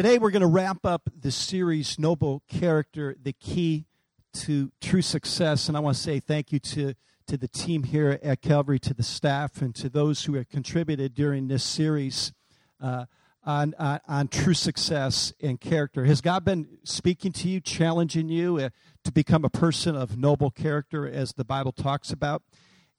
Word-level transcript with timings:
Today 0.00 0.16
we're 0.16 0.30
going 0.30 0.40
to 0.40 0.46
wrap 0.46 0.86
up 0.86 1.10
the 1.14 1.30
series 1.30 1.98
Noble 1.98 2.42
Character, 2.48 3.14
the 3.22 3.34
Key 3.34 3.84
to 4.32 4.72
True 4.80 5.02
Success. 5.02 5.68
And 5.68 5.76
I 5.76 5.80
want 5.80 5.94
to 5.94 6.02
say 6.02 6.20
thank 6.20 6.52
you 6.52 6.58
to, 6.58 6.94
to 7.26 7.36
the 7.36 7.48
team 7.48 7.82
here 7.82 8.18
at 8.22 8.40
Calvary, 8.40 8.78
to 8.78 8.94
the 8.94 9.02
staff, 9.02 9.60
and 9.60 9.74
to 9.74 9.90
those 9.90 10.24
who 10.24 10.36
have 10.36 10.48
contributed 10.48 11.12
during 11.12 11.48
this 11.48 11.62
series 11.62 12.32
uh, 12.80 13.04
on, 13.44 13.74
on, 13.78 14.00
on, 14.08 14.28
true 14.28 14.54
success 14.54 15.34
and 15.38 15.60
character. 15.60 16.06
Has 16.06 16.22
God 16.22 16.46
been 16.46 16.78
speaking 16.82 17.32
to 17.32 17.50
you, 17.50 17.60
challenging 17.60 18.30
you 18.30 18.56
uh, 18.56 18.70
to 19.04 19.12
become 19.12 19.44
a 19.44 19.50
person 19.50 19.96
of 19.96 20.16
noble 20.16 20.50
character, 20.50 21.06
as 21.06 21.34
the 21.34 21.44
Bible 21.44 21.72
talks 21.72 22.10
about? 22.10 22.42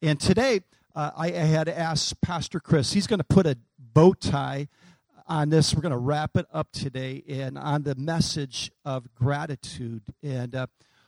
And 0.03 0.19
today 0.19 0.61
uh, 0.93 1.09
I, 1.17 1.29
I 1.29 1.31
had 1.31 1.67
asked 1.67 2.21
Pastor 2.21 2.59
Chris, 2.59 2.93
he's 2.93 3.07
going 3.07 3.17
to 3.17 3.23
put 3.23 3.47
a 3.47 3.57
bow 3.79 4.13
tie 4.13 4.67
on 5.27 5.49
this. 5.49 5.73
We're 5.73 5.81
going 5.81 5.91
to 5.91 5.97
wrap 5.97 6.35
it 6.35 6.45
up 6.53 6.71
today 6.71 7.23
and 7.27 7.57
on 7.57 7.83
the 7.83 7.95
message 7.95 8.71
of 8.85 9.13
gratitude. 9.15 10.03
And 10.23 10.55
uh, 10.55 10.67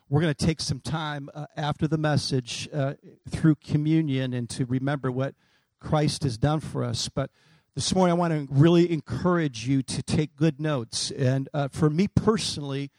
we're 0.10 0.22
going 0.22 0.34
to 0.34 0.46
take 0.46 0.62
some 0.62 0.80
time 0.80 1.30
uh, 1.34 1.46
after 1.56 1.88
the 1.88 1.98
message 1.98 2.70
uh, 2.74 2.94
through 3.30 3.56
communion 3.56 4.34
and 4.34 4.50
to 4.52 4.66
remember 4.66 5.12
what 5.12 5.36
Christ 5.80 6.24
has 6.24 6.38
done 6.38 6.60
for 6.60 6.84
us. 6.84 7.10
But 7.10 7.32
this 7.76 7.94
morning, 7.96 8.12
I 8.12 8.18
want 8.18 8.34
to 8.34 8.54
really 8.54 8.92
encourage 8.92 9.68
you 9.68 9.82
to 9.84 10.04
take 10.04 10.36
good 10.36 10.60
notes. 10.60 11.12
And 11.12 11.50
uh, 11.54 11.70
for 11.70 11.90
me 11.90 12.08
personally, 12.08 12.92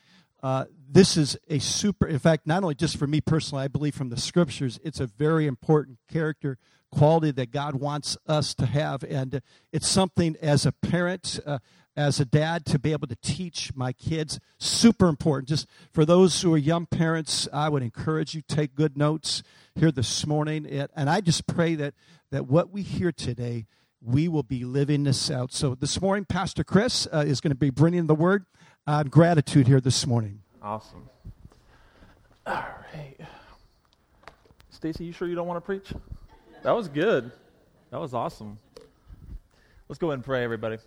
uh, 0.43 0.65
this 0.91 1.17
is 1.17 1.37
a 1.49 1.59
super, 1.59 2.07
in 2.07 2.19
fact, 2.19 2.47
not 2.47 2.63
only 2.63 2.75
just 2.75 2.97
for 2.97 3.07
me 3.07 3.21
personally, 3.21 3.65
I 3.65 3.69
believe 3.69 3.95
from 3.95 4.11
the 4.11 4.21
scriptures, 4.21 4.79
it's 4.85 5.01
a 5.01 5.07
very 5.07 5.47
important 5.47 5.99
character 6.13 6.59
quality 6.95 7.31
that 7.33 7.51
God 7.51 7.75
wants 7.75 8.17
us 8.27 8.55
to 8.55 8.67
have. 8.67 9.03
And 9.03 9.43
it's 9.73 9.89
something 9.89 10.37
as 10.41 10.65
a 10.65 10.73
parent, 10.73 11.41
uh, 11.45 11.59
as 11.97 12.21
a 12.21 12.25
dad, 12.25 12.65
to 12.67 12.79
be 12.79 12.93
able 12.93 13.09
to 13.09 13.17
teach 13.17 13.75
my 13.75 13.93
kids, 13.93 14.41
super 14.59 15.09
important. 15.09 15.49
Just 15.49 15.67
for 15.93 16.05
those 16.05 16.41
who 16.43 16.55
are 16.55 16.59
young 16.59 16.87
parents, 16.87 17.49
I 17.53 17.69
would 17.69 17.83
encourage 17.83 18.35
you 18.35 18.43
take 18.43 18.75
good 18.75 18.97
notes 18.97 19.43
here 19.75 19.91
this 19.91 20.27
morning. 20.27 20.67
And 20.95 21.11
I 21.11 21.21
just 21.21 21.47
pray 21.47 21.75
that, 21.75 21.95
that 22.31 22.47
what 22.47 22.71
we 22.71 22.83
hear 22.83 23.13
today, 23.13 23.67
we 24.01 24.29
will 24.29 24.43
be 24.43 24.65
living 24.65 25.05
this 25.05 25.31
out. 25.31 25.53
So 25.53 25.75
this 25.75 26.01
morning, 26.01 26.25
Pastor 26.25 26.65
Chris 26.65 27.09
uh, 27.13 27.25
is 27.27 27.41
going 27.41 27.53
to 27.53 27.57
be 27.57 27.71
bringing 27.71 28.07
the 28.07 28.15
word 28.15 28.45
on 28.87 29.07
gratitude 29.09 29.67
here 29.67 29.81
this 29.81 30.07
morning. 30.07 30.43
Awesome. 30.63 31.09
All 32.47 32.65
right. 32.95 33.17
Stacy, 34.71 35.05
you 35.05 35.13
sure 35.13 35.27
you 35.27 35.35
don't 35.35 35.47
want 35.47 35.57
to 35.57 35.65
preach? 35.65 35.93
That 36.65 36.75
was 36.75 36.89
good. 36.89 37.31
That 37.91 38.01
was 38.01 38.15
awesome. 38.15 38.57
Let's 39.87 39.99
go 39.99 40.07
ahead 40.07 40.15
and 40.15 40.25
pray, 40.25 40.43
everybody. 40.43 40.79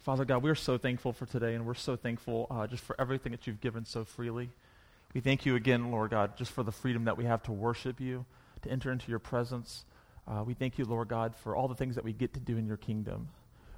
Father 0.00 0.26
God, 0.26 0.42
we're 0.42 0.54
so 0.54 0.76
thankful 0.76 1.14
for 1.14 1.24
today, 1.24 1.54
and 1.54 1.64
we're 1.64 1.72
so 1.72 1.96
thankful 1.96 2.46
uh, 2.50 2.66
just 2.66 2.84
for 2.84 2.94
everything 3.00 3.32
that 3.32 3.46
you've 3.46 3.62
given 3.62 3.86
so 3.86 4.04
freely. 4.04 4.50
We 5.14 5.22
thank 5.22 5.46
you 5.46 5.56
again, 5.56 5.90
Lord 5.90 6.10
God, 6.10 6.36
just 6.36 6.52
for 6.52 6.62
the 6.62 6.72
freedom 6.72 7.06
that 7.06 7.16
we 7.16 7.24
have 7.24 7.42
to 7.44 7.52
worship 7.52 8.02
you, 8.02 8.26
to 8.60 8.70
enter 8.70 8.92
into 8.92 9.08
your 9.08 9.18
presence. 9.18 9.86
Uh, 10.28 10.44
we 10.46 10.52
thank 10.52 10.76
you, 10.76 10.84
Lord 10.84 11.08
God, 11.08 11.34
for 11.34 11.56
all 11.56 11.68
the 11.68 11.74
things 11.74 11.94
that 11.94 12.04
we 12.04 12.12
get 12.12 12.34
to 12.34 12.40
do 12.40 12.58
in 12.58 12.66
your 12.66 12.76
kingdom. 12.76 13.28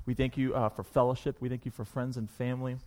We 0.05 0.15
thank 0.15 0.37
you 0.37 0.53
uh, 0.57 0.69
for 0.69 0.83
fellowship. 0.83 1.37
We 1.39 1.49
thank 1.49 1.65
you 1.65 1.71
for 1.71 1.85
friends 1.85 2.17
and 2.17 2.29
family. 2.29 2.79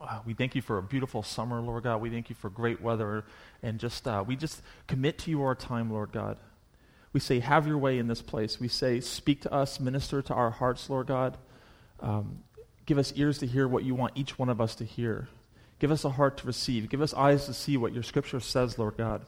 Uh, 0.00 0.20
we 0.24 0.32
thank 0.32 0.54
you 0.54 0.62
for 0.62 0.78
a 0.78 0.82
beautiful 0.82 1.22
summer, 1.22 1.60
Lord 1.60 1.84
God. 1.84 2.00
We 2.00 2.08
thank 2.08 2.30
you 2.30 2.34
for 2.34 2.48
great 2.48 2.80
weather. 2.80 3.24
And 3.62 3.78
just, 3.78 4.08
uh, 4.08 4.24
we 4.26 4.36
just 4.36 4.62
commit 4.86 5.18
to 5.18 5.30
you 5.30 5.42
our 5.42 5.54
time, 5.54 5.92
Lord 5.92 6.12
God. 6.12 6.38
We 7.12 7.20
say, 7.20 7.40
Have 7.40 7.66
your 7.66 7.78
way 7.78 7.98
in 7.98 8.06
this 8.06 8.22
place. 8.22 8.60
We 8.60 8.68
say, 8.68 9.00
Speak 9.00 9.42
to 9.42 9.52
us, 9.52 9.80
minister 9.80 10.22
to 10.22 10.34
our 10.34 10.50
hearts, 10.50 10.88
Lord 10.88 11.06
God. 11.06 11.36
Um, 12.00 12.44
give 12.86 12.98
us 12.98 13.12
ears 13.16 13.38
to 13.38 13.46
hear 13.46 13.66
what 13.68 13.84
you 13.84 13.94
want 13.94 14.12
each 14.16 14.38
one 14.38 14.48
of 14.48 14.60
us 14.60 14.74
to 14.76 14.84
hear. 14.84 15.28
Give 15.78 15.90
us 15.90 16.04
a 16.04 16.10
heart 16.10 16.36
to 16.38 16.46
receive. 16.46 16.88
Give 16.88 17.00
us 17.00 17.14
eyes 17.14 17.46
to 17.46 17.54
see 17.54 17.76
what 17.76 17.92
your 17.92 18.02
scripture 18.02 18.40
says, 18.40 18.78
Lord 18.78 18.96
God. 18.96 19.24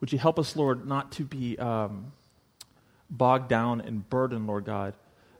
Would 0.00 0.12
you 0.12 0.18
help 0.18 0.38
us, 0.38 0.54
Lord, 0.54 0.86
not 0.86 1.12
to 1.12 1.24
be 1.24 1.58
um, 1.58 2.12
bogged 3.10 3.48
down 3.48 3.80
and 3.80 4.08
burdened, 4.08 4.46
Lord 4.46 4.64
God, 4.64 4.94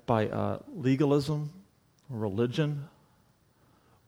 by 0.06 0.28
uh, 0.28 0.58
legalism, 0.74 1.50
religion, 2.08 2.88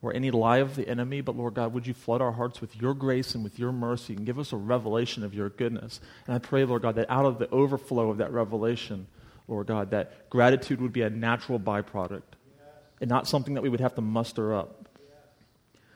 or 0.03 0.15
any 0.15 0.31
lie 0.31 0.59
of 0.59 0.77
the 0.77 0.89
enemy, 0.89 1.21
but 1.21 1.37
Lord 1.37 1.55
God, 1.55 1.75
would 1.75 1.87
you 1.87 1.93
flood 1.93 2.23
our 2.23 2.33
hearts 2.33 2.61
with 2.61 2.75
your 2.81 2.95
grace 2.95 3.35
and 3.35 3.45
with 3.45 3.59
your 3.59 3.73
mercy 3.73 4.15
and 4.15 4.25
give 4.25 4.39
us 4.39 4.53
a 4.53 4.57
revelation 4.57 5.23
of 5.23 5.35
your 5.35 5.51
goodness? 5.51 6.01
And 6.27 6.35
I 6.35 6.39
pray, 6.39 6.65
Lord 6.65 6.83
God, 6.83 6.95
that 6.95 7.11
out 7.11 7.27
of 7.27 7.39
the 7.39 7.51
overflow 7.51 8.11
of 8.11 8.19
that 8.19 8.33
revelation, 8.33 9.07
Lord 9.47 9.67
God, 9.67 9.91
that 9.91 10.31
gratitude 10.31 10.81
would 10.81 10.93
be 10.93 11.03
a 11.03 11.11
natural 11.11 11.61
byproduct 11.61 12.23
and 13.01 13.11
not 13.11 13.29
something 13.29 13.55
that 13.55 13.63
we 13.63 13.69
would 13.69 13.81
have 13.81 13.95
to 13.97 14.01
muster 14.01 14.55
up. 14.55 14.89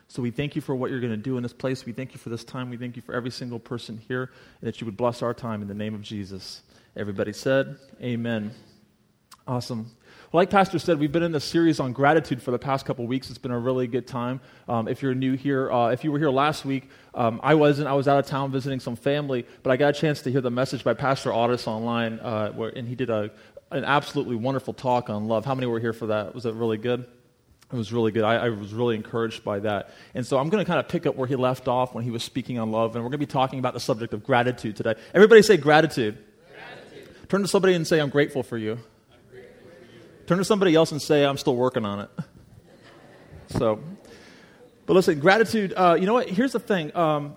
So 0.08 0.20
we 0.22 0.30
thank 0.30 0.54
you 0.54 0.60
for 0.60 0.74
what 0.74 0.90
you're 0.90 1.00
going 1.00 1.10
to 1.10 1.16
do 1.16 1.36
in 1.38 1.42
this 1.42 1.54
place. 1.54 1.86
We 1.86 1.92
thank 1.92 2.12
you 2.12 2.18
for 2.18 2.28
this 2.28 2.44
time. 2.44 2.70
We 2.70 2.76
thank 2.76 2.96
you 2.96 3.02
for 3.02 3.14
every 3.14 3.30
single 3.30 3.58
person 3.58 4.00
here, 4.06 4.30
and 4.60 4.68
that 4.68 4.80
you 4.80 4.84
would 4.84 4.96
bless 4.96 5.22
our 5.22 5.34
time 5.34 5.62
in 5.62 5.66
the 5.66 5.74
name 5.74 5.94
of 5.94 6.02
Jesus. 6.02 6.62
Everybody 6.94 7.32
said, 7.32 7.78
Amen. 8.02 8.52
Awesome 9.46 9.90
like 10.34 10.50
Pastor 10.50 10.80
said, 10.80 10.98
we've 10.98 11.12
been 11.12 11.22
in 11.22 11.30
this 11.30 11.44
series 11.44 11.78
on 11.78 11.92
gratitude 11.92 12.42
for 12.42 12.50
the 12.50 12.58
past 12.58 12.84
couple 12.84 13.06
weeks. 13.06 13.30
It's 13.30 13.38
been 13.38 13.52
a 13.52 13.58
really 13.58 13.86
good 13.86 14.08
time. 14.08 14.40
Um, 14.68 14.88
if 14.88 15.00
you're 15.00 15.14
new 15.14 15.34
here, 15.34 15.70
uh, 15.70 15.90
if 15.90 16.02
you 16.02 16.10
were 16.10 16.18
here 16.18 16.28
last 16.28 16.64
week, 16.64 16.90
um, 17.14 17.38
I 17.40 17.54
wasn't. 17.54 17.86
I 17.86 17.92
was 17.92 18.08
out 18.08 18.18
of 18.18 18.26
town 18.26 18.50
visiting 18.50 18.80
some 18.80 18.96
family, 18.96 19.46
but 19.62 19.70
I 19.70 19.76
got 19.76 19.96
a 19.96 19.98
chance 19.98 20.22
to 20.22 20.32
hear 20.32 20.40
the 20.40 20.50
message 20.50 20.82
by 20.82 20.92
Pastor 20.92 21.32
Otis 21.32 21.68
online, 21.68 22.18
uh, 22.18 22.50
where, 22.50 22.70
and 22.70 22.88
he 22.88 22.96
did 22.96 23.10
a, 23.10 23.30
an 23.70 23.84
absolutely 23.84 24.34
wonderful 24.34 24.74
talk 24.74 25.08
on 25.08 25.28
love. 25.28 25.44
How 25.44 25.54
many 25.54 25.68
were 25.68 25.78
here 25.78 25.92
for 25.92 26.06
that? 26.08 26.34
Was 26.34 26.46
it 26.46 26.54
really 26.54 26.78
good? 26.78 27.06
It 27.72 27.76
was 27.76 27.92
really 27.92 28.10
good. 28.10 28.24
I, 28.24 28.46
I, 28.46 28.48
was 28.48 28.74
really 28.74 28.96
encouraged 28.96 29.44
by 29.44 29.60
that. 29.60 29.90
And 30.14 30.26
so 30.26 30.38
I'm 30.38 30.48
going 30.48 30.64
to 30.64 30.68
kind 30.68 30.80
of 30.80 30.88
pick 30.88 31.06
up 31.06 31.16
where 31.16 31.26
he 31.26 31.36
left 31.36 31.66
off 31.66 31.94
when 31.94 32.02
he 32.04 32.10
was 32.10 32.24
speaking 32.24 32.58
on 32.58 32.72
love, 32.72 32.96
and 32.96 33.04
we're 33.04 33.10
going 33.10 33.20
to 33.20 33.26
be 33.26 33.32
talking 33.32 33.60
about 33.60 33.72
the 33.72 33.80
subject 33.80 34.12
of 34.12 34.24
gratitude 34.24 34.74
today. 34.74 34.96
Everybody 35.14 35.42
say 35.42 35.56
gratitude. 35.56 36.18
gratitude. 36.50 37.28
Turn 37.28 37.42
to 37.42 37.48
somebody 37.48 37.74
and 37.74 37.86
say, 37.86 38.00
I'm 38.00 38.10
grateful 38.10 38.42
for 38.42 38.58
you. 38.58 38.80
Turn 40.26 40.38
to 40.38 40.44
somebody 40.44 40.74
else 40.74 40.90
and 40.90 41.02
say, 41.02 41.24
I'm 41.24 41.36
still 41.36 41.56
working 41.56 41.84
on 41.84 42.00
it. 42.00 42.10
So, 43.48 43.78
but 44.86 44.94
listen, 44.94 45.20
gratitude, 45.20 45.74
uh, 45.76 45.96
you 46.00 46.06
know 46.06 46.14
what? 46.14 46.28
Here's 46.28 46.52
the 46.52 46.60
thing. 46.60 46.96
Um, 46.96 47.34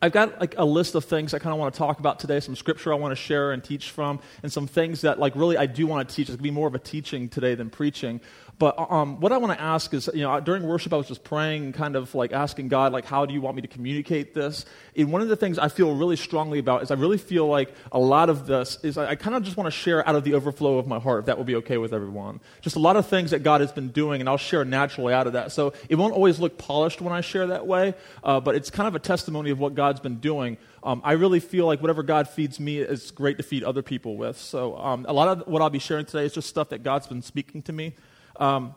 I've 0.00 0.12
got 0.12 0.40
like 0.40 0.54
a 0.56 0.64
list 0.64 0.94
of 0.94 1.04
things 1.04 1.34
I 1.34 1.38
kind 1.38 1.52
of 1.52 1.58
want 1.58 1.74
to 1.74 1.78
talk 1.78 1.98
about 1.98 2.18
today, 2.18 2.40
some 2.40 2.56
scripture 2.56 2.92
I 2.92 2.96
want 2.96 3.12
to 3.12 3.16
share 3.16 3.52
and 3.52 3.62
teach 3.62 3.90
from, 3.90 4.20
and 4.42 4.52
some 4.52 4.66
things 4.66 5.02
that 5.02 5.18
like 5.18 5.34
really 5.36 5.56
I 5.56 5.66
do 5.66 5.86
want 5.86 6.08
to 6.08 6.14
teach. 6.14 6.28
It's 6.28 6.36
going 6.36 6.38
to 6.38 6.42
be 6.42 6.50
more 6.50 6.68
of 6.68 6.74
a 6.74 6.78
teaching 6.78 7.28
today 7.28 7.54
than 7.54 7.70
preaching. 7.70 8.20
But 8.58 8.90
um, 8.90 9.20
what 9.20 9.32
I 9.32 9.36
want 9.36 9.52
to 9.52 9.60
ask 9.60 9.92
is, 9.92 10.08
you 10.14 10.22
know, 10.22 10.40
during 10.40 10.62
worship, 10.62 10.94
I 10.94 10.96
was 10.96 11.06
just 11.06 11.24
praying 11.24 11.74
kind 11.74 11.94
of 11.94 12.14
like 12.14 12.32
asking 12.32 12.68
God, 12.68 12.90
like, 12.90 13.04
how 13.04 13.26
do 13.26 13.34
you 13.34 13.42
want 13.42 13.56
me 13.56 13.62
to 13.62 13.68
communicate 13.68 14.32
this? 14.32 14.64
And 14.96 15.12
one 15.12 15.20
of 15.20 15.28
the 15.28 15.36
things 15.36 15.58
I 15.58 15.68
feel 15.68 15.94
really 15.94 16.16
strongly 16.16 16.58
about 16.58 16.82
is 16.82 16.90
I 16.90 16.94
really 16.94 17.18
feel 17.18 17.46
like 17.46 17.74
a 17.92 17.98
lot 17.98 18.30
of 18.30 18.46
this 18.46 18.78
is 18.82 18.96
I, 18.96 19.10
I 19.10 19.14
kind 19.14 19.36
of 19.36 19.42
just 19.42 19.58
want 19.58 19.66
to 19.66 19.70
share 19.70 20.06
out 20.08 20.16
of 20.16 20.24
the 20.24 20.32
overflow 20.32 20.78
of 20.78 20.86
my 20.86 20.98
heart, 20.98 21.20
if 21.20 21.26
that 21.26 21.36
will 21.36 21.44
be 21.44 21.56
okay 21.56 21.76
with 21.76 21.92
everyone. 21.92 22.40
Just 22.62 22.76
a 22.76 22.78
lot 22.78 22.96
of 22.96 23.06
things 23.06 23.32
that 23.32 23.42
God 23.42 23.60
has 23.60 23.72
been 23.72 23.88
doing, 23.88 24.20
and 24.20 24.28
I'll 24.28 24.38
share 24.38 24.64
naturally 24.64 25.12
out 25.12 25.26
of 25.26 25.34
that. 25.34 25.52
So 25.52 25.74
it 25.90 25.96
won't 25.96 26.14
always 26.14 26.40
look 26.40 26.56
polished 26.56 27.02
when 27.02 27.12
I 27.12 27.20
share 27.20 27.48
that 27.48 27.66
way, 27.66 27.92
uh, 28.24 28.40
but 28.40 28.54
it's 28.54 28.70
kind 28.70 28.88
of 28.88 28.94
a 28.94 29.00
testimony 29.00 29.50
of 29.50 29.58
what 29.58 29.74
God's 29.74 30.00
been 30.00 30.16
doing. 30.16 30.56
Um, 30.82 31.02
I 31.04 31.12
really 31.12 31.40
feel 31.40 31.66
like 31.66 31.82
whatever 31.82 32.02
God 32.02 32.26
feeds 32.26 32.58
me 32.58 32.78
is 32.78 33.10
great 33.10 33.36
to 33.36 33.42
feed 33.42 33.64
other 33.64 33.82
people 33.82 34.16
with. 34.16 34.38
So 34.38 34.78
um, 34.78 35.04
a 35.06 35.12
lot 35.12 35.28
of 35.28 35.46
what 35.46 35.60
I'll 35.60 35.68
be 35.68 35.78
sharing 35.78 36.06
today 36.06 36.24
is 36.24 36.32
just 36.32 36.48
stuff 36.48 36.70
that 36.70 36.82
God's 36.82 37.06
been 37.06 37.20
speaking 37.20 37.60
to 37.62 37.72
me. 37.74 37.92
Um, 38.40 38.74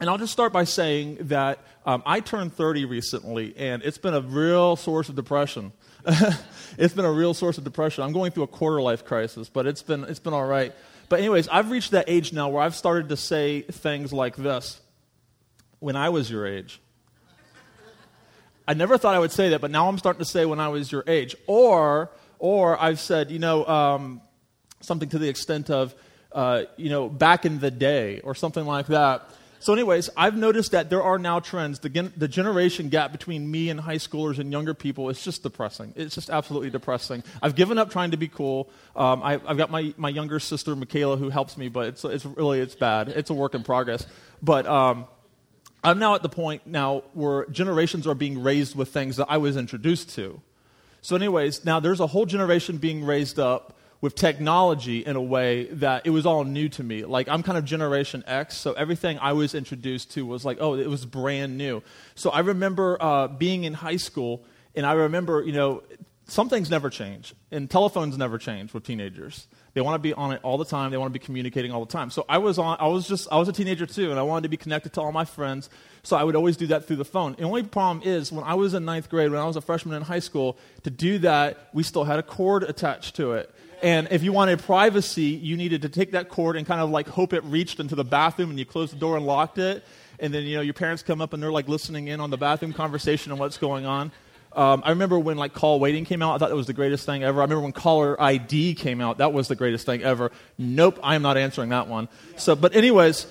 and 0.00 0.10
I'll 0.10 0.18
just 0.18 0.32
start 0.32 0.52
by 0.52 0.64
saying 0.64 1.18
that 1.28 1.60
um, 1.86 2.02
I 2.04 2.20
turned 2.20 2.54
30 2.54 2.84
recently, 2.84 3.54
and 3.56 3.82
it's 3.82 3.98
been 3.98 4.14
a 4.14 4.20
real 4.20 4.76
source 4.76 5.08
of 5.08 5.14
depression. 5.14 5.72
it's 6.76 6.94
been 6.94 7.04
a 7.04 7.12
real 7.12 7.32
source 7.32 7.58
of 7.58 7.64
depression. 7.64 8.04
I'm 8.04 8.12
going 8.12 8.32
through 8.32 8.42
a 8.44 8.48
quarter 8.48 8.82
life 8.82 9.04
crisis, 9.04 9.48
but 9.48 9.66
it's 9.66 9.82
been, 9.82 10.04
it's 10.04 10.18
been 10.18 10.32
all 10.32 10.46
right. 10.46 10.74
But, 11.08 11.20
anyways, 11.20 11.48
I've 11.48 11.70
reached 11.70 11.92
that 11.92 12.06
age 12.08 12.32
now 12.32 12.48
where 12.48 12.62
I've 12.62 12.74
started 12.74 13.10
to 13.10 13.16
say 13.16 13.62
things 13.62 14.12
like 14.12 14.36
this 14.36 14.80
when 15.78 15.96
I 15.96 16.08
was 16.08 16.30
your 16.30 16.46
age. 16.46 16.80
I 18.66 18.74
never 18.74 18.96
thought 18.96 19.14
I 19.14 19.18
would 19.18 19.32
say 19.32 19.50
that, 19.50 19.60
but 19.60 19.70
now 19.70 19.88
I'm 19.88 19.98
starting 19.98 20.20
to 20.20 20.24
say 20.24 20.46
when 20.46 20.58
I 20.58 20.68
was 20.68 20.90
your 20.90 21.04
age. 21.06 21.36
Or, 21.46 22.10
or 22.38 22.80
I've 22.80 22.98
said, 22.98 23.30
you 23.30 23.38
know, 23.38 23.66
um, 23.66 24.22
something 24.80 25.08
to 25.10 25.18
the 25.18 25.28
extent 25.28 25.70
of, 25.70 25.94
uh, 26.34 26.64
you 26.76 26.90
know, 26.90 27.08
back 27.08 27.46
in 27.46 27.60
the 27.60 27.70
day 27.70 28.20
or 28.20 28.34
something 28.34 28.66
like 28.66 28.88
that. 28.88 29.30
So, 29.60 29.72
anyways, 29.72 30.10
I've 30.14 30.36
noticed 30.36 30.72
that 30.72 30.90
there 30.90 31.02
are 31.02 31.18
now 31.18 31.40
trends. 31.40 31.78
The, 31.78 31.88
the 32.14 32.28
generation 32.28 32.90
gap 32.90 33.12
between 33.12 33.50
me 33.50 33.70
and 33.70 33.80
high 33.80 33.96
schoolers 33.96 34.38
and 34.38 34.52
younger 34.52 34.74
people 34.74 35.08
is 35.08 35.22
just 35.22 35.42
depressing. 35.42 35.94
It's 35.96 36.14
just 36.14 36.28
absolutely 36.28 36.68
depressing. 36.68 37.24
I've 37.40 37.54
given 37.54 37.78
up 37.78 37.88
trying 37.90 38.10
to 38.10 38.18
be 38.18 38.28
cool. 38.28 38.68
Um, 38.94 39.22
I, 39.22 39.38
have 39.38 39.56
got 39.56 39.70
my, 39.70 39.94
my 39.96 40.10
younger 40.10 40.38
sister, 40.38 40.76
Michaela, 40.76 41.16
who 41.16 41.30
helps 41.30 41.56
me, 41.56 41.68
but 41.70 41.86
it's, 41.86 42.04
it's 42.04 42.26
really, 42.26 42.60
it's 42.60 42.74
bad. 42.74 43.08
It's 43.08 43.30
a 43.30 43.34
work 43.34 43.54
in 43.54 43.62
progress. 43.62 44.06
But 44.42 44.66
um, 44.66 45.06
I'm 45.82 45.98
now 45.98 46.14
at 46.14 46.22
the 46.22 46.28
point 46.28 46.66
now 46.66 47.04
where 47.14 47.46
generations 47.46 48.06
are 48.06 48.14
being 48.14 48.42
raised 48.42 48.76
with 48.76 48.88
things 48.88 49.16
that 49.16 49.28
I 49.30 49.38
was 49.38 49.56
introduced 49.56 50.10
to. 50.16 50.42
So, 51.00 51.16
anyways, 51.16 51.64
now 51.64 51.80
there's 51.80 52.00
a 52.00 52.06
whole 52.06 52.26
generation 52.26 52.76
being 52.76 53.02
raised 53.02 53.38
up 53.38 53.73
with 54.04 54.14
technology 54.14 54.98
in 54.98 55.16
a 55.16 55.22
way 55.22 55.64
that 55.68 56.04
it 56.04 56.10
was 56.10 56.26
all 56.26 56.44
new 56.44 56.68
to 56.68 56.84
me. 56.84 57.06
Like 57.06 57.26
I'm 57.26 57.42
kind 57.42 57.56
of 57.56 57.64
Generation 57.64 58.22
X, 58.26 58.54
so 58.54 58.74
everything 58.74 59.18
I 59.18 59.32
was 59.32 59.54
introduced 59.54 60.12
to 60.12 60.26
was 60.26 60.44
like, 60.44 60.58
oh, 60.60 60.74
it 60.74 60.90
was 60.90 61.06
brand 61.06 61.56
new. 61.56 61.82
So 62.14 62.28
I 62.28 62.40
remember 62.40 62.98
uh, 63.00 63.28
being 63.28 63.64
in 63.64 63.72
high 63.72 63.96
school, 63.96 64.44
and 64.74 64.84
I 64.84 64.92
remember, 64.92 65.42
you 65.42 65.52
know, 65.52 65.82
some 66.26 66.50
things 66.50 66.68
never 66.68 66.90
change, 66.90 67.34
and 67.50 67.70
telephones 67.70 68.18
never 68.18 68.36
change 68.36 68.74
with 68.74 68.84
teenagers. 68.84 69.46
They 69.72 69.80
want 69.80 69.94
to 69.94 69.98
be 69.98 70.12
on 70.12 70.32
it 70.32 70.40
all 70.42 70.58
the 70.58 70.66
time. 70.66 70.90
They 70.90 70.98
want 70.98 71.12
to 71.12 71.18
be 71.18 71.24
communicating 71.24 71.72
all 71.72 71.84
the 71.84 71.90
time. 71.90 72.10
So 72.10 72.26
I 72.28 72.38
was 72.38 72.58
on. 72.58 72.76
I 72.80 72.88
was 72.88 73.08
just. 73.08 73.26
I 73.32 73.36
was 73.36 73.48
a 73.48 73.52
teenager 73.52 73.86
too, 73.86 74.10
and 74.10 74.18
I 74.18 74.22
wanted 74.22 74.42
to 74.42 74.48
be 74.50 74.58
connected 74.58 74.92
to 74.94 75.00
all 75.00 75.12
my 75.12 75.24
friends. 75.24 75.70
So 76.02 76.16
I 76.16 76.24
would 76.24 76.36
always 76.36 76.58
do 76.58 76.66
that 76.68 76.86
through 76.86 76.96
the 76.96 77.04
phone. 77.04 77.36
The 77.38 77.44
only 77.44 77.62
problem 77.62 78.06
is 78.06 78.30
when 78.30 78.44
I 78.44 78.52
was 78.54 78.74
in 78.74 78.84
ninth 78.84 79.08
grade, 79.08 79.30
when 79.30 79.40
I 79.40 79.46
was 79.46 79.56
a 79.56 79.62
freshman 79.62 79.94
in 79.96 80.02
high 80.02 80.18
school, 80.18 80.58
to 80.82 80.90
do 80.90 81.18
that, 81.18 81.70
we 81.72 81.82
still 81.82 82.04
had 82.04 82.18
a 82.18 82.22
cord 82.22 82.62
attached 82.64 83.16
to 83.16 83.32
it. 83.32 83.53
And 83.84 84.08
if 84.10 84.22
you 84.22 84.32
wanted 84.32 84.60
privacy, 84.60 85.24
you 85.24 85.58
needed 85.58 85.82
to 85.82 85.90
take 85.90 86.12
that 86.12 86.30
cord 86.30 86.56
and 86.56 86.66
kind 86.66 86.80
of 86.80 86.88
like 86.88 87.06
hope 87.06 87.34
it 87.34 87.44
reached 87.44 87.80
into 87.80 87.94
the 87.94 88.02
bathroom, 88.02 88.48
and 88.48 88.58
you 88.58 88.64
closed 88.64 88.94
the 88.94 88.98
door 88.98 89.18
and 89.18 89.26
locked 89.26 89.58
it. 89.58 89.84
And 90.18 90.32
then 90.32 90.44
you 90.44 90.56
know 90.56 90.62
your 90.62 90.72
parents 90.72 91.02
come 91.02 91.20
up 91.20 91.34
and 91.34 91.42
they're 91.42 91.52
like 91.52 91.68
listening 91.68 92.08
in 92.08 92.18
on 92.18 92.30
the 92.30 92.38
bathroom 92.38 92.72
conversation 92.72 93.30
and 93.30 93.38
what's 93.38 93.58
going 93.58 93.84
on. 93.84 94.10
Um, 94.54 94.82
I 94.86 94.90
remember 94.90 95.18
when 95.18 95.36
like 95.36 95.52
call 95.52 95.80
waiting 95.80 96.06
came 96.06 96.22
out. 96.22 96.34
I 96.34 96.38
thought 96.38 96.48
that 96.48 96.56
was 96.56 96.66
the 96.66 96.72
greatest 96.72 97.04
thing 97.04 97.24
ever. 97.24 97.40
I 97.40 97.44
remember 97.44 97.60
when 97.60 97.72
caller 97.72 98.18
ID 98.18 98.74
came 98.76 99.02
out. 99.02 99.18
That 99.18 99.34
was 99.34 99.48
the 99.48 99.56
greatest 99.56 99.84
thing 99.84 100.02
ever. 100.02 100.32
Nope, 100.56 100.98
I 101.02 101.14
am 101.14 101.20
not 101.20 101.36
answering 101.36 101.68
that 101.68 101.86
one. 101.86 102.08
So, 102.38 102.56
but 102.56 102.74
anyways, 102.74 103.26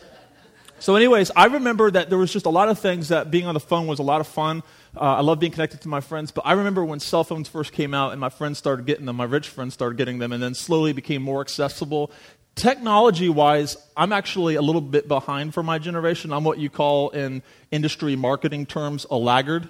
so 0.83 0.97
anyways, 0.97 1.31
I 1.33 1.45
remember 1.45 1.89
that 1.89 2.09
there 2.09 2.17
was 2.17 2.33
just 2.33 2.45
a 2.45 2.49
lot 2.49 2.67
of 2.67 2.77
things 2.77 3.07
that 3.07 3.31
being 3.31 3.45
on 3.45 3.53
the 3.53 3.61
phone 3.61 3.87
was 3.87 3.99
a 3.99 4.03
lot 4.03 4.19
of 4.19 4.27
fun. 4.27 4.63
Uh, 4.93 4.99
I 4.99 5.21
love 5.21 5.39
being 5.39 5.53
connected 5.53 5.79
to 5.83 5.87
my 5.87 6.01
friends, 6.01 6.31
but 6.33 6.45
I 6.45 6.51
remember 6.51 6.83
when 6.83 6.99
cell 6.99 7.23
phones 7.23 7.47
first 7.47 7.71
came 7.71 7.93
out 7.93 8.11
and 8.11 8.19
my 8.19 8.27
friends 8.27 8.57
started 8.57 8.85
getting 8.85 9.05
them, 9.05 9.15
my 9.15 9.23
rich 9.23 9.47
friends 9.47 9.73
started 9.73 9.97
getting 9.97 10.19
them, 10.19 10.33
and 10.33 10.43
then 10.43 10.53
slowly 10.53 10.91
became 10.91 11.21
more 11.21 11.39
accessible. 11.39 12.11
Technology 12.55 13.29
wise, 13.29 13.77
I'm 13.95 14.11
actually 14.11 14.55
a 14.55 14.61
little 14.61 14.81
bit 14.81 15.07
behind 15.07 15.53
for 15.53 15.63
my 15.63 15.79
generation. 15.79 16.33
I'm 16.33 16.43
what 16.43 16.59
you 16.59 16.69
call 16.69 17.11
in 17.11 17.43
industry 17.71 18.17
marketing 18.17 18.65
terms 18.65 19.05
a 19.09 19.15
laggard. 19.15 19.69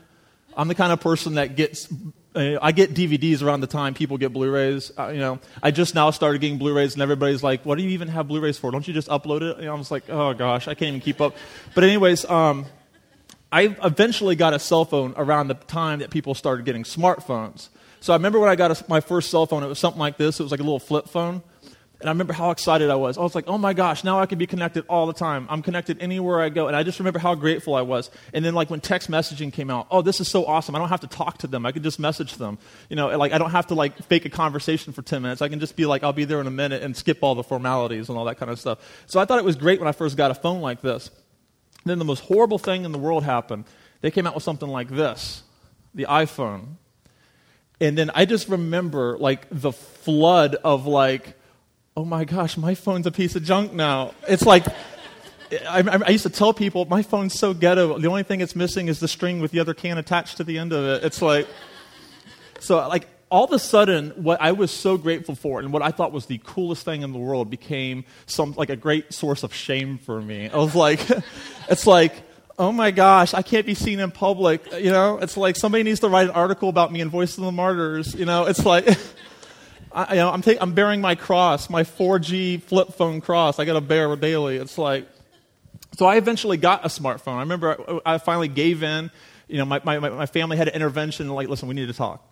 I'm 0.57 0.68
the 0.68 0.74
kind 0.74 0.92
of 0.92 1.00
person 1.00 1.36
that 1.36 1.56
gets 1.56 1.94
I 2.35 2.71
get 2.71 2.94
DVDs 2.94 3.44
around 3.44 3.62
the 3.62 3.68
time 3.68 3.94
people 3.94 4.18
get 4.18 4.33
Blu-rays. 4.33 4.91
Uh, 4.97 5.09
you 5.09 5.19
know, 5.19 5.39
I 5.62 5.71
just 5.71 5.94
now 5.94 6.09
started 6.09 6.41
getting 6.41 6.57
Blu-rays, 6.57 6.94
and 6.94 7.01
everybody's 7.01 7.44
like, 7.44 7.65
"What 7.65 7.77
do 7.77 7.83
you 7.83 7.89
even 7.89 8.07
have 8.07 8.27
Blu-rays 8.27 8.57
for? 8.57 8.71
Don't 8.71 8.88
you 8.88 8.94
just 8.94 9.07
upload 9.07 9.41
it?" 9.41 9.63
Know, 9.63 9.74
I 9.74 9.77
was 9.77 9.91
like, 9.91 10.09
"Oh 10.09 10.33
gosh, 10.33 10.68
I 10.68 10.74
can't 10.74 10.89
even 10.89 11.01
keep 11.01 11.21
up." 11.21 11.35
But 11.75 11.83
anyways, 11.83 12.25
um, 12.25 12.65
I 13.51 13.75
eventually 13.83 14.35
got 14.35 14.53
a 14.53 14.59
cell 14.59 14.83
phone 14.83 15.13
around 15.15 15.47
the 15.47 15.53
time 15.53 16.00
that 16.00 16.09
people 16.09 16.33
started 16.33 16.65
getting 16.65 16.83
smartphones. 16.83 17.69
So 18.00 18.13
I 18.13 18.15
remember 18.15 18.39
when 18.39 18.50
I 18.50 18.56
got 18.56 18.71
a, 18.71 18.83
my 18.89 19.00
first 19.00 19.29
cell 19.29 19.45
phone, 19.45 19.63
it 19.63 19.68
was 19.68 19.79
something 19.79 20.00
like 20.00 20.18
this. 20.18 20.39
It 20.39 20.44
was 20.44 20.51
like 20.51 20.59
a 20.59 20.63
little 20.63 20.79
flip 20.79 21.07
phone. 21.07 21.44
And 22.03 22.09
I 22.09 22.11
remember 22.11 22.33
how 22.33 22.51
excited 22.51 22.89
I 22.89 22.95
was. 22.95 23.17
I 23.17 23.21
was 23.21 23.33
like, 23.33 23.45
oh 23.47 23.57
my 23.57 23.71
gosh, 23.71 24.03
now 24.03 24.19
I 24.19 24.25
can 24.25 24.38
be 24.38 24.45
connected 24.45 24.83
all 24.89 25.07
the 25.07 25.13
time. 25.13 25.47
I'm 25.50 25.61
connected 25.61 26.01
anywhere 26.01 26.41
I 26.41 26.50
go. 26.50 26.67
And 26.67 26.75
I 26.75 26.83
just 26.83 27.00
remember 27.00 27.17
how 27.17 27.33
grateful 27.33 27.75
I 27.75 27.81
was. 27.81 28.11
And 28.33 28.44
then, 28.44 28.53
like, 28.53 28.69
when 28.69 28.81
text 28.81 29.09
messaging 29.09 29.53
came 29.53 29.69
out, 29.69 29.88
oh, 29.89 30.01
this 30.01 30.19
is 30.19 30.27
so 30.27 30.45
awesome. 30.45 30.75
I 30.75 30.79
don't 30.79 30.89
have 30.89 31.00
to 31.00 31.07
talk 31.07 31.38
to 31.38 31.47
them. 31.47 31.65
I 31.65 31.71
can 31.71 31.81
just 31.81 32.00
message 32.00 32.35
them. 32.35 32.57
You 32.89 32.97
know, 32.97 33.17
like, 33.17 33.31
I 33.31 33.38
don't 33.38 33.51
have 33.51 33.67
to, 33.67 33.73
like, 33.73 33.97
fake 34.03 34.25
a 34.25 34.29
conversation 34.29 34.91
for 34.91 35.01
10 35.01 35.21
minutes. 35.21 35.41
I 35.41 35.47
can 35.47 35.61
just 35.61 35.77
be 35.77 35.85
like, 35.85 36.03
I'll 36.03 36.11
be 36.11 36.25
there 36.25 36.41
in 36.41 36.47
a 36.47 36.51
minute 36.51 36.83
and 36.83 36.94
skip 36.94 37.19
all 37.21 37.35
the 37.35 37.44
formalities 37.44 38.09
and 38.09 38.17
all 38.17 38.25
that 38.25 38.38
kind 38.38 38.51
of 38.51 38.59
stuff. 38.59 38.79
So 39.05 39.21
I 39.21 39.23
thought 39.23 39.39
it 39.39 39.45
was 39.45 39.55
great 39.55 39.79
when 39.79 39.88
I 39.88 39.94
first 39.94 40.17
got 40.17 40.29
a 40.29 40.35
phone 40.35 40.59
like 40.59 40.81
this. 40.81 41.09
Then 41.85 42.00
the 42.00 42.05
most 42.05 42.25
horrible 42.25 42.57
thing 42.57 42.83
in 42.83 42.91
the 42.91 43.00
world 43.00 43.23
happened. 43.23 43.63
They 44.01 44.11
came 44.11 44.27
out 44.27 44.35
with 44.35 44.44
something 44.44 44.67
like 44.67 44.89
this 44.89 45.44
the 45.95 46.07
iPhone. 46.09 46.75
And 47.79 47.97
then 47.97 48.11
I 48.13 48.25
just 48.25 48.50
remember, 48.50 49.17
like, 49.17 49.47
the 49.50 49.71
flood 49.71 50.55
of, 50.55 50.85
like, 50.85 51.38
oh 51.95 52.06
my 52.06 52.25
gosh, 52.25 52.57
my 52.57 52.75
phone's 52.75 53.06
a 53.06 53.12
piece 53.12 53.36
of 53.36 53.44
junk 53.44 53.74
now. 53.74 54.13
It's 54.28 54.45
like, 54.45 54.66
I, 55.68 55.84
I, 56.06 56.10
used 56.10 56.24
to 56.24 56.30
tell 56.30 56.54
people, 56.54 56.86
my 56.86 57.04
phone's 57.04 57.38
so 57.38 57.54
ghetto. 57.54 58.00
The 58.00 58.07
only 58.07 58.24
thing 58.24 58.42
it's 58.42 58.56
missing 58.56 58.88
is 58.88 59.00
the 59.00 59.07
string 59.07 59.40
with 59.40 59.51
the 59.51 59.60
other 59.60 59.74
can 59.74 59.98
attached 59.98 60.38
to 60.38 60.44
the 60.44 60.57
end 60.57 60.74
of 60.74 60.84
it. 60.84 61.04
It's 61.04 61.22
like, 61.22 61.48
so 62.60 62.78
like 62.88 63.07
all 63.30 63.45
of 63.45 63.51
a 63.51 63.60
sudden, 63.60 64.10
what 64.12 64.42
I 64.42 64.54
was 64.54 64.72
so 64.72 64.98
grateful 64.98 65.36
for 65.36 65.60
and 65.60 65.72
what 65.72 65.84
I 65.84 65.92
thought 65.92 66.12
was 66.12 66.25
the 66.25 66.40
coolest 66.44 66.84
thing 66.84 67.04
in 67.04 67.13
the 67.13 67.19
world 67.19 67.50
became 67.50 68.06
some 68.25 68.54
like 68.54 68.69
a 68.69 68.75
great 68.75 69.13
source 69.13 69.44
of 69.44 69.54
shame 69.54 70.00
for 70.00 70.19
me. 70.19 70.50
I 70.54 70.57
was 70.57 70.74
like, 70.74 71.07
it's 71.69 71.86
like, 71.86 72.24
oh 72.57 72.72
my 72.72 72.89
gosh, 72.89 73.36
I 73.36 73.44
can't 73.44 73.68
be 73.68 73.75
seen 73.75 74.00
in 74.00 74.10
public. 74.10 74.72
You 74.74 74.92
know, 74.92 75.19
it's 75.19 75.38
like 75.38 75.56
somebody 75.57 75.84
needs 75.84 76.00
to 76.00 76.10
write 76.10 76.30
an 76.30 76.36
article 76.36 76.69
about 76.69 76.92
me 76.92 77.01
in 77.01 77.10
Voice 77.10 77.38
of 77.38 77.44
the 77.44 77.51
Martyrs. 77.51 78.16
You 78.16 78.25
know, 78.25 78.46
it's 78.46 78.66
like. 78.66 78.88
I, 79.94 80.13
you 80.13 80.19
know, 80.19 80.31
I'm, 80.31 80.42
ta- 80.42 80.57
I'm 80.60 80.74
bearing 80.74 81.01
my 81.01 81.16
cross, 81.16 81.69
my 81.69 81.84
4G 81.84 82.63
flip 82.63 82.94
phone 82.94 83.22
cross. 83.22 83.60
I 83.60 83.66
got 83.66 83.74
to 83.74 83.81
bear 83.81 84.16
daily. 84.16 84.57
It's 84.57 84.78
like, 84.78 85.07
so 85.98 86.06
I 86.06 86.16
eventually 86.16 86.57
got 86.57 86.84
a 86.84 86.88
smartphone. 86.88 87.36
I 87.36 87.42
remember 87.42 88.01
I, 88.06 88.16
I 88.16 88.18
finally 88.18 88.48
gave 88.48 88.81
in. 88.84 89.12
You 89.48 89.60
know, 89.60 89.66
my, 89.66 89.81
my, 89.84 90.00
my 90.00 90.25
family 90.25 90.57
had 90.57 90.68
an 90.68 90.74
intervention. 90.74 91.30
Like, 91.30 91.48
listen, 91.48 91.68
we 91.68 91.75
need 91.75 91.88
to 91.88 91.94
talk. 91.94 92.28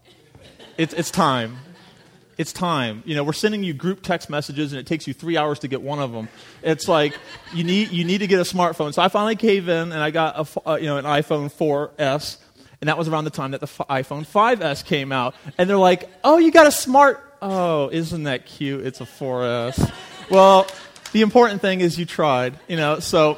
It's, 0.78 0.94
it's 0.94 1.12
time. 1.12 1.58
It's 2.38 2.52
time. 2.52 3.04
You 3.06 3.16
know, 3.16 3.24
we're 3.24 3.34
sending 3.34 3.64
you 3.64 3.74
group 3.74 4.02
text 4.02 4.30
messages, 4.30 4.72
and 4.72 4.80
it 4.80 4.88
takes 4.88 5.06
you 5.06 5.14
three 5.14 5.38
hours 5.38 5.60
to 5.60 5.68
get 5.68 5.84
one 5.84 6.00
of 6.00 6.12
them. 6.12 6.30
It's 6.64 6.88
like 6.88 7.14
you 7.54 7.64
need 7.64 7.92
you 7.92 8.04
need 8.04 8.19
to 8.19 8.28
get 8.28 8.40
a 8.40 8.44
smartphone. 8.44 8.94
So 8.94 9.02
I 9.04 9.10
finally 9.10 9.36
gave 9.36 9.69
in, 9.69 9.92
and 9.92 10.02
I 10.02 10.10
got 10.10 10.36
a 10.40 10.69
uh, 10.69 10.75
you 10.78 10.88
know 10.88 10.98
an 10.98 11.06
iPhone 11.06 11.54
4S, 11.54 12.38
and 12.80 12.88
that 12.88 12.98
was 12.98 13.07
around 13.07 13.25
the 13.25 13.30
time 13.31 13.52
that 13.52 13.60
the 13.60 13.66
f- 13.68 13.88
iPhone 13.90 14.25
5S 14.25 14.84
came 14.86 15.12
out. 15.12 15.36
And 15.60 15.69
they're 15.69 15.78
like, 15.78 16.10
"Oh, 16.24 16.40
you 16.40 16.52
got 16.52 16.66
a 16.66 16.72
smart 16.72 17.31
oh, 17.42 17.90
isn't 17.92 18.24
that 18.24 18.46
cute? 18.46 18.86
It's 18.86 19.02
a 19.02 19.06
4S. 19.06 19.92
well, 20.30 20.68
the 21.12 21.22
important 21.22 21.62
thing 21.62 21.82
is 21.82 21.98
you 21.98 22.06
tried, 22.06 22.58
you 22.68 22.78
know. 22.78 23.00
So 23.00 23.38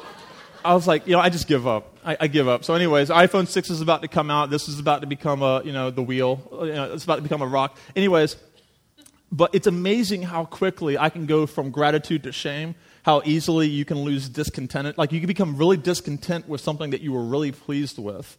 I 0.64 0.74
was 0.74 0.86
like, 0.86 1.06
you 1.06 1.14
know, 1.14 1.20
I 1.20 1.30
just 1.30 1.46
give 1.46 1.66
up. 1.66 1.96
I, 2.04 2.16
I, 2.20 2.26
give 2.26 2.48
up. 2.48 2.64
So, 2.64 2.74
anyways, 2.74 3.08
iPhone 3.08 3.48
6 3.48 3.70
is 3.70 3.80
about 3.80 4.02
to 4.02 4.08
come 4.08 4.30
out. 4.30 4.50
This 4.50 4.68
is 4.68 4.78
about 4.78 5.00
to 5.00 5.06
become 5.06 5.42
a, 5.42 5.62
you 5.64 5.72
know, 5.72 5.90
the 5.90 6.02
wheel. 6.02 6.40
You 6.52 6.72
know, 6.72 6.92
it's 6.92 7.04
about 7.04 7.16
to 7.16 7.22
become 7.22 7.40
a 7.40 7.46
rock. 7.46 7.78
Anyways, 7.96 8.36
but 9.32 9.54
it's 9.54 9.66
amazing 9.66 10.22
how 10.22 10.44
quickly 10.44 10.98
I 10.98 11.08
can 11.08 11.26
go 11.26 11.46
from 11.46 11.70
gratitude 11.70 12.22
to 12.24 12.32
shame. 12.32 12.74
How 13.04 13.22
easily 13.24 13.68
you 13.68 13.84
can 13.84 14.02
lose 14.02 14.28
discontent. 14.28 14.96
Like 14.96 15.12
you 15.12 15.20
can 15.20 15.26
become 15.26 15.56
really 15.56 15.76
discontent 15.76 16.48
with 16.48 16.60
something 16.60 16.90
that 16.90 17.00
you 17.00 17.12
were 17.12 17.24
really 17.24 17.52
pleased 17.52 17.98
with 17.98 18.38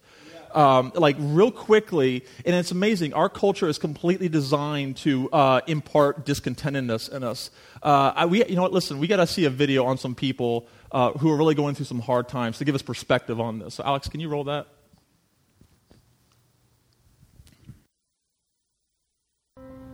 um, 0.56 0.90
like 0.94 1.16
real 1.18 1.50
quickly, 1.50 2.24
and 2.44 2.56
it's 2.56 2.70
amazing. 2.70 3.12
Our 3.12 3.28
culture 3.28 3.68
is 3.68 3.78
completely 3.78 4.28
designed 4.28 4.96
to 4.98 5.30
uh, 5.30 5.60
impart 5.66 6.24
discontentedness 6.24 7.12
in 7.12 7.22
us. 7.22 7.50
Uh, 7.82 8.12
I, 8.16 8.26
we, 8.26 8.44
you 8.46 8.56
know 8.56 8.62
what? 8.62 8.72
Listen, 8.72 8.98
we 8.98 9.06
got 9.06 9.18
to 9.18 9.26
see 9.26 9.44
a 9.44 9.50
video 9.50 9.84
on 9.84 9.98
some 9.98 10.14
people 10.14 10.66
uh, 10.90 11.12
who 11.12 11.30
are 11.30 11.36
really 11.36 11.54
going 11.54 11.74
through 11.74 11.84
some 11.84 12.00
hard 12.00 12.28
times 12.28 12.56
to 12.58 12.64
give 12.64 12.74
us 12.74 12.80
perspective 12.80 13.38
on 13.38 13.58
this. 13.58 13.74
So, 13.74 13.84
Alex, 13.84 14.08
can 14.08 14.18
you 14.18 14.30
roll 14.30 14.44
that? 14.44 14.66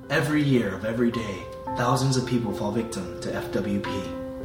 Every 0.09 0.43
year 0.43 0.75
of 0.75 0.85
every 0.85 1.11
day, 1.11 1.43
thousands 1.77 2.17
of 2.17 2.27
people 2.27 2.53
fall 2.55 2.71
victim 2.71 3.21
to 3.23 3.31
FWP. 3.31 3.87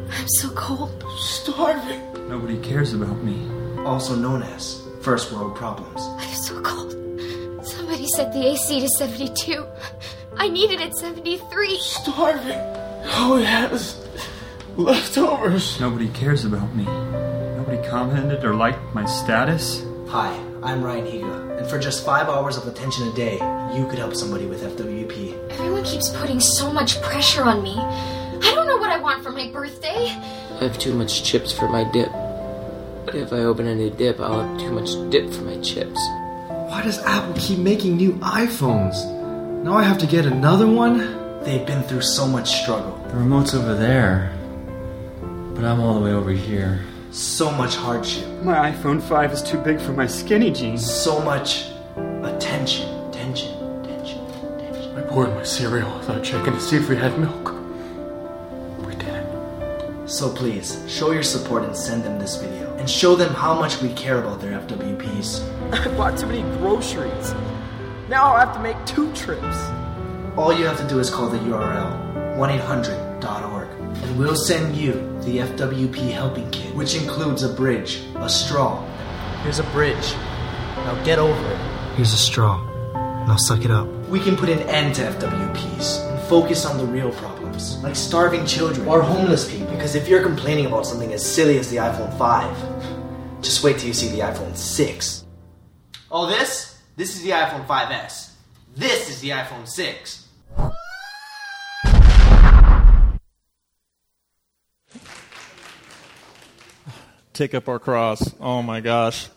I'm 0.09 0.27
so 0.29 0.49
cold. 0.51 1.03
Starving. 1.17 2.27
Nobody 2.27 2.57
cares 2.57 2.93
about 2.93 3.23
me. 3.23 3.47
Also 3.83 4.15
known 4.15 4.41
as 4.41 4.86
first 5.07 5.31
world 5.31 5.55
problems. 5.55 6.01
I'm 6.19 6.35
so 6.35 6.61
cold. 6.63 6.91
Somebody 7.65 8.05
set 8.07 8.33
the 8.33 8.45
AC 8.45 8.81
to 8.81 8.89
72. 8.89 9.65
I 10.35 10.49
need 10.49 10.69
it 10.69 10.81
at 10.81 10.93
73. 10.97 11.77
Starving. 11.77 12.59
Oh, 13.15 13.37
yes. 13.41 14.05
leftovers. 14.75 15.79
Nobody 15.79 16.09
cares 16.09 16.43
about 16.43 16.75
me. 16.75 16.83
Nobody 16.83 17.81
commented 17.87 18.43
or 18.43 18.53
liked 18.53 18.81
my 18.93 19.05
status. 19.05 19.81
Hi, 20.09 20.27
I'm 20.61 20.83
Ryan 20.83 21.05
Higa, 21.05 21.57
and 21.57 21.69
for 21.69 21.79
just 21.79 22.03
five 22.03 22.27
hours 22.27 22.57
of 22.57 22.67
attention 22.67 23.07
a 23.07 23.13
day, 23.13 23.35
you 23.73 23.87
could 23.87 23.99
help 23.99 24.13
somebody 24.13 24.45
with 24.45 24.61
FWP. 24.61 25.51
Everyone 25.51 25.85
keeps 25.85 26.09
putting 26.17 26.41
so 26.41 26.69
much 26.69 27.01
pressure 27.01 27.43
on 27.43 27.63
me. 27.63 27.77
I 27.77 28.51
don't 28.53 28.67
know 28.67 28.75
what 28.75 28.89
I 28.89 28.99
want 28.99 29.23
for 29.23 29.31
my 29.31 29.49
birthday. 29.53 30.07
I 30.07 30.67
have 30.67 30.77
too 30.77 30.93
much 30.93 31.23
chips 31.23 31.53
for 31.53 31.69
my 31.69 31.85
dip. 31.93 32.11
If 33.13 33.31
I 33.31 33.37
open 33.37 33.67
a 33.67 33.73
new 33.75 33.89
dip, 33.89 34.19
I'll 34.19 34.45
have 34.45 34.59
too 34.59 34.71
much 34.71 34.89
dip 35.09 35.31
for 35.31 35.43
my 35.43 35.57
chips. 35.61 35.97
Why 36.49 36.81
does 36.83 36.99
Apple 36.99 37.33
keep 37.37 37.57
making 37.57 37.95
new 37.95 38.11
iPhones? 38.15 38.95
Now 39.63 39.77
I 39.77 39.83
have 39.83 39.97
to 39.99 40.05
get 40.05 40.25
another 40.25 40.67
one? 40.67 40.99
They've 41.41 41.65
been 41.65 41.83
through 41.83 42.01
so 42.01 42.27
much 42.27 42.63
struggle. 42.63 43.01
The 43.07 43.15
remote's 43.15 43.53
over 43.53 43.75
there, 43.75 44.33
but 45.55 45.63
I'm 45.63 45.79
all 45.79 45.93
the 45.93 46.01
way 46.01 46.11
over 46.11 46.31
here. 46.31 46.81
So 47.11 47.49
much 47.49 47.77
hardship. 47.77 48.27
My 48.43 48.71
iPhone 48.71 49.01
5 49.01 49.31
is 49.31 49.41
too 49.41 49.57
big 49.59 49.79
for 49.79 49.93
my 49.93 50.05
skinny 50.05 50.51
jeans. 50.51 50.85
So 50.85 51.21
much 51.21 51.69
attention, 52.23 53.09
tension, 53.13 53.83
tension, 53.83 54.19
tension. 54.59 54.97
I 54.97 55.01
poured 55.03 55.29
my 55.29 55.43
cereal 55.43 55.97
without 55.97 56.25
checking 56.25 56.51
to 56.51 56.59
see 56.59 56.75
if 56.75 56.89
we 56.89 56.97
had 56.97 57.17
milk. 57.17 57.56
So 60.07 60.31
please, 60.31 60.81
show 60.87 61.11
your 61.11 61.21
support 61.21 61.63
and 61.63 61.75
send 61.75 62.05
them 62.05 62.17
this 62.17 62.37
video. 62.37 62.73
And 62.77 62.89
show 62.89 63.17
them 63.17 63.33
how 63.33 63.53
much 63.53 63.81
we 63.81 63.91
care 63.93 64.19
about 64.19 64.39
their 64.39 64.57
FWPs. 64.61 65.43
I 65.73 65.87
bought 65.97 66.17
too 66.17 66.27
many 66.27 66.43
groceries. 66.57 67.33
Now 68.07 68.27
I'll 68.33 68.45
have 68.45 68.55
to 68.55 68.61
make 68.61 68.77
two 68.85 69.13
trips. 69.13 69.57
All 70.37 70.57
you 70.57 70.65
have 70.65 70.77
to 70.77 70.87
do 70.87 70.99
is 70.99 71.09
call 71.09 71.27
the 71.27 71.39
URL 71.39 72.37
1-800.org. 72.37 73.67
And 74.01 74.17
we'll 74.17 74.37
send 74.37 74.77
you 74.77 74.93
the 75.23 75.39
FWP 75.39 76.11
Helping 76.11 76.49
Kit, 76.51 76.73
which 76.73 76.95
includes 76.95 77.43
a 77.43 77.49
bridge, 77.49 78.01
a 78.15 78.29
straw. 78.29 78.81
Here's 79.43 79.59
a 79.59 79.63
bridge. 79.75 80.13
Now 80.85 81.03
get 81.03 81.19
over 81.19 81.51
it. 81.51 81.95
Here's 81.97 82.13
a 82.13 82.17
straw. 82.17 82.63
Now 83.27 83.35
suck 83.35 83.65
it 83.65 83.71
up. 83.71 83.87
We 84.07 84.21
can 84.21 84.37
put 84.37 84.47
an 84.47 84.59
end 84.69 84.95
to 84.95 85.01
FWPs 85.01 86.09
and 86.09 86.27
focus 86.29 86.65
on 86.65 86.77
the 86.77 86.85
real 86.85 87.11
problems, 87.57 87.83
like 87.83 87.95
starving 87.95 88.45
children 88.45 88.87
or 88.87 89.01
homeless 89.01 89.49
people. 89.49 89.67
Because 89.67 89.95
if 89.95 90.07
you're 90.07 90.23
complaining 90.23 90.65
about 90.65 90.85
something 90.85 91.13
as 91.13 91.25
silly 91.25 91.57
as 91.57 91.69
the 91.69 91.77
iPhone 91.77 92.15
5, 92.17 93.41
just 93.41 93.63
wait 93.63 93.77
till 93.77 93.87
you 93.87 93.93
see 93.93 94.09
the 94.09 94.19
iPhone 94.19 94.55
6. 94.55 95.25
Oh, 96.11 96.27
this? 96.27 96.81
This 96.95 97.15
is 97.15 97.23
the 97.23 97.31
iPhone 97.31 97.65
5S. 97.67 98.31
This 98.75 99.09
is 99.09 99.21
the 99.21 99.29
iPhone 99.29 99.67
6. 99.67 100.23
Take 107.33 107.53
up 107.53 107.69
our 107.69 107.77
cross. 107.77 108.33
Oh 108.39 108.63
my 108.63 108.81
gosh. 108.81 109.29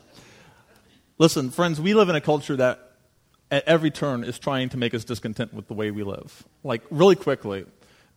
Listen, 1.19 1.51
friends, 1.51 1.79
we 1.79 1.93
live 1.93 2.09
in 2.09 2.17
a 2.17 2.21
culture 2.21 2.57
that 2.57 2.93
at 3.51 3.63
every 3.65 3.91
turn 3.91 4.25
is 4.25 4.39
trying 4.39 4.71
to 4.71 4.79
make 4.79 4.95
us 4.95 5.05
discontent 5.05 5.53
with 5.53 5.69
the 5.69 5.75
way 5.75 5.91
we 5.91 6.03
live. 6.03 6.45
Like, 6.65 6.83
really 6.91 7.17
quickly, 7.17 7.67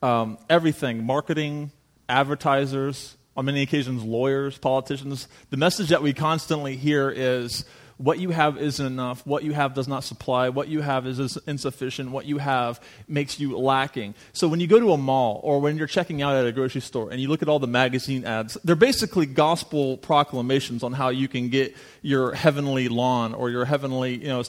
um, 0.03 0.37
everything 0.49 1.03
marketing, 1.03 1.71
advertisers, 2.09 3.15
on 3.35 3.45
many 3.45 3.63
occasions, 3.63 4.03
lawyers, 4.03 4.57
politicians 4.59 5.27
the 5.49 5.57
message 5.57 5.89
that 5.89 6.03
we 6.03 6.13
constantly 6.13 6.75
hear 6.75 7.09
is 7.09 7.65
what 7.97 8.19
you 8.19 8.31
have 8.31 8.57
isn't 8.57 8.85
enough. 8.85 9.25
What 9.25 9.43
you 9.43 9.53
have 9.53 9.73
does 9.73 9.87
not 9.87 10.03
supply. 10.03 10.49
What 10.49 10.67
you 10.67 10.81
have 10.81 11.07
is 11.07 11.37
insufficient. 11.47 12.11
What 12.11 12.25
you 12.25 12.37
have 12.37 12.81
makes 13.07 13.39
you 13.39 13.57
lacking. 13.57 14.15
So 14.33 14.47
when 14.47 14.59
you 14.59 14.67
go 14.67 14.79
to 14.79 14.91
a 14.91 14.97
mall 14.97 15.39
or 15.43 15.61
when 15.61 15.77
you're 15.77 15.87
checking 15.87 16.21
out 16.21 16.35
at 16.35 16.45
a 16.45 16.51
grocery 16.51 16.81
store 16.81 17.11
and 17.11 17.21
you 17.21 17.29
look 17.29 17.41
at 17.41 17.49
all 17.49 17.59
the 17.59 17.67
magazine 17.67 18.25
ads, 18.25 18.57
they're 18.63 18.75
basically 18.75 19.25
gospel 19.25 19.97
proclamations 19.97 20.83
on 20.83 20.91
how 20.91 21.09
you 21.09 21.27
can 21.27 21.49
get 21.49 21.75
your 22.01 22.33
heavenly 22.33 22.89
lawn 22.89 23.33
or 23.33 23.49
your 23.49 23.63
heavenly, 23.63 24.15
you 24.15 24.27
know, 24.27 24.43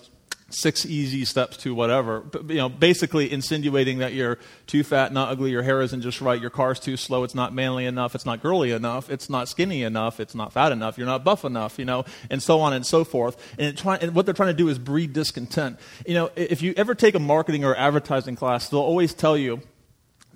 six 0.55 0.87
easy 0.87 1.25
steps 1.25 1.57
to 1.59 1.75
whatever. 1.75 2.21
But, 2.21 2.49
you 2.49 2.57
know, 2.57 2.69
basically 2.69 3.31
insinuating 3.31 3.99
that 3.99 4.13
you're 4.13 4.39
too 4.67 4.85
fat, 4.85 5.13
not 5.13 5.31
ugly, 5.31 5.51
your 5.51 5.63
hair 5.63 5.81
isn't 5.83 6.03
just 6.03 6.21
right, 6.21 6.41
your 6.41 6.51
car's 6.51 6.81
too 6.81 6.97
slow, 6.97 7.25
it's 7.25 7.35
not 7.35 7.53
manly 7.53 7.87
enough, 7.87 8.15
it's 8.15 8.25
not 8.27 8.43
girly 8.43 8.71
enough, 8.71 9.11
it's 9.11 9.29
not 9.29 9.49
skinny 9.49 9.83
enough, 9.83 10.21
it's 10.21 10.35
not 10.35 10.53
fat 10.53 10.73
enough, 10.73 10.97
you're 10.97 11.07
not 11.07 11.25
buff 11.25 11.45
enough, 11.45 11.79
you 11.79 11.85
know, 11.85 12.05
and 12.31 12.43
so 12.43 12.61
on 12.61 12.73
and 12.73 12.87
so 12.87 13.05
forth. 13.05 13.37
And, 13.59 13.77
try, 13.77 13.97
and 13.97 14.15
what 14.15 14.25
they're 14.27 14.35
trying 14.35 14.51
to 14.51 14.55
do 14.55 14.69
is 14.69 14.79
breed 14.79 15.13
discontent. 15.13 15.79
You 16.07 16.15
know, 16.15 16.31
if 16.37 16.63
you 16.63 16.75
ever 16.77 16.95
take 16.95 17.15
a 17.15 17.21
marketing 17.21 17.65
or 17.65 17.77
advertising 17.77 18.37
class, 18.37 18.69
they'll 18.69 18.81
always 18.81 19.15
tell 19.15 19.37
you 19.37 19.61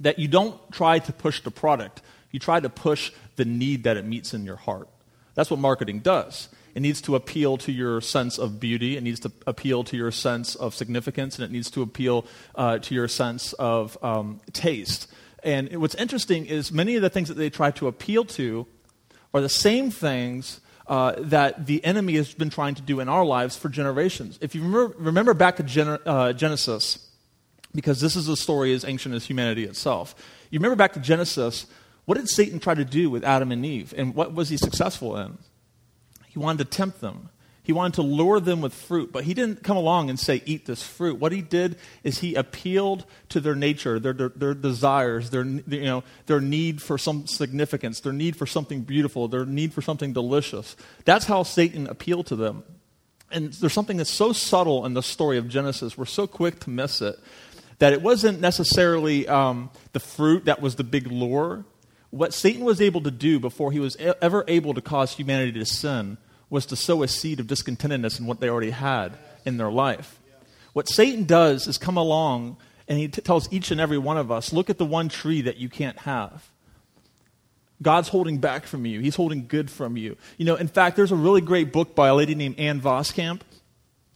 that 0.01 0.19
you 0.19 0.29
don't 0.29 0.59
try 0.73 0.99
to 0.99 1.13
push 1.13 1.41
the 1.41 1.51
product, 1.51 2.03
you 2.31 2.39
try 2.39 2.61
to 2.61 2.69
push 2.69 3.13
the 3.37 3.45
need 3.45 3.85
that 3.85 3.97
it 3.97 4.05
meets 4.05 4.35
in 4.35 4.45
your 4.45 4.57
heart. 4.57 4.89
That's 5.35 5.51
what 5.51 5.61
marketing 5.61 6.01
does. 6.01 6.49
It 6.75 6.81
needs 6.81 7.01
to 7.03 7.17
appeal 7.17 7.57
to 7.59 7.73
your 7.73 8.01
sense 8.01 8.39
of 8.39 8.61
beauty. 8.61 8.97
It 8.97 9.03
needs 9.03 9.21
to 9.21 9.33
appeal 9.47 9.85
to 9.85 9.97
your 9.97 10.11
sense 10.11 10.55
of 10.55 10.75
significance, 10.75 11.39
and 11.39 11.45
it 11.45 11.51
needs 11.51 11.71
to 11.73 11.83
appeal 11.83 12.27
uh, 12.55 12.79
to 12.79 12.95
your 12.95 13.09
sense 13.09 13.53
of 13.55 13.97
um, 14.03 14.41
taste. 14.53 15.09
And 15.43 15.75
what's 15.81 15.95
interesting 15.95 16.47
is 16.47 16.73
many 16.73 16.97
of 16.97 17.03
the 17.03 17.11
things 17.11 17.29
that 17.29 17.37
they 17.37 17.51
try 17.51 17.71
to 17.73 17.89
appeal 17.89 18.25
to 18.25 18.67
are 19.33 19.41
the 19.41 19.49
same 19.49 19.91
things 19.91 20.61
uh, 20.87 21.15
that 21.19 21.67
the 21.67 21.85
enemy 21.85 22.15
has 22.15 22.33
been 22.35 22.51
trying 22.51 22.75
to 22.75 22.83
do 22.83 23.01
in 23.01 23.09
our 23.09 23.25
lives 23.25 23.57
for 23.57 23.69
generations. 23.69 24.39
If 24.41 24.55
you 24.55 24.63
remember, 24.63 24.95
remember 24.99 25.35
back 25.35 25.57
to 25.57 25.63
Gen- 25.63 25.99
uh, 26.07 26.33
Genesis, 26.33 27.11
because 27.75 28.01
this 28.01 28.17
is 28.17 28.29
a 28.29 28.37
story 28.37 28.73
as 28.73 28.85
ancient 28.85 29.15
as 29.15 29.27
humanity 29.27 29.65
itself. 29.65 30.15
You 30.51 30.59
remember 30.59 30.77
back 30.77 30.95
to 30.95 31.01
Genesis, 31.01 31.67
what 32.07 32.17
did 32.17 32.29
Satan 32.29 32.59
try 32.59 32.75
to 32.75 32.85
do 32.87 33.11
with 33.11 33.23
Adam 33.23 33.53
and 33.53 33.65
Eve, 33.67 33.93
and 33.97 34.15
what 34.15 34.33
was 34.33 34.49
he 34.49 34.57
successful 34.57 35.17
in? 35.19 35.37
He 36.29 36.39
wanted 36.39 36.59
to 36.59 36.77
tempt 36.77 37.01
them. 37.01 37.31
He 37.69 37.75
wanted 37.75 37.97
to 37.97 38.03
lure 38.03 38.41
them 38.41 38.63
with 38.63 38.73
fruit, 38.73 39.13
but 39.13 39.25
he 39.25 39.35
didn't 39.35 39.63
come 39.63 39.77
along 39.77 40.09
and 40.09 40.19
say, 40.19 40.43
Eat 40.47 40.65
this 40.65 40.83
fruit. 40.83 41.21
What 41.21 41.33
he 41.33 41.43
did 41.43 41.77
is 42.03 42.21
he 42.21 42.35
appealed 42.35 43.05
to 43.29 43.41
their 43.41 43.55
nature, 43.55 43.99
their, 43.99 44.15
their, 44.15 44.31
their, 44.31 44.55
desires, 44.55 45.29
their, 45.29 45.45
you 45.45 45.85
know, 45.85 46.03
their 46.25 46.41
need 46.41 46.81
for 46.81 46.97
some 46.97 47.27
significance, 47.27 48.01
their 48.01 48.15
need 48.15 48.37
for 48.37 48.47
something 48.47 48.81
beautiful, 48.81 49.29
their 49.29 49.45
need 49.45 49.75
for 49.75 49.83
something 49.83 50.15
delicious. 50.15 50.77
That's 51.05 51.27
how 51.27 51.43
Satan 51.43 51.87
appealed 51.87 52.29
to 52.29 52.37
them. 52.37 52.65
And 53.31 53.53
there's 53.53 53.75
something 53.75 53.99
that's 53.99 54.09
so 54.09 54.33
subtle 54.33 54.87
in 54.87 54.95
the 54.95 55.03
story 55.03 55.37
of 55.37 55.47
Genesis, 55.51 55.99
we're 55.99 56.07
so 56.07 56.27
quick 56.27 56.61
to 56.61 56.71
miss 56.71 57.03
it, 57.03 57.17
that 57.81 57.93
it 57.93 58.01
wasn't 58.01 58.41
necessarily 58.41 59.29
um, 59.29 59.69
the 59.93 60.01
fruit 60.01 60.47
that 60.47 60.63
was 60.63 60.77
the 60.77 60.85
big 60.85 61.09
lure. 61.09 61.67
What 62.11 62.33
Satan 62.33 62.65
was 62.65 62.81
able 62.81 63.03
to 63.03 63.11
do 63.11 63.39
before 63.39 63.73
he 63.73 63.81
was 63.81 63.97
ever 63.97 64.45
able 64.49 64.75
to 64.75 64.81
cause 64.81 65.13
humanity 65.13 65.59
to 65.59 65.67
sin 65.67 66.19
was 66.51 66.65
to 66.67 66.77
sow 66.77 67.03
a 67.03 67.09
seed 67.09 67.41
of 67.41 67.47
discontentedness 67.47 68.19
in 68.19 68.27
what 68.27 68.41
they 68.41 68.49
already 68.49 68.71
had 68.71 69.13
in 69.45 69.59
their 69.59 69.71
life. 69.71 70.19
What 70.73 70.89
Satan 70.89 71.25
does 71.25 71.67
is 71.67 71.77
come 71.77 71.97
along 71.97 72.57
and 72.89 72.99
he 72.99 73.09
t- 73.09 73.21
tells 73.21 73.53
each 73.53 73.71
and 73.71 73.81
every 73.81 73.99
one 73.99 74.17
of 74.17 74.31
us 74.31 74.53
look 74.53 74.71
at 74.71 74.79
the 74.79 74.87
one 74.87 75.09
tree 75.09 75.43
that 75.43 75.59
you 75.59 75.69
can't 75.69 75.99
have. 75.99 76.49
God's 77.83 78.09
holding 78.09 78.39
back 78.39 78.67
from 78.67 78.87
you, 78.87 79.01
He's 79.01 79.17
holding 79.17 79.47
good 79.47 79.71
from 79.71 79.97
you. 79.97 80.17
You 80.37 80.47
know, 80.47 80.57
in 80.57 80.69
fact, 80.69 80.97
there's 80.97 81.13
a 81.13 81.17
really 81.17 81.41
great 81.41 81.73
book 81.73 81.95
by 81.95 82.09
a 82.09 82.15
lady 82.15 82.35
named 82.35 82.59
Ann 82.59 82.81
Voskamp. 82.81 83.43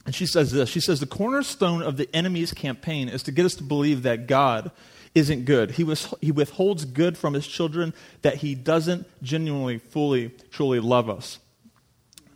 And 0.05 0.13
she 0.13 0.25
says 0.25 0.51
this 0.51 0.69
She 0.69 0.81
says, 0.81 0.99
The 0.99 1.05
cornerstone 1.05 1.81
of 1.81 1.97
the 1.97 2.13
enemy's 2.13 2.53
campaign 2.53 3.07
is 3.07 3.23
to 3.23 3.31
get 3.31 3.45
us 3.45 3.55
to 3.55 3.63
believe 3.63 4.03
that 4.03 4.27
God 4.27 4.71
isn't 5.15 5.45
good. 5.45 5.71
He, 5.71 5.83
was, 5.83 6.13
he 6.21 6.31
withholds 6.31 6.85
good 6.85 7.17
from 7.17 7.33
his 7.33 7.47
children, 7.47 7.93
that 8.21 8.37
he 8.37 8.55
doesn't 8.55 9.07
genuinely, 9.21 9.77
fully, 9.77 10.29
truly 10.51 10.79
love 10.79 11.09
us. 11.09 11.39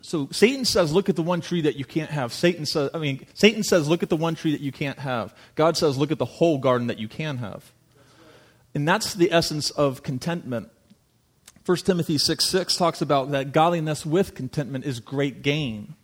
So 0.01 0.29
Satan 0.31 0.63
says, 0.63 0.93
look 0.93 1.09
at 1.09 1.15
the 1.15 1.23
one 1.23 1.41
tree 1.41 1.61
that 1.61 1.75
you 1.75 1.83
can't 1.83 2.11
have. 2.11 2.31
Satan 2.31 2.65
says, 2.65 2.89
I 2.93 2.97
mean, 2.97 3.25
Satan 3.33 3.63
says, 3.63 3.89
look 3.89 4.03
at 4.03 4.09
the 4.09 4.15
one 4.15 4.35
tree 4.35 4.51
that 4.51 4.61
you 4.61 4.71
can't 4.71 4.99
have. 4.99 5.35
God 5.55 5.75
says, 5.75 5.97
look 5.97 6.11
at 6.11 6.17
the 6.17 6.25
whole 6.25 6.59
garden 6.59 6.87
that 6.87 6.97
you 6.97 7.07
can 7.07 7.37
have. 7.39 7.73
And 8.73 8.87
that's 8.87 9.15
the 9.15 9.31
essence 9.31 9.69
of 9.71 10.03
contentment. 10.03 10.69
1 11.65 11.77
Timothy 11.79 12.17
6 12.17 12.45
6 12.45 12.77
talks 12.77 13.01
about 13.01 13.31
that 13.31 13.51
godliness 13.51 14.05
with 14.05 14.33
contentment 14.35 14.85
is 14.85 15.01
great 15.01 15.41
gain. 15.41 15.95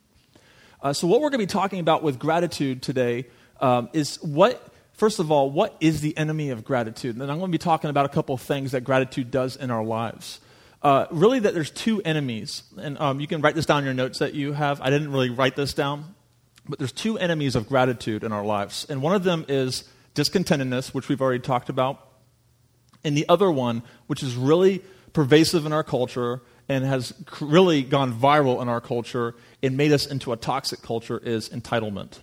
Uh, 0.82 0.92
so, 0.92 1.08
what 1.08 1.22
we're 1.22 1.30
going 1.30 1.40
to 1.40 1.46
be 1.46 1.46
talking 1.46 1.80
about 1.80 2.04
with 2.04 2.20
gratitude 2.20 2.82
today 2.82 3.28
um, 3.62 3.90
is 3.94 4.22
what, 4.22 4.73
first 5.04 5.20
of 5.20 5.34
all, 5.34 5.52
what 5.52 5.76
is 5.82 6.00
the 6.00 6.16
enemy 6.18 6.50
of 6.50 6.64
gratitude? 6.64 7.18
And 7.18 7.24
I'm 7.24 7.38
going 7.38 7.52
to 7.52 7.58
be 7.58 7.58
talking 7.58 7.90
about 7.90 8.06
a 8.06 8.10
couple 8.10 8.36
of 8.36 8.40
things 8.40 8.72
that 8.72 8.86
gratitude 8.86 9.32
does 9.32 9.58
in 9.58 9.70
our 9.70 9.84
lives 9.84 10.40
uh, 10.82 11.08
really 11.12 11.40
that 11.40 11.54
there's 11.54 11.72
two 11.72 12.02
enemies. 12.04 12.64
And 12.78 12.98
um, 13.00 13.20
you 13.20 13.28
can 13.28 13.42
write 13.42 13.54
this 13.54 13.66
down 13.66 13.80
in 13.80 13.84
your 13.84 13.94
notes 13.94 14.20
that 14.20 14.34
you 14.34 14.54
have. 14.54 14.80
I 14.80 14.90
didn't 14.90 15.12
really 15.12 15.30
write 15.30 15.58
this 15.58 15.74
down. 15.74 16.16
But 16.70 16.80
there's 16.80 16.94
two 16.94 17.18
enemies 17.18 17.58
of 17.58 17.68
gratitude 17.68 18.24
in 18.24 18.32
our 18.32 18.46
lives. 18.46 18.86
And 18.90 19.02
one 19.02 19.14
of 19.14 19.26
them 19.26 19.46
is 19.50 19.84
discontentedness, 20.16 20.94
which 20.94 21.10
we've 21.10 21.22
already 21.22 21.42
talked 21.42 21.68
about. 21.68 22.00
And 23.04 23.18
the 23.18 23.28
other 23.28 23.52
one, 23.52 23.84
which 24.08 24.24
is 24.24 24.38
really 24.38 24.82
pervasive 25.12 25.66
in 25.66 25.74
our 25.74 25.84
culture 25.84 26.42
and 26.70 26.86
has 26.86 27.14
really 27.42 27.84
gone 27.84 28.14
viral 28.14 28.62
in 28.62 28.70
our 28.70 28.80
culture 28.80 29.36
and 29.62 29.76
made 29.76 29.92
us 29.92 30.06
into 30.06 30.32
a 30.32 30.38
toxic 30.38 30.82
culture, 30.82 31.18
is 31.18 31.50
entitlement. 31.50 32.20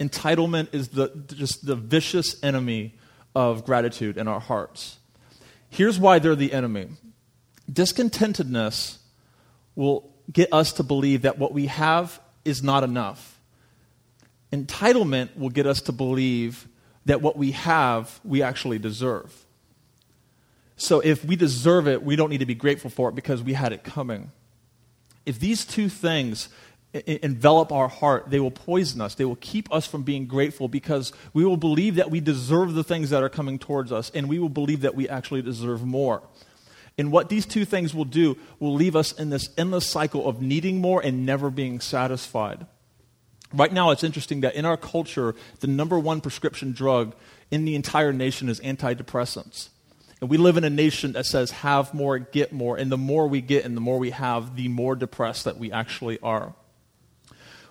Entitlement 0.00 0.74
is 0.74 0.88
the, 0.88 1.08
just 1.28 1.66
the 1.66 1.76
vicious 1.76 2.42
enemy 2.42 2.94
of 3.34 3.64
gratitude 3.66 4.16
in 4.16 4.26
our 4.26 4.40
hearts. 4.40 4.98
Here's 5.68 5.98
why 5.98 6.18
they're 6.18 6.34
the 6.34 6.52
enemy 6.52 6.88
Discontentedness 7.70 8.98
will 9.76 10.12
get 10.32 10.52
us 10.52 10.72
to 10.72 10.82
believe 10.82 11.22
that 11.22 11.38
what 11.38 11.52
we 11.52 11.66
have 11.66 12.20
is 12.44 12.62
not 12.62 12.82
enough. 12.82 13.40
Entitlement 14.52 15.36
will 15.36 15.50
get 15.50 15.66
us 15.66 15.80
to 15.82 15.92
believe 15.92 16.66
that 17.04 17.22
what 17.22 17.36
we 17.36 17.52
have, 17.52 18.20
we 18.24 18.42
actually 18.42 18.78
deserve. 18.78 19.46
So 20.76 21.00
if 21.00 21.24
we 21.24 21.36
deserve 21.36 21.86
it, 21.86 22.02
we 22.02 22.16
don't 22.16 22.30
need 22.30 22.38
to 22.38 22.46
be 22.46 22.54
grateful 22.54 22.90
for 22.90 23.08
it 23.10 23.14
because 23.14 23.42
we 23.42 23.52
had 23.52 23.72
it 23.72 23.84
coming. 23.84 24.32
If 25.24 25.38
these 25.38 25.64
two 25.64 25.88
things 25.88 26.48
envelop 26.92 27.70
our 27.70 27.88
heart, 27.88 28.30
they 28.30 28.40
will 28.40 28.50
poison 28.50 29.00
us. 29.00 29.14
They 29.14 29.24
will 29.24 29.36
keep 29.36 29.72
us 29.72 29.86
from 29.86 30.02
being 30.02 30.26
grateful 30.26 30.68
because 30.68 31.12
we 31.32 31.44
will 31.44 31.56
believe 31.56 31.94
that 31.96 32.10
we 32.10 32.20
deserve 32.20 32.74
the 32.74 32.84
things 32.84 33.10
that 33.10 33.22
are 33.22 33.28
coming 33.28 33.58
towards 33.58 33.92
us, 33.92 34.10
and 34.14 34.28
we 34.28 34.38
will 34.38 34.48
believe 34.48 34.80
that 34.80 34.94
we 34.94 35.08
actually 35.08 35.42
deserve 35.42 35.84
more. 35.84 36.22
And 36.98 37.12
what 37.12 37.28
these 37.28 37.46
two 37.46 37.64
things 37.64 37.94
will 37.94 38.04
do 38.04 38.36
will 38.58 38.74
leave 38.74 38.96
us 38.96 39.12
in 39.12 39.30
this 39.30 39.50
endless 39.56 39.86
cycle 39.86 40.28
of 40.28 40.42
needing 40.42 40.80
more 40.80 41.00
and 41.00 41.24
never 41.24 41.48
being 41.48 41.80
satisfied. 41.80 42.66
Right 43.52 43.72
now, 43.72 43.90
it's 43.90 44.04
interesting 44.04 44.42
that 44.42 44.54
in 44.54 44.64
our 44.64 44.76
culture, 44.76 45.34
the 45.60 45.66
number 45.66 45.98
one 45.98 46.20
prescription 46.20 46.72
drug 46.72 47.14
in 47.50 47.64
the 47.64 47.74
entire 47.74 48.12
nation 48.12 48.48
is 48.48 48.60
antidepressants. 48.60 49.70
And 50.20 50.28
we 50.28 50.36
live 50.36 50.56
in 50.56 50.64
a 50.64 50.70
nation 50.70 51.12
that 51.12 51.26
says 51.26 51.50
have 51.50 51.94
more, 51.94 52.18
get 52.18 52.52
more. 52.52 52.76
And 52.76 52.92
the 52.92 52.98
more 52.98 53.26
we 53.26 53.40
get 53.40 53.64
and 53.64 53.76
the 53.76 53.80
more 53.80 53.98
we 53.98 54.10
have, 54.10 54.54
the 54.54 54.68
more 54.68 54.94
depressed 54.94 55.44
that 55.44 55.56
we 55.56 55.72
actually 55.72 56.18
are. 56.20 56.54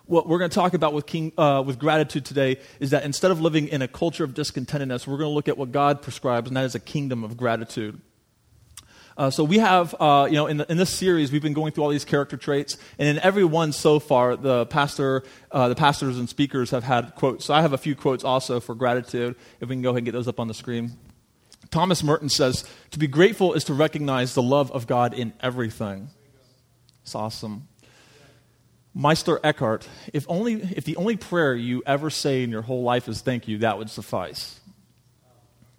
What 0.10 0.28
we're 0.28 0.40
going 0.40 0.50
to 0.50 0.56
talk 0.56 0.74
about 0.74 0.94
with, 0.94 1.06
king, 1.06 1.32
uh, 1.38 1.64
with 1.66 1.78
gratitude 1.78 2.26
today 2.26 2.58
is 2.80 2.90
that 2.90 3.04
instead 3.04 3.30
of 3.30 3.40
living 3.40 3.68
in 3.68 3.84
a 3.84 3.88
culture 3.88 4.24
of 4.24 4.34
discontentedness, 4.34 5.06
we're 5.06 5.18
going 5.18 5.30
to 5.30 5.34
look 5.36 5.48
at 5.48 5.58
what 5.58 5.72
God 5.72 6.02
prescribes, 6.02 6.48
and 6.48 6.58
that 6.58 6.66
is 6.66 6.74
a 6.74 6.80
kingdom 6.80 7.24
of 7.24 7.38
gratitude. 7.38 8.02
Uh, 9.16 9.30
so 9.30 9.44
we 9.44 9.60
have, 9.60 9.94
uh, 10.00 10.28
you 10.28 10.36
know, 10.36 10.48
in, 10.48 10.58
the, 10.58 10.72
in, 10.72 10.78
this 10.78 10.90
series, 10.90 11.32
we've 11.32 11.44
been 11.44 11.54
going 11.54 11.74
through 11.74 11.84
all 11.84 11.90
these 11.90 12.06
character 12.06 12.38
traits, 12.38 12.78
and 12.98 13.08
in 13.08 13.20
every 13.20 13.44
one 13.44 13.72
so 13.72 14.00
far, 14.00 14.36
the 14.36 14.66
pastor, 14.66 15.24
uh, 15.52 15.70
the 15.70 15.76
pastors 15.76 16.18
and 16.18 16.28
speakers 16.28 16.72
have 16.72 16.84
had 16.84 17.14
quotes. 17.16 17.46
So 17.46 17.54
I 17.54 17.62
have 17.62 17.74
a 17.74 17.78
few 17.78 17.96
quotes 17.96 18.24
also 18.24 18.60
for 18.60 18.74
gratitude. 18.74 19.36
If 19.60 19.70
we 19.70 19.76
can 19.76 19.84
go 19.84 19.90
ahead 19.90 20.00
and 20.00 20.06
get 20.06 20.14
those 20.14 20.28
up 20.28 20.40
on 20.40 20.48
the 20.48 20.54
screen. 20.54 20.94
Thomas 21.70 22.02
Merton 22.02 22.30
says, 22.30 22.66
"To 22.92 23.00
be 23.00 23.08
grateful 23.08 23.54
is 23.54 23.64
to 23.66 23.74
recognize 23.74 24.34
the 24.34 24.42
love 24.42 24.72
of 24.72 24.88
God 24.88 25.14
in 25.14 25.34
everything." 25.42 26.10
It's 27.04 27.14
awesome. 27.14 27.69
Meister 29.00 29.40
Eckhart, 29.46 29.88
if, 30.12 30.26
only, 30.28 30.56
if 30.56 30.84
the 30.84 30.98
only 30.98 31.16
prayer 31.16 31.56
you 31.56 31.82
ever 31.86 32.10
say 32.10 32.44
in 32.44 32.50
your 32.50 32.62
whole 32.62 32.84
life 32.84 33.08
is 33.08 33.22
thank 33.22 33.48
you, 33.48 33.60
that 33.60 33.78
would 33.78 33.90
suffice. 33.90 34.60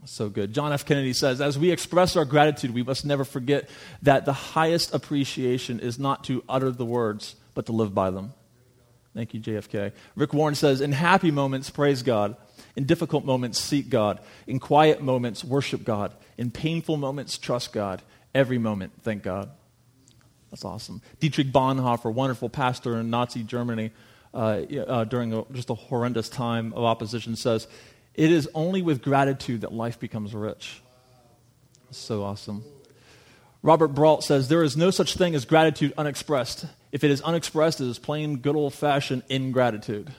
So 0.06 0.30
good. 0.30 0.54
John 0.54 0.72
F. 0.72 0.86
Kennedy 0.86 1.12
says, 1.12 1.42
as 1.42 1.58
we 1.58 1.70
express 1.70 2.16
our 2.16 2.24
gratitude, 2.24 2.72
we 2.72 2.82
must 2.82 3.04
never 3.04 3.26
forget 3.26 3.68
that 4.00 4.24
the 4.24 4.32
highest 4.32 4.94
appreciation 4.94 5.80
is 5.80 5.98
not 5.98 6.24
to 6.24 6.42
utter 6.48 6.70
the 6.70 6.86
words, 6.86 7.36
but 7.52 7.66
to 7.66 7.72
live 7.72 7.94
by 7.94 8.10
them. 8.10 8.32
Thank 9.14 9.34
you, 9.34 9.40
JFK. 9.40 9.92
Rick 10.16 10.32
Warren 10.32 10.54
says, 10.54 10.80
in 10.80 10.92
happy 10.92 11.30
moments, 11.30 11.68
praise 11.68 12.02
God. 12.02 12.36
In 12.74 12.84
difficult 12.86 13.26
moments, 13.26 13.58
seek 13.60 13.90
God. 13.90 14.18
In 14.46 14.58
quiet 14.58 15.02
moments, 15.02 15.44
worship 15.44 15.84
God. 15.84 16.14
In 16.38 16.50
painful 16.50 16.96
moments, 16.96 17.36
trust 17.36 17.74
God. 17.74 18.00
Every 18.34 18.56
moment, 18.56 18.92
thank 19.02 19.22
God. 19.22 19.50
That's 20.50 20.64
awesome. 20.64 21.00
Dietrich 21.20 21.52
Bonhoeffer, 21.52 22.12
wonderful 22.12 22.48
pastor 22.48 22.98
in 22.98 23.10
Nazi 23.10 23.42
Germany 23.42 23.92
uh, 24.34 24.36
uh, 24.36 25.04
during 25.04 25.32
a, 25.32 25.44
just 25.52 25.70
a 25.70 25.74
horrendous 25.74 26.28
time 26.28 26.72
of 26.72 26.84
opposition, 26.84 27.36
says, 27.36 27.68
It 28.14 28.32
is 28.32 28.48
only 28.54 28.82
with 28.82 29.02
gratitude 29.02 29.60
that 29.62 29.72
life 29.72 30.00
becomes 30.00 30.34
rich. 30.34 30.82
So 31.90 32.24
awesome. 32.24 32.64
Robert 33.62 33.88
Brault 33.88 34.24
says, 34.24 34.48
There 34.48 34.62
is 34.62 34.76
no 34.76 34.90
such 34.90 35.14
thing 35.14 35.34
as 35.34 35.44
gratitude 35.44 35.92
unexpressed. 35.96 36.66
If 36.92 37.04
it 37.04 37.10
is 37.10 37.20
unexpressed, 37.20 37.80
it 37.80 37.86
is 37.86 37.98
plain, 37.98 38.38
good 38.38 38.56
old 38.56 38.74
fashioned 38.74 39.22
ingratitude. 39.28 40.12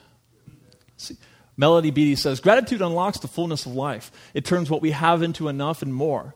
See, 0.96 1.16
Melody 1.56 1.90
Beattie 1.90 2.16
says, 2.16 2.40
Gratitude 2.40 2.80
unlocks 2.80 3.18
the 3.18 3.28
fullness 3.28 3.66
of 3.66 3.74
life. 3.74 4.10
It 4.32 4.44
turns 4.44 4.70
what 4.70 4.80
we 4.80 4.92
have 4.92 5.22
into 5.22 5.48
enough 5.48 5.82
and 5.82 5.92
more. 5.94 6.34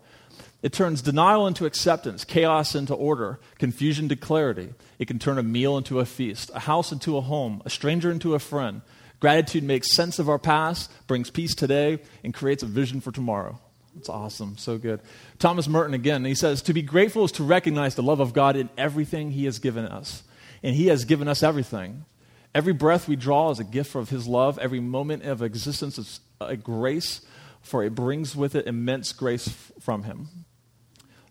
It 0.63 0.73
turns 0.73 1.03
denial 1.03 1.47
into 1.47 1.67
acceptance, 1.67 2.25
chaos 2.25 2.75
into 2.75 2.95
order, 2.95 3.39
confusion 3.59 4.09
to 4.09 4.17
clarity. 4.17 4.71
It 4.99 5.07
can 5.07 5.19
turn 5.19 5.39
a 5.39 5.43
meal 5.43 5.77
into 5.77 6.01
a 6.01 6.07
feast, 6.07 6.51
a 6.55 6.61
house 6.61 6.93
into 6.93 7.17
a 7.17 7.21
home, 7.21 7.63
a 7.65 7.71
stranger 7.71 8.11
into 8.11 8.35
a 8.35 8.39
friend. 8.39 8.83
Gratitude 9.21 9.63
makes 9.65 9.95
sense 9.95 10.19
of 10.19 10.29
our 10.29 10.39
past, 10.39 10.91
brings 11.07 11.31
peace 11.31 11.55
today, 11.55 12.01
and 12.25 12.35
creates 12.35 12.63
a 12.63 12.67
vision 12.67 13.01
for 13.01 13.13
tomorrow. 13.13 13.59
It's 13.97 14.09
awesome. 14.09 14.59
So 14.59 14.77
good. 14.77 15.01
Thomas 15.39 15.69
Merton 15.69 15.95
again, 15.95 16.25
he 16.25 16.35
says, 16.35 16.63
To 16.63 16.75
be 16.75 16.83
grateful 16.83 17.25
is 17.25 17.33
to 17.33 17.45
recognize 17.45 17.95
the 17.95 18.03
love 18.03 18.21
of 18.21 18.35
God 18.35 18.57
in 18.57 18.69
everything 18.77 19.31
He 19.31 19.47
has 19.47 19.59
given 19.59 19.87
us. 19.87 20.23
And 20.63 20.75
He 20.75 20.89
has 20.89 21.05
given 21.05 21.29
us 21.29 21.43
everything. 21.43 22.05
Every 22.55 22.73
breath 22.73 23.09
we 23.09 23.17
draw 23.17 23.51
is 23.51 23.59
a 23.59 23.65
gift 23.65 23.95
of 23.95 24.11
His 24.11 24.27
love. 24.27 24.59
Every 24.59 24.81
moment 24.81 25.23
of 25.23 25.43
existence 25.43 25.99
is 25.99 26.21
a 26.41 26.57
grace, 26.57 27.23
for 27.63 27.83
it 27.83 27.95
brings 27.95 28.37
with 28.37 28.55
it 28.55 28.67
immense 28.67 29.13
grace 29.13 29.49
from 29.81 30.03
Him. 30.03 30.29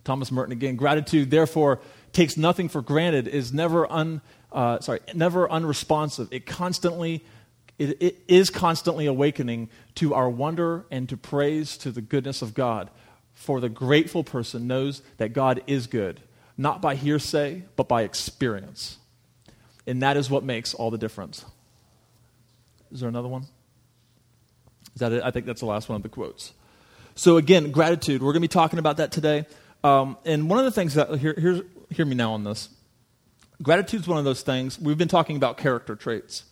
Thomas 0.06 0.32
Merton 0.32 0.54
again. 0.54 0.78
Gratitude, 0.78 1.32
therefore, 1.32 1.82
takes 2.14 2.38
nothing 2.38 2.70
for 2.70 2.82
granted, 2.82 3.28
is 3.28 3.52
never 3.52 3.92
un, 3.92 4.22
uh, 4.54 4.80
sorry, 4.80 5.02
never 5.14 5.52
unresponsive. 5.52 6.30
It 6.32 6.46
constantly, 6.46 7.26
it, 7.78 8.02
it 8.02 8.24
is 8.30 8.50
constantly 8.50 9.08
awakening 9.08 9.70
to 9.96 10.14
our 10.14 10.30
wonder 10.30 10.86
and 10.90 11.10
to 11.10 11.18
praise 11.18 11.76
to 11.80 11.92
the 11.92 12.02
goodness 12.02 12.42
of 12.42 12.54
God. 12.54 12.90
For 13.34 13.60
the 13.60 13.68
grateful 13.68 14.24
person 14.24 14.66
knows 14.66 15.02
that 15.18 15.34
God 15.34 15.62
is 15.68 15.88
good, 15.88 16.22
not 16.58 16.82
by 16.82 16.96
hearsay, 16.96 17.64
but 17.76 17.90
by 17.90 18.04
experience. 18.04 18.98
And 19.86 20.02
that 20.02 20.16
is 20.16 20.30
what 20.30 20.44
makes 20.44 20.74
all 20.74 20.90
the 20.90 20.98
difference. 20.98 21.44
Is 22.92 23.02
there 23.02 23.10
another 23.10 23.28
one? 23.28 23.42
Is 24.94 25.00
that 25.00 25.12
it? 25.12 25.22
I 25.22 25.32
think 25.32 25.46
that's 25.46 25.60
the 25.60 25.66
last 25.66 25.90
one 25.90 25.98
of 25.98 26.04
the 26.04 26.10
quotes. 26.10 26.54
So, 27.16 27.36
again, 27.36 27.72
gratitude. 27.72 28.22
We're 28.22 28.32
going 28.32 28.42
to 28.42 28.48
be 28.48 28.48
talking 28.48 28.80
about 28.80 28.98
that 28.98 29.12
today. 29.12 29.46
Um, 29.84 30.18
and 30.26 30.50
one 30.50 30.60
of 30.60 30.66
the 30.66 30.72
things 30.72 30.96
that, 30.96 31.10
here, 31.20 31.36
here's, 31.38 31.62
hear 31.90 32.06
me 32.06 32.16
now 32.16 32.34
on 32.34 32.44
this. 32.44 32.70
Gratitude 33.62 34.02
is 34.02 34.08
one 34.08 34.18
of 34.18 34.26
those 34.26 34.42
things. 34.42 34.80
We've 34.80 34.98
been 34.98 35.08
talking 35.08 35.38
about 35.38 35.58
character 35.58 35.96
traits. 35.96 36.44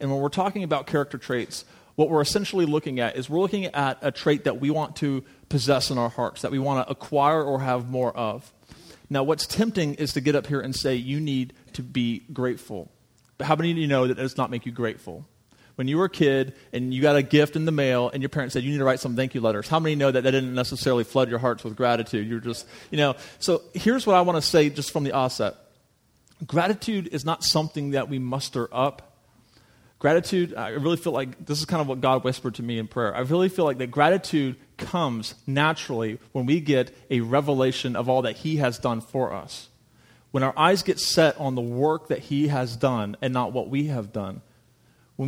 And 0.00 0.10
when 0.10 0.20
we're 0.20 0.28
talking 0.28 0.64
about 0.64 0.86
character 0.86 1.16
traits, 1.16 1.64
what 1.94 2.10
we're 2.10 2.20
essentially 2.20 2.66
looking 2.66 3.00
at 3.00 3.16
is 3.16 3.30
we're 3.30 3.40
looking 3.40 3.66
at 3.66 3.98
a 4.02 4.10
trait 4.10 4.44
that 4.44 4.60
we 4.60 4.70
want 4.70 4.96
to 4.96 5.24
possess 5.48 5.90
in 5.90 5.98
our 5.98 6.08
hearts, 6.08 6.42
that 6.42 6.50
we 6.50 6.58
want 6.58 6.86
to 6.86 6.90
acquire 6.90 7.42
or 7.42 7.60
have 7.60 7.88
more 7.88 8.16
of. 8.16 8.52
Now, 9.08 9.22
what's 9.22 9.46
tempting 9.46 9.94
is 9.94 10.14
to 10.14 10.20
get 10.20 10.34
up 10.34 10.46
here 10.46 10.60
and 10.60 10.74
say, 10.74 10.94
you 10.94 11.20
need 11.20 11.52
to 11.74 11.82
be 11.82 12.22
grateful. 12.32 12.90
But 13.38 13.46
how 13.46 13.56
many 13.56 13.70
of 13.70 13.78
you 13.78 13.86
know 13.86 14.06
that 14.06 14.16
does 14.16 14.36
not 14.36 14.50
make 14.50 14.66
you 14.66 14.72
grateful? 14.72 15.26
When 15.76 15.88
you 15.88 15.98
were 15.98 16.06
a 16.06 16.10
kid 16.10 16.54
and 16.72 16.92
you 16.92 17.00
got 17.00 17.16
a 17.16 17.22
gift 17.22 17.56
in 17.56 17.64
the 17.64 17.72
mail 17.72 18.10
and 18.12 18.22
your 18.22 18.28
parents 18.28 18.52
said 18.52 18.62
you 18.62 18.70
need 18.70 18.78
to 18.78 18.84
write 18.84 19.00
some 19.00 19.16
thank 19.16 19.34
you 19.34 19.40
letters. 19.40 19.68
How 19.68 19.80
many 19.80 19.94
know 19.94 20.10
that 20.10 20.22
that 20.22 20.30
didn't 20.30 20.54
necessarily 20.54 21.04
flood 21.04 21.30
your 21.30 21.38
hearts 21.38 21.64
with 21.64 21.76
gratitude? 21.76 22.28
You're 22.28 22.40
just 22.40 22.66
you 22.90 22.98
know. 22.98 23.16
So 23.38 23.62
here's 23.74 24.06
what 24.06 24.16
i 24.16 24.20
want 24.20 24.36
to 24.36 24.42
say 24.42 24.70
just 24.70 24.90
from 24.90 25.04
the 25.04 25.12
offset 25.12 25.54
gratitude 26.46 27.08
is 27.12 27.24
not 27.24 27.44
something 27.44 27.92
that 27.92 28.08
we 28.08 28.18
muster 28.18 28.68
up. 28.72 29.08
Gratitude 29.98 30.54
i 30.56 30.70
really 30.70 30.96
feel 30.96 31.12
like 31.12 31.46
this 31.46 31.60
is 31.60 31.64
kind 31.64 31.80
of 31.80 31.86
what 31.86 32.00
god 32.00 32.24
whispered 32.24 32.56
to 32.56 32.62
me 32.62 32.78
in 32.78 32.88
prayer. 32.88 33.14
I 33.14 33.20
really 33.20 33.48
feel 33.48 33.64
like 33.64 33.78
that 33.78 33.90
gratitude 33.90 34.56
comes 34.76 35.34
naturally 35.46 36.18
when 36.32 36.44
we 36.44 36.60
get 36.60 36.94
a 37.08 37.20
revelation 37.20 37.94
of 37.94 38.08
all 38.08 38.22
that 38.22 38.38
he 38.38 38.56
has 38.56 38.78
done 38.78 39.00
for 39.00 39.32
us. 39.32 39.68
When 40.32 40.42
our 40.42 40.54
eyes 40.56 40.82
get 40.82 40.98
set 40.98 41.38
on 41.38 41.54
the 41.54 41.60
work 41.60 42.08
that 42.08 42.18
he 42.20 42.48
has 42.48 42.74
done 42.74 43.16
and 43.20 43.32
not 43.32 43.52
what 43.52 43.68
we 43.68 43.86
have 43.88 44.12
done 44.12 44.42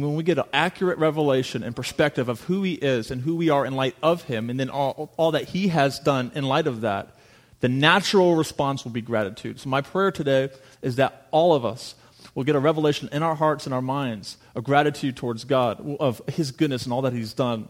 when 0.03 0.17
we 0.17 0.23
get 0.23 0.39
an 0.39 0.45
accurate 0.53 0.99
revelation 0.99 1.63
and 1.63 1.77
perspective 1.77 2.29
of 2.29 2.43
who 2.43 2.63
he 2.63 2.75
is 2.75 3.11
and 3.11 3.21
who 3.21 3.37
we 3.37 3.51
are 3.51 3.67
in 3.67 3.75
light 3.75 3.97
of 4.03 4.23
him, 4.23 4.49
and 4.49 4.59
then 4.59 4.71
all, 4.71 5.13
all 5.17 5.33
that 5.33 5.49
he 5.49 5.69
has 5.69 5.99
done 5.99 6.33
in 6.35 6.45
light 6.45 6.67
of 6.67 6.81
that, 6.81 7.15
the 7.61 7.69
natural 7.69 8.35
response 8.35 8.85
will 8.85 8.93
be 8.93 9.01
gratitude. 9.01 9.61
So, 9.61 9.69
my 9.69 9.81
prayer 9.81 10.11
today 10.11 10.51
is 10.83 10.97
that 10.97 11.27
all 11.31 11.55
of 11.55 11.65
us 11.65 11.95
will 12.35 12.45
get 12.45 12.57
a 12.57 12.61
revelation 12.61 13.09
in 13.13 13.23
our 13.23 13.35
hearts 13.35 13.67
and 13.67 13.75
our 13.75 13.83
minds 13.83 14.37
of 14.55 14.65
gratitude 14.65 15.17
towards 15.17 15.45
God, 15.45 15.97
of 16.01 16.21
his 16.29 16.51
goodness 16.51 16.85
and 16.85 16.93
all 16.93 17.03
that 17.03 17.13
he's 17.13 17.33
done. 17.33 17.69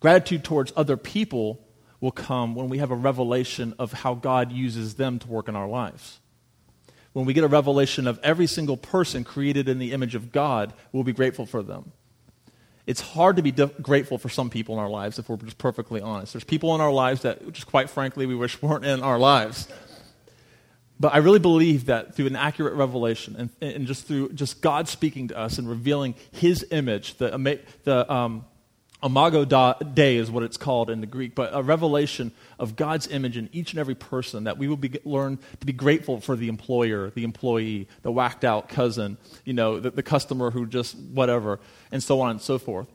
Gratitude 0.00 0.44
towards 0.44 0.72
other 0.76 0.96
people 0.96 1.64
will 2.00 2.12
come 2.12 2.54
when 2.54 2.68
we 2.68 2.78
have 2.78 2.90
a 2.90 2.96
revelation 2.96 3.74
of 3.78 3.92
how 3.92 4.14
God 4.14 4.52
uses 4.52 4.94
them 4.94 5.18
to 5.18 5.28
work 5.28 5.48
in 5.48 5.56
our 5.56 5.68
lives 5.68 6.18
when 7.12 7.26
we 7.26 7.32
get 7.32 7.44
a 7.44 7.48
revelation 7.48 8.06
of 8.06 8.18
every 8.22 8.46
single 8.46 8.76
person 8.76 9.24
created 9.24 9.68
in 9.68 9.78
the 9.78 9.92
image 9.92 10.14
of 10.14 10.32
God, 10.32 10.72
we'll 10.92 11.04
be 11.04 11.12
grateful 11.12 11.46
for 11.46 11.62
them. 11.62 11.92
It's 12.86 13.00
hard 13.00 13.36
to 13.36 13.42
be 13.42 13.50
de- 13.50 13.66
grateful 13.66 14.16
for 14.16 14.28
some 14.28 14.48
people 14.48 14.74
in 14.74 14.80
our 14.80 14.88
lives 14.88 15.18
if 15.18 15.28
we're 15.28 15.36
just 15.36 15.58
perfectly 15.58 16.00
honest. 16.00 16.32
There's 16.32 16.44
people 16.44 16.74
in 16.74 16.80
our 16.80 16.92
lives 16.92 17.22
that, 17.22 17.52
just 17.52 17.66
quite 17.66 17.90
frankly, 17.90 18.24
we 18.24 18.34
wish 18.34 18.62
weren't 18.62 18.86
in 18.86 19.02
our 19.02 19.18
lives. 19.18 19.68
But 21.00 21.14
I 21.14 21.18
really 21.18 21.38
believe 21.38 21.86
that 21.86 22.14
through 22.14 22.26
an 22.26 22.36
accurate 22.36 22.74
revelation 22.74 23.36
and, 23.36 23.50
and 23.60 23.86
just 23.86 24.06
through 24.06 24.30
just 24.32 24.62
God 24.62 24.88
speaking 24.88 25.28
to 25.28 25.38
us 25.38 25.58
and 25.58 25.68
revealing 25.68 26.14
His 26.32 26.66
image, 26.70 27.18
the, 27.18 27.60
the 27.84 28.12
um, 28.12 28.46
Imago 29.02 29.44
Dei 29.44 30.16
is 30.16 30.30
what 30.30 30.42
it's 30.42 30.56
called 30.56 30.90
in 30.90 31.00
the 31.00 31.06
Greek, 31.06 31.34
but 31.34 31.50
a 31.52 31.62
revelation 31.62 32.32
of 32.58 32.74
God's 32.74 33.06
image 33.06 33.36
in 33.36 33.48
each 33.52 33.72
and 33.72 33.78
every 33.78 33.94
person 33.94 34.44
that 34.44 34.58
we 34.58 34.66
will 34.66 34.76
be, 34.76 34.98
learn 35.04 35.38
to 35.60 35.66
be 35.66 35.72
grateful 35.72 36.20
for 36.20 36.34
the 36.34 36.48
employer, 36.48 37.10
the 37.10 37.22
employee, 37.22 37.86
the 38.02 38.10
whacked 38.10 38.44
out 38.44 38.68
cousin, 38.68 39.16
you 39.44 39.52
know, 39.52 39.78
the, 39.78 39.90
the 39.90 40.02
customer 40.02 40.50
who 40.50 40.66
just 40.66 40.96
whatever, 40.96 41.60
and 41.92 42.02
so 42.02 42.20
on 42.20 42.30
and 42.30 42.40
so 42.40 42.58
forth. 42.58 42.88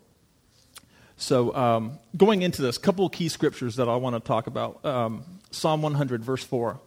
So, 1.16 1.56
um, 1.56 2.00
going 2.18 2.42
into 2.42 2.62
this, 2.62 2.78
couple 2.78 3.08
key 3.08 3.30
scriptures 3.30 3.78
that 3.78 3.88
I 3.88 3.96
want 3.96 4.16
to 4.16 4.20
talk 4.20 4.48
about. 4.48 4.84
Um, 4.84 5.24
Psalm 5.52 5.82
100, 5.82 6.22
verse 6.22 6.44
4 6.44 6.80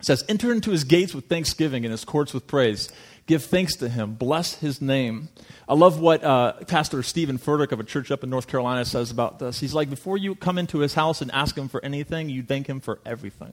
says, 0.00 0.24
Enter 0.28 0.52
into 0.52 0.70
his 0.70 0.84
gates 0.84 1.14
with 1.14 1.26
thanksgiving 1.26 1.84
and 1.84 1.92
his 1.92 2.04
courts 2.04 2.32
with 2.32 2.46
praise. 2.46 2.90
Give 3.30 3.44
thanks 3.44 3.76
to 3.76 3.88
him. 3.88 4.14
Bless 4.14 4.54
his 4.54 4.82
name. 4.82 5.28
I 5.68 5.74
love 5.74 6.00
what 6.00 6.24
uh, 6.24 6.54
Pastor 6.66 7.00
Steven 7.04 7.38
Furtick 7.38 7.70
of 7.70 7.78
a 7.78 7.84
church 7.84 8.10
up 8.10 8.24
in 8.24 8.28
North 8.28 8.48
Carolina 8.48 8.84
says 8.84 9.12
about 9.12 9.38
this. 9.38 9.60
He's 9.60 9.72
like, 9.72 9.88
before 9.88 10.18
you 10.18 10.34
come 10.34 10.58
into 10.58 10.80
his 10.80 10.94
house 10.94 11.22
and 11.22 11.30
ask 11.30 11.56
him 11.56 11.68
for 11.68 11.80
anything, 11.84 12.28
you 12.28 12.42
thank 12.42 12.66
him 12.66 12.80
for 12.80 12.98
everything. 13.06 13.52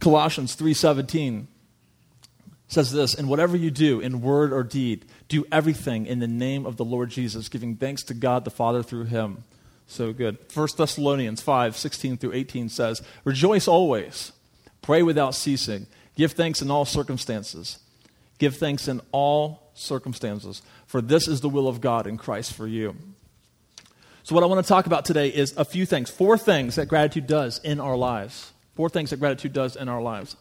Colossians 0.00 0.56
3.17 0.56 1.44
says 2.68 2.90
this, 2.90 3.12
And 3.12 3.28
whatever 3.28 3.54
you 3.54 3.70
do, 3.70 4.00
in 4.00 4.22
word 4.22 4.50
or 4.50 4.62
deed, 4.62 5.04
do 5.28 5.44
everything 5.52 6.06
in 6.06 6.20
the 6.20 6.26
name 6.26 6.64
of 6.64 6.78
the 6.78 6.86
Lord 6.86 7.10
Jesus, 7.10 7.50
giving 7.50 7.76
thanks 7.76 8.02
to 8.04 8.14
God 8.14 8.46
the 8.46 8.50
Father 8.50 8.82
through 8.82 9.04
him. 9.04 9.44
So 9.86 10.14
good. 10.14 10.38
1 10.54 10.68
Thessalonians 10.78 11.42
5:16 11.42 12.18
through 12.18 12.32
18 12.32 12.70
says, 12.70 13.02
Rejoice 13.24 13.68
always, 13.68 14.32
pray 14.80 15.02
without 15.02 15.34
ceasing, 15.34 15.86
Give 16.16 16.32
thanks 16.32 16.62
in 16.62 16.70
all 16.70 16.84
circumstances. 16.84 17.78
Give 18.38 18.56
thanks 18.56 18.88
in 18.88 19.00
all 19.12 19.70
circumstances, 19.74 20.62
for 20.86 21.00
this 21.00 21.28
is 21.28 21.40
the 21.40 21.48
will 21.48 21.68
of 21.68 21.80
God 21.80 22.06
in 22.06 22.16
Christ 22.16 22.52
for 22.52 22.66
you. 22.66 22.96
So, 24.22 24.34
what 24.34 24.42
I 24.42 24.46
want 24.46 24.64
to 24.64 24.68
talk 24.68 24.86
about 24.86 25.04
today 25.04 25.28
is 25.28 25.54
a 25.56 25.64
few 25.64 25.84
things, 25.84 26.10
four 26.10 26.38
things 26.38 26.76
that 26.76 26.86
gratitude 26.86 27.26
does 27.26 27.58
in 27.58 27.80
our 27.80 27.96
lives. 27.96 28.52
Four 28.74 28.88
things 28.88 29.10
that 29.10 29.20
gratitude 29.20 29.52
does 29.52 29.76
in 29.76 29.88
our 29.88 30.02
lives. 30.02 30.36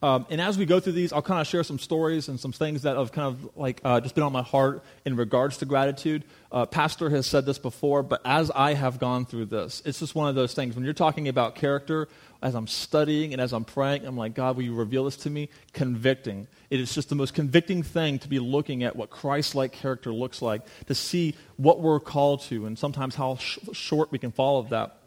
Um, 0.00 0.26
and 0.30 0.40
as 0.40 0.56
we 0.56 0.64
go 0.64 0.78
through 0.78 0.92
these, 0.92 1.12
I'll 1.12 1.22
kind 1.22 1.40
of 1.40 1.46
share 1.46 1.64
some 1.64 1.78
stories 1.78 2.28
and 2.28 2.38
some 2.38 2.52
things 2.52 2.82
that 2.82 2.96
have 2.96 3.10
kind 3.10 3.26
of 3.26 3.56
like 3.56 3.80
uh, 3.84 4.00
just 4.00 4.14
been 4.14 4.22
on 4.22 4.32
my 4.32 4.42
heart 4.42 4.84
in 5.04 5.16
regards 5.16 5.56
to 5.58 5.64
gratitude. 5.64 6.22
Uh, 6.52 6.66
Pastor 6.66 7.10
has 7.10 7.26
said 7.26 7.44
this 7.44 7.58
before, 7.58 8.04
but 8.04 8.20
as 8.24 8.50
I 8.52 8.74
have 8.74 9.00
gone 9.00 9.26
through 9.26 9.46
this, 9.46 9.82
it's 9.84 9.98
just 9.98 10.14
one 10.14 10.28
of 10.28 10.36
those 10.36 10.54
things. 10.54 10.76
When 10.76 10.84
you're 10.84 10.94
talking 10.94 11.26
about 11.26 11.56
character, 11.56 12.08
as 12.40 12.54
I'm 12.54 12.68
studying 12.68 13.32
and 13.32 13.42
as 13.42 13.52
I'm 13.52 13.64
praying, 13.64 14.06
I'm 14.06 14.16
like, 14.16 14.34
God, 14.34 14.56
will 14.56 14.62
you 14.62 14.74
reveal 14.74 15.04
this 15.04 15.16
to 15.18 15.30
me? 15.30 15.48
Convicting. 15.72 16.46
It 16.70 16.78
is 16.78 16.94
just 16.94 17.08
the 17.08 17.16
most 17.16 17.34
convicting 17.34 17.82
thing 17.82 18.20
to 18.20 18.28
be 18.28 18.38
looking 18.38 18.84
at 18.84 18.94
what 18.94 19.10
Christ 19.10 19.56
like 19.56 19.72
character 19.72 20.12
looks 20.12 20.40
like, 20.40 20.62
to 20.86 20.94
see 20.94 21.34
what 21.56 21.80
we're 21.80 21.98
called 21.98 22.42
to, 22.42 22.66
and 22.66 22.78
sometimes 22.78 23.16
how 23.16 23.36
sh- 23.36 23.58
short 23.72 24.12
we 24.12 24.18
can 24.18 24.30
fall 24.30 24.60
of 24.60 24.68
that. 24.68 24.97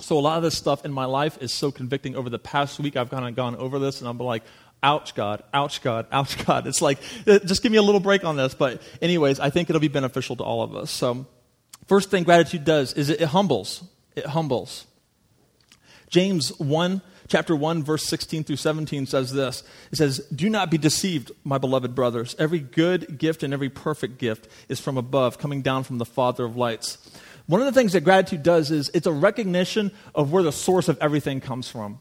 So 0.00 0.18
a 0.18 0.20
lot 0.20 0.36
of 0.36 0.42
this 0.42 0.56
stuff 0.56 0.84
in 0.84 0.92
my 0.92 1.04
life 1.04 1.38
is 1.40 1.52
so 1.52 1.70
convicting. 1.70 2.16
Over 2.16 2.28
the 2.28 2.38
past 2.38 2.80
week, 2.80 2.96
I've 2.96 3.10
kind 3.10 3.26
of 3.26 3.36
gone 3.36 3.56
over 3.56 3.78
this, 3.78 4.00
and 4.00 4.08
I'm 4.08 4.18
like, 4.18 4.42
ouch, 4.82 5.14
God, 5.14 5.42
ouch, 5.54 5.82
God, 5.82 6.06
ouch, 6.12 6.44
God. 6.44 6.66
It's 6.66 6.82
like, 6.82 6.98
uh, 7.26 7.38
just 7.40 7.62
give 7.62 7.72
me 7.72 7.78
a 7.78 7.82
little 7.82 8.00
break 8.00 8.24
on 8.24 8.36
this. 8.36 8.54
But, 8.54 8.82
anyways, 9.00 9.40
I 9.40 9.50
think 9.50 9.70
it'll 9.70 9.80
be 9.80 9.88
beneficial 9.88 10.36
to 10.36 10.44
all 10.44 10.62
of 10.62 10.74
us. 10.74 10.90
So, 10.90 11.26
first 11.86 12.10
thing 12.10 12.24
gratitude 12.24 12.64
does 12.64 12.92
is 12.94 13.10
it, 13.10 13.20
it 13.20 13.28
humbles. 13.28 13.84
It 14.16 14.26
humbles. 14.26 14.86
James 16.10 16.50
1, 16.58 17.00
chapter 17.28 17.56
1, 17.56 17.82
verse 17.82 18.04
16 18.04 18.44
through 18.44 18.56
17 18.56 19.06
says 19.06 19.32
this 19.32 19.62
It 19.90 19.96
says, 19.96 20.18
Do 20.34 20.50
not 20.50 20.70
be 20.70 20.76
deceived, 20.76 21.32
my 21.44 21.58
beloved 21.58 21.94
brothers. 21.94 22.36
Every 22.38 22.58
good 22.58 23.18
gift 23.18 23.42
and 23.42 23.54
every 23.54 23.70
perfect 23.70 24.18
gift 24.18 24.48
is 24.68 24.80
from 24.80 24.98
above, 24.98 25.38
coming 25.38 25.62
down 25.62 25.84
from 25.84 25.98
the 25.98 26.04
Father 26.04 26.44
of 26.44 26.56
lights 26.56 26.98
one 27.46 27.60
of 27.60 27.66
the 27.66 27.72
things 27.72 27.92
that 27.92 28.02
gratitude 28.02 28.42
does 28.42 28.70
is 28.70 28.90
it's 28.94 29.06
a 29.06 29.12
recognition 29.12 29.92
of 30.14 30.32
where 30.32 30.42
the 30.42 30.52
source 30.52 30.88
of 30.88 30.98
everything 31.00 31.40
comes 31.40 31.68
from. 31.68 32.00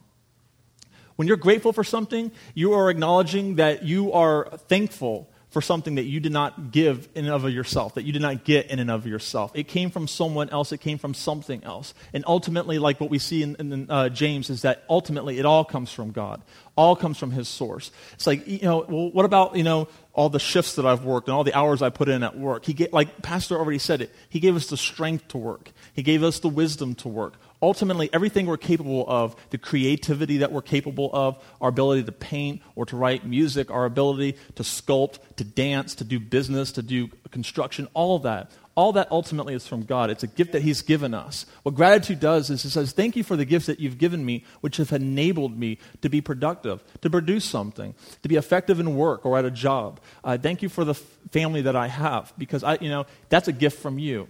When 1.16 1.28
you're 1.28 1.38
grateful 1.38 1.74
for 1.74 1.84
something, 1.84 2.32
you 2.54 2.74
are 2.74 2.90
acknowledging 2.90 3.56
that 3.56 3.84
you 3.84 4.12
are 4.14 4.50
thankful 4.68 5.30
for 5.52 5.62
something 5.62 5.96
that 5.96 6.06
you 6.06 6.22
did 6.22 6.32
not 6.32 6.72
give 6.72 7.10
in 7.14 7.26
and 7.26 7.34
of 7.34 7.48
yourself, 7.52 7.96
that 7.96 8.04
you 8.04 8.14
did 8.14 8.22
not 8.22 8.46
get 8.46 8.68
in 8.68 8.80
and 8.80 8.90
of 8.90 9.06
yourself. 9.06 9.52
It 9.54 9.68
came 9.68 9.92
from 9.92 10.08
someone 10.08 10.50
else, 10.50 10.72
it 10.72 10.80
came 10.80 10.98
from 10.98 11.14
something 11.14 11.62
else. 11.66 11.94
And 12.14 12.24
ultimately, 12.26 12.80
like 12.80 13.02
what 13.02 13.10
we 13.10 13.20
see 13.20 13.44
in, 13.44 13.56
in 13.60 13.92
uh, 13.92 14.08
James, 14.08 14.50
is 14.50 14.62
that 14.62 14.86
ultimately 14.90 15.40
it 15.40 15.46
all 15.46 15.66
comes 15.66 15.92
from 15.92 16.12
God, 16.12 16.42
all 16.78 16.96
comes 16.96 17.18
from 17.18 17.32
His 17.32 17.50
source. 17.50 17.92
It's 18.14 18.26
like, 18.26 18.48
you 18.48 18.62
know, 18.62 18.86
well, 18.88 19.12
what 19.12 19.26
about, 19.26 19.58
you 19.58 19.64
know, 19.64 19.90
all 20.14 20.30
the 20.30 20.40
shifts 20.40 20.76
that 20.76 20.86
I've 20.86 21.04
worked 21.04 21.28
and 21.28 21.36
all 21.36 21.44
the 21.44 21.54
hours 21.54 21.82
I 21.82 21.90
put 21.90 22.10
in 22.10 22.24
at 22.24 22.38
work? 22.38 22.66
He 22.66 22.74
gave, 22.74 22.92
like 22.94 23.22
Pastor 23.22 23.58
already 23.58 23.80
said 23.80 24.02
it, 24.02 24.14
He 24.30 24.40
gave 24.40 24.56
us 24.56 24.68
the 24.68 24.78
strength 24.78 25.28
to 25.30 25.38
work, 25.38 25.72
He 25.94 26.04
gave 26.04 26.24
us 26.24 26.40
the 26.40 26.50
wisdom 26.50 26.96
to 26.96 27.08
work 27.08 27.36
ultimately 27.62 28.10
everything 28.12 28.46
we're 28.46 28.58
capable 28.58 29.06
of, 29.08 29.36
the 29.52 29.58
creativity 29.58 30.38
that 30.38 30.52
we're 30.52 30.62
capable 30.62 31.10
of, 31.14 31.42
our 31.60 31.70
ability 31.70 32.04
to 32.04 32.12
paint 32.12 32.62
or 32.76 32.86
to 32.88 32.98
write 32.98 33.26
music, 33.26 33.70
our 33.70 33.86
ability 33.86 34.36
to 34.56 34.64
sculpt, 34.64 35.20
to 35.36 35.44
dance, 35.44 35.96
to 35.96 36.04
do 36.04 36.20
business, 36.20 36.72
to 36.74 36.82
do 36.82 37.08
construction, 37.30 37.88
all 37.94 38.16
of 38.16 38.24
that. 38.24 38.52
All 38.74 38.94
that 38.94 39.12
ultimately 39.12 39.54
is 39.54 39.68
from 39.68 39.84
God. 39.84 40.10
It's 40.10 40.24
a 40.24 40.28
gift 40.28 40.54
that 40.54 40.62
He's 40.62 40.82
given 40.82 41.14
us. 41.14 41.46
What 41.64 41.76
gratitude 41.76 42.22
does 42.22 42.50
is 42.50 42.64
it 42.64 42.70
says, 42.70 42.94
Thank 42.94 43.16
you 43.16 43.24
for 43.24 43.36
the 43.36 43.44
gifts 43.44 43.66
that 43.66 43.80
you've 43.80 43.98
given 43.98 44.24
me, 44.26 44.46
which 44.62 44.78
have 44.78 44.94
enabled 44.94 45.58
me 45.58 45.78
to 46.02 46.10
be 46.10 46.22
productive, 46.22 46.82
to 47.02 47.10
produce 47.10 47.44
something, 47.44 47.94
to 48.22 48.30
be 48.30 48.38
effective 48.38 48.80
in 48.80 48.96
work 48.96 49.26
or 49.26 49.38
at 49.38 49.44
a 49.44 49.52
job. 49.52 50.00
Uh, 50.24 50.38
thank 50.38 50.62
you 50.62 50.70
for 50.70 50.86
the 50.86 50.92
f- 50.92 51.04
family 51.32 51.64
that 51.64 51.76
I 51.76 51.88
have, 51.88 52.34
because 52.38 52.64
I, 52.64 52.78
you 52.80 52.90
know, 52.90 53.06
that's 53.28 53.50
a 53.50 53.54
gift 53.54 53.82
from 53.82 54.00
you. 54.00 54.30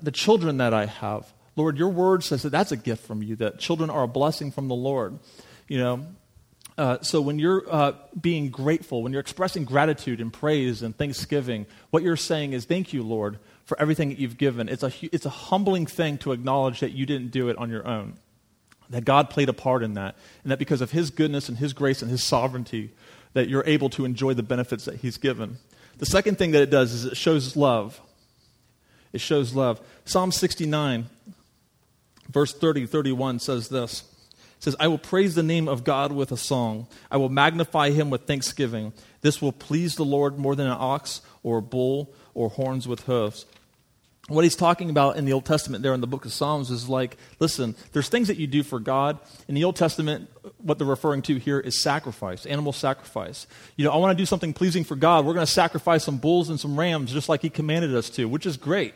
The 0.00 0.12
children 0.12 0.58
that 0.58 0.72
I 0.72 0.86
have, 0.86 1.32
Lord, 1.56 1.76
your 1.76 1.88
word 1.88 2.22
says 2.22 2.42
that 2.42 2.50
that's 2.50 2.70
a 2.70 2.76
gift 2.76 3.04
from 3.04 3.22
you, 3.22 3.34
that 3.36 3.58
children 3.58 3.90
are 3.90 4.04
a 4.04 4.08
blessing 4.08 4.52
from 4.52 4.68
the 4.68 4.74
Lord. 4.74 5.18
You 5.66 5.78
know, 5.78 6.06
uh, 6.78 6.98
so 7.00 7.20
when 7.20 7.38
you're 7.38 7.64
uh, 7.68 7.92
being 8.20 8.50
grateful, 8.50 9.02
when 9.02 9.12
you're 9.12 9.20
expressing 9.20 9.64
gratitude 9.64 10.20
and 10.20 10.32
praise 10.32 10.82
and 10.82 10.96
thanksgiving, 10.96 11.66
what 11.90 12.02
you're 12.02 12.16
saying 12.16 12.52
is, 12.52 12.66
Thank 12.66 12.92
you, 12.92 13.02
Lord, 13.02 13.38
for 13.66 13.78
everything 13.80 14.08
that 14.08 14.18
you've 14.18 14.38
given. 14.38 14.68
It's 14.68 14.82
a, 14.82 14.92
it's 15.02 15.26
a 15.26 15.30
humbling 15.30 15.86
thing 15.86 16.18
to 16.18 16.32
acknowledge 16.32 16.80
that 16.80 16.92
you 16.92 17.04
didn't 17.04 17.30
do 17.30 17.48
it 17.48 17.58
on 17.58 17.68
your 17.68 17.86
own, 17.86 18.14
that 18.88 19.04
God 19.04 19.28
played 19.28 19.48
a 19.48 19.52
part 19.52 19.82
in 19.82 19.94
that, 19.94 20.16
and 20.42 20.50
that 20.50 20.58
because 20.58 20.80
of 20.80 20.92
His 20.92 21.10
goodness 21.10 21.48
and 21.48 21.58
His 21.58 21.72
grace 21.72 22.00
and 22.00 22.10
His 22.10 22.22
sovereignty, 22.22 22.92
that 23.34 23.48
you're 23.48 23.64
able 23.66 23.90
to 23.90 24.04
enjoy 24.04 24.32
the 24.32 24.42
benefits 24.42 24.86
that 24.86 24.96
He's 24.96 25.18
given. 25.18 25.58
The 25.98 26.06
second 26.06 26.38
thing 26.38 26.52
that 26.52 26.62
it 26.62 26.70
does 26.70 26.92
is 26.92 27.04
it 27.04 27.16
shows 27.16 27.56
love. 27.56 28.00
It 29.12 29.20
shows 29.20 29.54
love. 29.54 29.80
Psalm 30.04 30.32
69 30.32 31.10
verse 32.30 32.52
30 32.52 32.86
31 32.86 33.38
says 33.38 33.68
this 33.68 34.02
it 34.58 34.62
says 34.62 34.76
i 34.80 34.88
will 34.88 34.98
praise 34.98 35.34
the 35.34 35.42
name 35.42 35.68
of 35.68 35.84
god 35.84 36.12
with 36.12 36.32
a 36.32 36.36
song 36.36 36.86
i 37.10 37.16
will 37.16 37.28
magnify 37.28 37.90
him 37.90 38.10
with 38.10 38.22
thanksgiving 38.22 38.92
this 39.20 39.40
will 39.40 39.52
please 39.52 39.96
the 39.96 40.04
lord 40.04 40.38
more 40.38 40.54
than 40.54 40.66
an 40.66 40.76
ox 40.78 41.20
or 41.42 41.58
a 41.58 41.62
bull 41.62 42.12
or 42.36 42.50
horns 42.50 42.86
with 42.86 43.00
hoofs 43.00 43.46
what 44.28 44.42
he's 44.42 44.56
talking 44.56 44.90
about 44.90 45.16
in 45.16 45.24
the 45.24 45.32
Old 45.32 45.44
Testament 45.44 45.82
there 45.82 45.94
in 45.94 46.00
the 46.00 46.06
book 46.06 46.24
of 46.24 46.32
Psalms 46.32 46.70
is 46.70 46.88
like, 46.88 47.16
listen, 47.38 47.76
there's 47.92 48.08
things 48.08 48.26
that 48.26 48.36
you 48.36 48.48
do 48.48 48.64
for 48.64 48.80
God. 48.80 49.18
In 49.46 49.54
the 49.54 49.62
Old 49.62 49.76
Testament, 49.76 50.28
what 50.58 50.78
they're 50.78 50.86
referring 50.86 51.22
to 51.22 51.36
here 51.36 51.60
is 51.60 51.80
sacrifice, 51.80 52.44
animal 52.44 52.72
sacrifice. 52.72 53.46
You 53.76 53.84
know, 53.84 53.92
I 53.92 53.98
want 53.98 54.16
to 54.16 54.20
do 54.20 54.26
something 54.26 54.52
pleasing 54.52 54.82
for 54.82 54.96
God. 54.96 55.24
We're 55.24 55.34
going 55.34 55.46
to 55.46 55.52
sacrifice 55.52 56.02
some 56.02 56.18
bulls 56.18 56.48
and 56.48 56.58
some 56.58 56.78
rams 56.78 57.12
just 57.12 57.28
like 57.28 57.42
he 57.42 57.50
commanded 57.50 57.94
us 57.94 58.10
to, 58.10 58.24
which 58.28 58.46
is 58.46 58.56
great. 58.56 58.94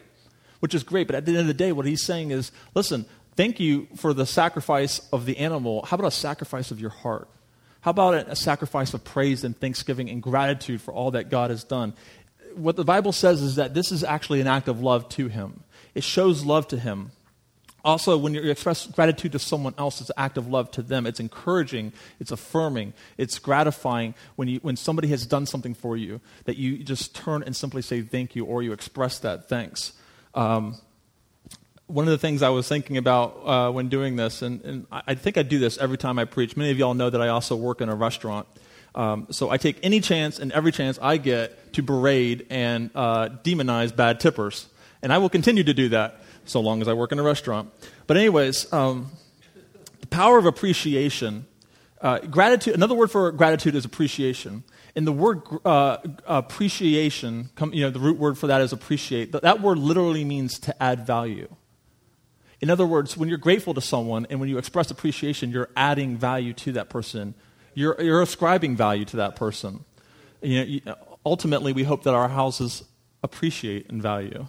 Which 0.59 0.74
is 0.74 0.83
great. 0.83 1.07
But 1.07 1.16
at 1.16 1.26
the 1.26 1.33
end 1.33 1.40
of 1.40 1.46
the 1.46 1.55
day, 1.55 1.70
what 1.70 1.87
he's 1.87 2.05
saying 2.05 2.33
is, 2.33 2.50
listen, 2.74 3.07
thank 3.37 3.61
you 3.61 3.87
for 3.96 4.12
the 4.12 4.26
sacrifice 4.26 5.00
of 5.12 5.26
the 5.26 5.38
animal. 5.38 5.85
How 5.87 5.94
about 5.94 6.09
a 6.09 6.11
sacrifice 6.11 6.72
of 6.72 6.81
your 6.81 6.90
heart? 6.90 7.29
How 7.83 7.92
about 7.92 8.14
a 8.29 8.37
sacrifice 8.37 8.92
of 8.92 9.05
praise 9.05 9.42
and 9.42 9.59
thanksgiving 9.59 10.11
and 10.11 10.22
gratitude 10.22 10.83
for 10.83 10.92
all 10.92 11.12
that 11.12 11.31
God 11.31 11.48
has 11.50 11.64
done? 11.64 11.94
What 12.54 12.76
the 12.76 12.84
Bible 12.84 13.12
says 13.12 13.42
is 13.42 13.56
that 13.56 13.74
this 13.74 13.92
is 13.92 14.04
actually 14.04 14.40
an 14.40 14.46
act 14.46 14.68
of 14.68 14.82
love 14.82 15.08
to 15.10 15.28
Him. 15.28 15.64
It 15.94 16.04
shows 16.04 16.44
love 16.44 16.68
to 16.68 16.78
Him. 16.78 17.12
Also, 17.84 18.16
when 18.18 18.34
you 18.34 18.42
express 18.42 18.86
gratitude 18.86 19.32
to 19.32 19.38
someone 19.38 19.74
else, 19.78 20.00
it's 20.00 20.10
an 20.10 20.14
act 20.18 20.36
of 20.36 20.48
love 20.48 20.70
to 20.72 20.82
them. 20.82 21.06
It's 21.06 21.20
encouraging, 21.20 21.92
it's 22.18 22.30
affirming, 22.30 22.92
it's 23.16 23.38
gratifying 23.38 24.14
when, 24.36 24.48
you, 24.48 24.58
when 24.60 24.76
somebody 24.76 25.08
has 25.08 25.24
done 25.24 25.46
something 25.46 25.74
for 25.74 25.96
you 25.96 26.20
that 26.44 26.56
you 26.56 26.78
just 26.78 27.14
turn 27.14 27.42
and 27.42 27.56
simply 27.56 27.80
say 27.80 28.02
thank 28.02 28.36
you 28.36 28.44
or 28.44 28.62
you 28.62 28.72
express 28.72 29.18
that 29.20 29.48
thanks. 29.48 29.94
Um, 30.34 30.76
one 31.86 32.06
of 32.06 32.12
the 32.12 32.18
things 32.18 32.42
I 32.42 32.50
was 32.50 32.68
thinking 32.68 32.96
about 32.96 33.40
uh, 33.44 33.72
when 33.72 33.88
doing 33.88 34.16
this, 34.16 34.42
and, 34.42 34.62
and, 34.62 34.86
I 34.92 35.14
think 35.14 35.36
I 35.36 35.42
do 35.42 35.58
this 35.58 35.76
every 35.78 35.98
time 35.98 36.18
I 36.18 36.24
preach. 36.24 36.56
Many 36.56 36.70
of 36.70 36.78
y'all 36.78 36.94
know 36.94 37.10
that 37.10 37.20
I 37.20 37.28
also 37.28 37.56
work 37.56 37.80
in 37.80 37.88
a 37.88 37.96
restaurant. 37.96 38.46
Um, 38.94 39.26
so 39.30 39.50
I 39.50 39.56
take 39.56 39.78
any 39.82 40.00
chance 40.00 40.38
and 40.38 40.52
every 40.52 40.70
chance 40.70 40.98
I 41.02 41.16
get 41.16 41.58
to 41.72 41.83
berate 41.83 42.46
and 42.50 42.90
uh, 42.94 43.28
demonize 43.44 43.94
bad 43.94 44.20
tippers. 44.20 44.68
And 45.02 45.12
I 45.12 45.18
will 45.18 45.30
continue 45.30 45.64
to 45.64 45.74
do 45.74 45.88
that 45.90 46.20
so 46.44 46.61
long 46.61 46.83
as 46.83 46.88
I 46.88 46.92
work 46.92 47.12
in 47.12 47.18
a 47.18 47.22
restaurant. 47.22 47.70
But, 48.06 48.16
anyways, 48.16 48.72
um, 48.72 49.11
the 50.00 50.06
power 50.06 50.38
of 50.38 50.46
appreciation. 50.46 51.46
Uh, 52.00 52.18
gratitude, 52.18 52.74
another 52.74 52.94
word 52.94 53.11
for 53.11 53.30
gratitude 53.33 53.74
is 53.74 53.85
appreciation. 53.85 54.64
And 54.96 55.06
the 55.06 55.12
word 55.12 55.42
uh, 55.64 55.98
appreciation, 56.26 57.50
come, 57.54 57.72
you 57.72 57.83
know, 57.83 57.90
the 57.90 58.00
root 58.00 58.18
word 58.18 58.37
for 58.38 58.46
that 58.48 58.61
is 58.61 58.72
appreciate. 58.72 59.33
That 59.33 59.61
word 59.61 59.78
literally 59.78 60.24
means 60.24 60.59
to 60.61 60.83
add 60.83 61.06
value. 61.06 61.54
In 62.61 62.68
other 62.68 62.87
words, 62.87 63.16
when 63.16 63.28
you're 63.28 63.38
grateful 63.38 63.72
to 63.74 63.80
someone 63.80 64.26
and 64.28 64.40
when 64.40 64.48
you 64.48 64.59
express 64.59 64.90
appreciation, 64.90 65.50
you're 65.50 65.70
adding 65.76 66.16
value 66.16 66.52
to 66.54 66.72
that 66.72 66.90
person. 66.90 67.35
You're, 67.74 68.00
you're 68.00 68.20
ascribing 68.20 68.76
value 68.76 69.04
to 69.06 69.16
that 69.18 69.37
person. 69.37 69.85
You 70.42 70.59
know, 70.59 70.64
you, 70.64 70.80
ultimately, 71.24 71.72
we 71.72 71.85
hope 71.85 72.02
that 72.04 72.14
our 72.14 72.28
houses 72.28 72.85
appreciate 73.22 73.87
in 73.88 74.00
value, 74.00 74.46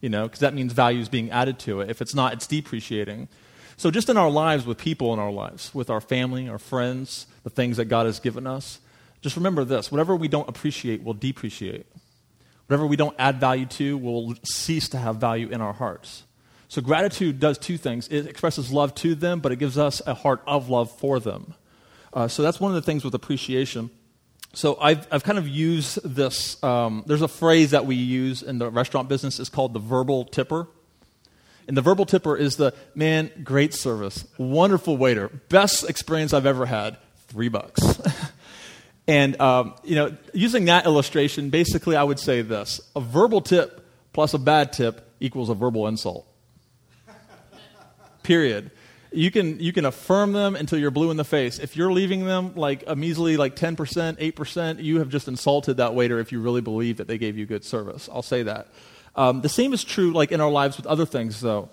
you 0.00 0.08
know, 0.08 0.24
because 0.24 0.40
that 0.40 0.54
means 0.54 0.72
value 0.72 1.00
is 1.00 1.08
being 1.08 1.30
added 1.30 1.58
to 1.60 1.80
it. 1.80 1.90
If 1.90 2.00
it's 2.00 2.14
not, 2.14 2.32
it's 2.32 2.46
depreciating. 2.46 3.28
So, 3.76 3.90
just 3.90 4.08
in 4.08 4.16
our 4.16 4.30
lives, 4.30 4.66
with 4.66 4.78
people 4.78 5.12
in 5.12 5.18
our 5.18 5.30
lives, 5.30 5.74
with 5.74 5.90
our 5.90 6.00
family, 6.00 6.48
our 6.48 6.58
friends, 6.58 7.26
the 7.42 7.50
things 7.50 7.76
that 7.78 7.86
God 7.86 8.06
has 8.06 8.20
given 8.20 8.46
us, 8.46 8.80
just 9.20 9.36
remember 9.36 9.64
this 9.64 9.90
whatever 9.90 10.14
we 10.14 10.28
don't 10.28 10.48
appreciate 10.48 11.02
will 11.02 11.14
depreciate. 11.14 11.86
Whatever 12.66 12.86
we 12.86 12.96
don't 12.96 13.16
add 13.18 13.40
value 13.40 13.66
to 13.66 13.98
will 13.98 14.34
cease 14.44 14.88
to 14.90 14.98
have 14.98 15.16
value 15.16 15.48
in 15.48 15.60
our 15.60 15.72
hearts. 15.72 16.24
So 16.68 16.80
gratitude 16.80 17.38
does 17.38 17.58
two 17.58 17.76
things. 17.76 18.08
It 18.08 18.26
expresses 18.26 18.72
love 18.72 18.94
to 18.96 19.14
them, 19.14 19.40
but 19.40 19.52
it 19.52 19.56
gives 19.56 19.76
us 19.76 20.00
a 20.06 20.14
heart 20.14 20.42
of 20.46 20.70
love 20.70 20.90
for 20.90 21.20
them. 21.20 21.54
Uh, 22.14 22.28
so 22.28 22.42
that's 22.42 22.60
one 22.60 22.70
of 22.70 22.74
the 22.74 22.82
things 22.82 23.04
with 23.04 23.14
appreciation. 23.14 23.90
So 24.54 24.76
I've, 24.80 25.06
I've 25.10 25.24
kind 25.24 25.38
of 25.38 25.48
used 25.48 26.02
this. 26.04 26.62
Um, 26.62 27.04
there's 27.06 27.22
a 27.22 27.28
phrase 27.28 27.70
that 27.70 27.86
we 27.86 27.96
use 27.96 28.42
in 28.42 28.58
the 28.58 28.70
restaurant 28.70 29.08
business. 29.08 29.40
It's 29.40 29.48
called 29.48 29.72
the 29.72 29.78
verbal 29.78 30.24
tipper. 30.26 30.68
And 31.66 31.76
the 31.76 31.80
verbal 31.80 32.04
tipper 32.04 32.36
is 32.36 32.56
the 32.56 32.74
man, 32.94 33.30
great 33.42 33.72
service, 33.72 34.26
wonderful 34.36 34.96
waiter, 34.96 35.28
best 35.48 35.88
experience 35.88 36.34
I've 36.34 36.44
ever 36.44 36.66
had, 36.66 36.98
three 37.28 37.48
bucks. 37.48 37.80
and, 39.06 39.40
um, 39.40 39.74
you 39.84 39.94
know, 39.94 40.16
using 40.34 40.66
that 40.66 40.86
illustration, 40.86 41.50
basically 41.50 41.96
I 41.96 42.02
would 42.02 42.18
say 42.18 42.42
this 42.42 42.80
a 42.96 43.00
verbal 43.00 43.40
tip 43.40 43.86
plus 44.12 44.34
a 44.34 44.38
bad 44.38 44.72
tip 44.72 45.08
equals 45.20 45.48
a 45.48 45.54
verbal 45.54 45.86
insult. 45.86 46.26
Period. 48.22 48.70
You 49.12 49.30
can, 49.30 49.60
you 49.60 49.72
can 49.72 49.84
affirm 49.84 50.32
them 50.32 50.56
until 50.56 50.78
you're 50.78 50.90
blue 50.90 51.10
in 51.10 51.16
the 51.16 51.24
face. 51.24 51.58
If 51.58 51.76
you're 51.76 51.92
leaving 51.92 52.24
them 52.24 52.54
like 52.54 52.84
a 52.86 52.96
measly 52.96 53.36
like 53.36 53.56
10%, 53.56 53.76
8%, 54.32 54.82
you 54.82 54.98
have 54.98 55.08
just 55.08 55.28
insulted 55.28 55.76
that 55.78 55.94
waiter 55.94 56.18
if 56.18 56.32
you 56.32 56.40
really 56.40 56.60
believe 56.60 56.96
that 56.96 57.08
they 57.08 57.18
gave 57.18 57.36
you 57.36 57.46
good 57.46 57.64
service. 57.64 58.08
I'll 58.12 58.22
say 58.22 58.42
that. 58.44 58.68
Um, 59.14 59.42
the 59.42 59.48
same 59.48 59.72
is 59.72 59.84
true 59.84 60.12
like 60.12 60.32
in 60.32 60.40
our 60.40 60.50
lives 60.50 60.76
with 60.76 60.86
other 60.86 61.04
things, 61.04 61.40
though. 61.40 61.68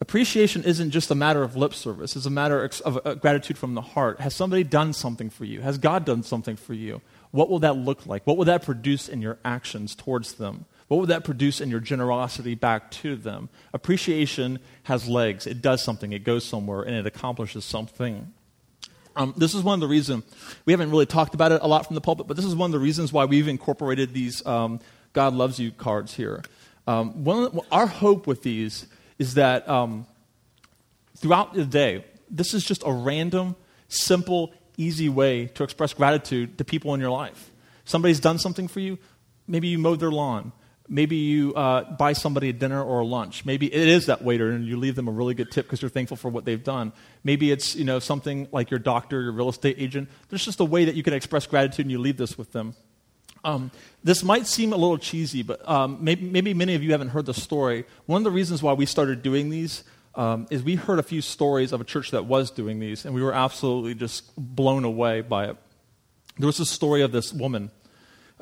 Appreciation 0.00 0.64
isn't 0.64 0.90
just 0.90 1.12
a 1.12 1.14
matter 1.14 1.44
of 1.44 1.54
lip 1.54 1.72
service, 1.72 2.16
it's 2.16 2.26
a 2.26 2.30
matter 2.30 2.68
of 2.84 3.00
uh, 3.04 3.14
gratitude 3.14 3.56
from 3.56 3.74
the 3.74 3.80
heart. 3.80 4.20
Has 4.20 4.34
somebody 4.34 4.64
done 4.64 4.92
something 4.92 5.30
for 5.30 5.44
you? 5.44 5.60
Has 5.60 5.78
God 5.78 6.04
done 6.04 6.24
something 6.24 6.56
for 6.56 6.74
you? 6.74 7.00
What 7.30 7.48
will 7.48 7.60
that 7.60 7.76
look 7.76 8.04
like? 8.04 8.26
What 8.26 8.36
will 8.36 8.44
that 8.46 8.64
produce 8.64 9.08
in 9.08 9.22
your 9.22 9.38
actions 9.44 9.94
towards 9.94 10.34
them? 10.34 10.66
What 10.92 11.00
would 11.00 11.08
that 11.08 11.24
produce 11.24 11.62
in 11.62 11.70
your 11.70 11.80
generosity 11.80 12.54
back 12.54 12.90
to 12.90 13.16
them? 13.16 13.48
Appreciation 13.72 14.58
has 14.82 15.08
legs. 15.08 15.46
It 15.46 15.62
does 15.62 15.82
something, 15.82 16.12
it 16.12 16.22
goes 16.22 16.44
somewhere, 16.44 16.82
and 16.82 16.94
it 16.94 17.06
accomplishes 17.06 17.64
something. 17.64 18.30
Um, 19.16 19.32
this 19.34 19.54
is 19.54 19.62
one 19.62 19.72
of 19.72 19.80
the 19.80 19.88
reasons, 19.88 20.24
we 20.66 20.74
haven't 20.74 20.90
really 20.90 21.06
talked 21.06 21.32
about 21.32 21.50
it 21.50 21.62
a 21.62 21.66
lot 21.66 21.86
from 21.86 21.94
the 21.94 22.02
pulpit, 22.02 22.26
but 22.26 22.36
this 22.36 22.44
is 22.44 22.54
one 22.54 22.68
of 22.68 22.72
the 22.72 22.78
reasons 22.78 23.10
why 23.10 23.24
we've 23.24 23.48
incorporated 23.48 24.12
these 24.12 24.44
um, 24.44 24.80
God 25.14 25.32
loves 25.32 25.58
you 25.58 25.70
cards 25.70 26.12
here. 26.12 26.42
Um, 26.86 27.24
one, 27.24 27.58
our 27.72 27.86
hope 27.86 28.26
with 28.26 28.42
these 28.42 28.86
is 29.18 29.32
that 29.32 29.66
um, 29.70 30.06
throughout 31.16 31.54
the 31.54 31.64
day, 31.64 32.04
this 32.28 32.52
is 32.52 32.66
just 32.66 32.82
a 32.84 32.92
random, 32.92 33.56
simple, 33.88 34.52
easy 34.76 35.08
way 35.08 35.46
to 35.54 35.64
express 35.64 35.94
gratitude 35.94 36.58
to 36.58 36.66
people 36.66 36.92
in 36.92 37.00
your 37.00 37.08
life. 37.08 37.50
Somebody's 37.86 38.20
done 38.20 38.38
something 38.38 38.68
for 38.68 38.80
you. 38.80 38.98
Maybe 39.48 39.68
you 39.68 39.78
mowed 39.78 39.98
their 39.98 40.12
lawn. 40.12 40.52
Maybe 40.88 41.16
you 41.16 41.54
uh, 41.54 41.94
buy 41.96 42.12
somebody 42.12 42.48
a 42.48 42.52
dinner 42.52 42.82
or 42.82 43.00
a 43.00 43.04
lunch. 43.04 43.44
Maybe 43.44 43.72
it 43.72 43.88
is 43.88 44.06
that 44.06 44.22
waiter 44.22 44.50
and 44.50 44.64
you 44.66 44.76
leave 44.76 44.96
them 44.96 45.08
a 45.08 45.12
really 45.12 45.34
good 45.34 45.50
tip 45.50 45.66
because 45.66 45.80
you're 45.80 45.88
thankful 45.88 46.16
for 46.16 46.28
what 46.28 46.44
they've 46.44 46.62
done. 46.62 46.92
Maybe 47.24 47.52
it's 47.52 47.76
you 47.76 47.84
know, 47.84 47.98
something 47.98 48.48
like 48.52 48.70
your 48.70 48.80
doctor, 48.80 49.22
your 49.22 49.32
real 49.32 49.48
estate 49.48 49.76
agent. 49.78 50.08
There's 50.28 50.44
just 50.44 50.60
a 50.60 50.64
way 50.64 50.84
that 50.84 50.94
you 50.94 51.02
can 51.02 51.14
express 51.14 51.46
gratitude 51.46 51.86
and 51.86 51.90
you 51.90 51.98
leave 51.98 52.16
this 52.16 52.36
with 52.36 52.52
them. 52.52 52.74
Um, 53.44 53.70
this 54.04 54.22
might 54.22 54.46
seem 54.46 54.72
a 54.72 54.76
little 54.76 54.98
cheesy, 54.98 55.42
but 55.42 55.66
um, 55.68 55.98
maybe, 56.00 56.28
maybe, 56.28 56.54
many 56.54 56.74
of 56.74 56.82
you 56.82 56.92
haven't 56.92 57.08
heard 57.08 57.26
the 57.26 57.34
story. 57.34 57.84
One 58.06 58.18
of 58.18 58.24
the 58.24 58.30
reasons 58.30 58.62
why 58.62 58.72
we 58.72 58.86
started 58.86 59.22
doing 59.22 59.50
these 59.50 59.82
um, 60.14 60.46
is 60.50 60.62
we 60.62 60.76
heard 60.76 60.98
a 60.98 61.02
few 61.02 61.20
stories 61.20 61.72
of 61.72 61.80
a 61.80 61.84
church 61.84 62.12
that 62.12 62.26
was 62.26 62.50
doing 62.50 62.78
these, 62.78 63.04
and 63.04 63.14
we 63.14 63.22
were 63.22 63.32
absolutely 63.32 63.94
just 63.94 64.30
blown 64.36 64.84
away 64.84 65.22
by 65.22 65.46
it. 65.46 65.56
There 66.38 66.46
was 66.46 66.60
a 66.60 66.66
story 66.66 67.02
of 67.02 67.10
this 67.12 67.32
woman. 67.32 67.70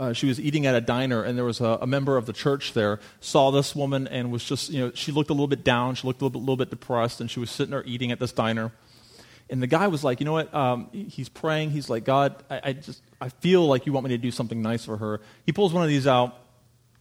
Uh, 0.00 0.14
she 0.14 0.24
was 0.24 0.40
eating 0.40 0.64
at 0.64 0.74
a 0.74 0.80
diner, 0.80 1.22
and 1.22 1.36
there 1.36 1.44
was 1.44 1.60
a, 1.60 1.78
a, 1.82 1.86
member 1.86 2.16
of 2.16 2.24
the 2.24 2.32
church 2.32 2.72
there 2.72 2.98
saw 3.20 3.50
this 3.50 3.76
woman 3.76 4.08
and 4.08 4.32
was 4.32 4.42
just, 4.42 4.70
you 4.70 4.80
know, 4.80 4.90
she 4.94 5.12
looked 5.12 5.28
a 5.28 5.34
little 5.34 5.46
bit 5.46 5.62
down, 5.62 5.94
she 5.94 6.06
looked 6.06 6.22
a 6.22 6.24
little 6.24 6.40
bit, 6.40 6.40
little 6.40 6.56
bit 6.56 6.70
depressed, 6.70 7.20
and 7.20 7.30
she 7.30 7.38
was 7.38 7.50
sitting 7.50 7.72
there 7.72 7.84
eating 7.84 8.10
at 8.10 8.18
this 8.18 8.32
diner. 8.32 8.72
And 9.50 9.62
the 9.62 9.66
guy 9.66 9.88
was 9.88 10.02
like, 10.02 10.18
you 10.18 10.24
know 10.24 10.32
what? 10.32 10.54
Um, 10.54 10.88
he's 10.90 11.28
praying. 11.28 11.72
He's 11.72 11.90
like, 11.90 12.04
God, 12.04 12.42
I, 12.48 12.60
I, 12.64 12.72
just, 12.72 13.02
I 13.20 13.28
feel 13.28 13.66
like 13.66 13.84
you 13.84 13.92
want 13.92 14.04
me 14.04 14.10
to 14.10 14.18
do 14.18 14.30
something 14.30 14.62
nice 14.62 14.86
for 14.86 14.96
her. 14.96 15.20
He 15.44 15.52
pulls 15.52 15.74
one 15.74 15.82
of 15.82 15.90
these 15.90 16.06
out, 16.06 16.34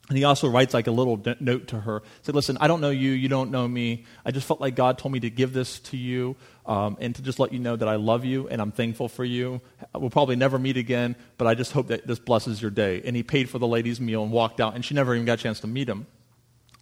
and 0.10 0.18
he 0.18 0.26
also 0.26 0.50
writes 0.50 0.74
like 0.74 0.88
a 0.88 0.92
little 0.92 1.24
note 1.40 1.70
to 1.70 1.80
her. 1.80 2.02
He 2.02 2.06
said, 2.24 2.36
listen, 2.36 2.58
I 2.60 2.68
don't 2.68 2.82
know 2.82 2.90
you. 2.90 3.12
You 3.12 3.30
don't 3.30 3.50
know 3.50 3.66
me. 3.66 4.04
I 4.26 4.32
just 4.32 4.46
felt 4.46 4.60
like 4.60 4.76
God 4.76 4.98
told 4.98 5.14
me 5.14 5.22
to 5.22 5.30
give 5.30 5.54
this 5.54 5.80
to 5.80 5.96
you 5.96 6.36
um, 6.70 6.98
and 7.02 7.16
to 7.16 7.24
just 7.24 7.40
let 7.40 7.52
you 7.52 7.58
know 7.58 7.76
that 7.76 7.88
I 7.90 7.96
love 7.96 8.24
you 8.24 8.48
and 8.48 8.62
I'm 8.62 8.72
thankful 8.72 9.10
for 9.10 9.26
you. 9.26 9.60
We'll 9.96 10.12
probably 10.12 10.36
never 10.36 10.60
meet 10.60 10.78
again, 10.78 11.16
but 11.40 11.48
I 11.48 11.56
just 11.56 11.72
hope 11.72 11.88
that 11.88 12.06
this 12.06 12.20
blesses 12.20 12.62
your 12.62 12.70
day. 12.70 13.02
And 13.04 13.16
he 13.16 13.24
paid 13.24 13.50
for 13.50 13.58
the 13.58 13.66
lady's 13.66 14.00
meal 14.00 14.22
and 14.22 14.32
walked 14.32 14.62
out, 14.62 14.76
and 14.76 14.86
she 14.86 14.94
never 14.94 15.16
even 15.16 15.26
got 15.26 15.40
a 15.40 15.42
chance 15.42 15.60
to 15.62 15.68
meet 15.68 15.90
him. 15.90 16.06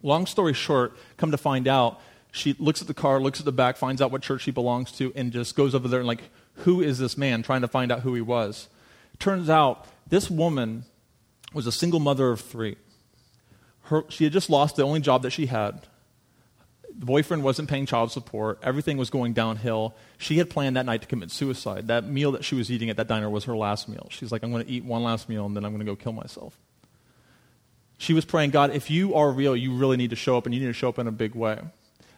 Long 0.04 0.26
story 0.26 0.54
short, 0.54 0.98
come 1.16 1.32
to 1.32 1.38
find 1.38 1.70
out, 1.70 2.02
she 2.34 2.54
looks 2.60 2.82
at 2.82 2.88
the 2.88 2.94
car, 2.94 3.22
looks 3.22 3.40
at 3.40 3.46
the 3.46 3.54
back, 3.54 3.78
finds 3.78 4.02
out 4.02 4.12
what 4.12 4.22
church 4.22 4.42
she 4.42 4.52
belongs 4.52 4.92
to, 4.92 5.14
and 5.16 5.32
just 5.32 5.56
goes 5.56 5.74
over 5.74 5.88
there 5.88 6.02
and, 6.02 6.08
like, 6.08 6.24
who 6.58 6.82
is 6.82 7.00
this 7.00 7.18
man? 7.18 7.42
Trying 7.42 7.62
to 7.62 7.70
find 7.70 7.90
out 7.90 8.02
who 8.02 8.14
he 8.14 8.22
was. 8.22 8.68
Turns 9.20 9.50
out 9.50 9.88
this 10.06 10.30
woman 10.30 10.84
was 11.54 11.66
a 11.66 11.72
single 11.72 12.02
mother 12.02 12.30
of 12.30 12.42
three. 12.42 12.76
Her, 13.84 14.04
she 14.10 14.26
had 14.26 14.34
just 14.34 14.50
lost 14.50 14.76
the 14.76 14.84
only 14.84 15.00
job 15.00 15.24
that 15.24 15.32
she 15.32 15.46
had. 15.46 15.88
The 16.98 17.06
boyfriend 17.06 17.44
wasn't 17.44 17.70
paying 17.70 17.86
child 17.86 18.12
support. 18.12 18.60
Everything 18.64 18.98
was 18.98 19.12
going 19.12 19.34
downhill. 19.34 19.96
She 20.18 20.40
had 20.40 20.50
planned 20.50 20.78
that 20.78 20.86
night 20.86 21.02
to 21.02 21.08
commit 21.08 21.30
suicide. 21.30 21.88
That 21.88 22.06
meal 22.06 22.32
that 22.32 22.44
she 22.44 22.56
was 22.56 22.72
eating 22.72 22.90
at 22.90 22.98
that 22.98 23.08
diner 23.08 23.30
was 23.30 23.44
her 23.44 23.56
last 23.56 23.88
meal. 23.88 24.08
She's 24.10 24.32
like, 24.32 24.44
I'm 24.44 24.52
going 24.52 24.66
to 24.66 24.72
eat 24.72 24.84
one 24.84 25.04
last 25.04 25.30
meal 25.30 25.46
and 25.46 25.56
then 25.56 25.64
I'm 25.64 25.72
going 25.72 25.86
to 25.86 25.92
go 25.92 25.96
kill 25.96 26.14
myself. 26.14 26.58
She 28.00 28.14
was 28.14 28.26
praying, 28.26 28.50
God, 28.50 28.72
if 28.72 28.90
you 28.90 29.16
are 29.16 29.32
real, 29.32 29.56
you 29.56 29.76
really 29.76 29.98
need 29.98 30.10
to 30.10 30.16
show 30.16 30.38
up 30.38 30.46
and 30.46 30.56
you 30.56 30.62
need 30.62 30.68
to 30.68 30.74
show 30.74 30.90
up 30.90 30.98
in 30.98 31.08
a 31.08 31.12
big 31.12 31.36
way. 31.36 31.60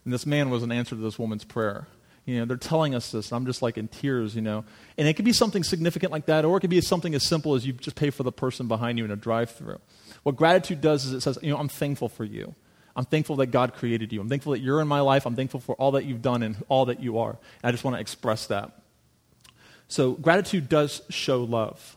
And 0.05 0.13
this 0.13 0.25
man 0.25 0.49
was 0.49 0.63
an 0.63 0.71
answer 0.71 0.95
to 0.95 1.01
this 1.01 1.19
woman's 1.19 1.43
prayer. 1.43 1.87
You 2.25 2.39
know, 2.39 2.45
they're 2.45 2.57
telling 2.57 2.93
us 2.93 3.11
this, 3.11 3.31
and 3.31 3.37
I'm 3.37 3.45
just 3.45 3.61
like 3.61 3.77
in 3.77 3.87
tears, 3.87 4.35
you 4.35 4.41
know. 4.41 4.63
And 4.97 5.07
it 5.07 5.15
could 5.15 5.25
be 5.25 5.33
something 5.33 5.63
significant 5.63 6.11
like 6.11 6.27
that, 6.27 6.45
or 6.45 6.57
it 6.57 6.59
could 6.59 6.69
be 6.69 6.79
something 6.79 7.15
as 7.15 7.25
simple 7.25 7.55
as 7.55 7.65
you 7.65 7.73
just 7.73 7.95
pay 7.95 8.11
for 8.11 8.23
the 8.23 8.31
person 8.31 8.67
behind 8.67 8.99
you 8.99 9.05
in 9.05 9.11
a 9.11 9.15
drive 9.15 9.49
through. 9.49 9.79
What 10.23 10.35
gratitude 10.35 10.79
does 10.79 11.05
is 11.05 11.13
it 11.13 11.21
says, 11.21 11.39
you 11.41 11.49
know, 11.51 11.57
I'm 11.57 11.69
thankful 11.69 12.07
for 12.07 12.23
you. 12.23 12.53
I'm 12.99 13.05
thankful 13.05 13.37
that 13.37 13.47
God 13.47 13.75
created 13.75 14.11
you. 14.11 14.19
I'm 14.19 14.27
thankful 14.27 14.51
that 14.51 14.59
you're 14.59 14.81
in 14.81 14.87
my 14.89 14.99
life. 14.99 15.25
I'm 15.25 15.37
thankful 15.37 15.61
for 15.61 15.73
all 15.75 15.91
that 15.91 16.03
you've 16.03 16.21
done 16.21 16.43
and 16.43 16.57
all 16.67 16.87
that 16.87 16.99
you 16.99 17.19
are. 17.19 17.29
And 17.29 17.39
I 17.63 17.71
just 17.71 17.85
want 17.85 17.95
to 17.95 18.01
express 18.01 18.47
that. 18.47 18.73
So, 19.87 20.11
gratitude 20.15 20.67
does 20.67 21.01
show 21.09 21.45
love. 21.45 21.95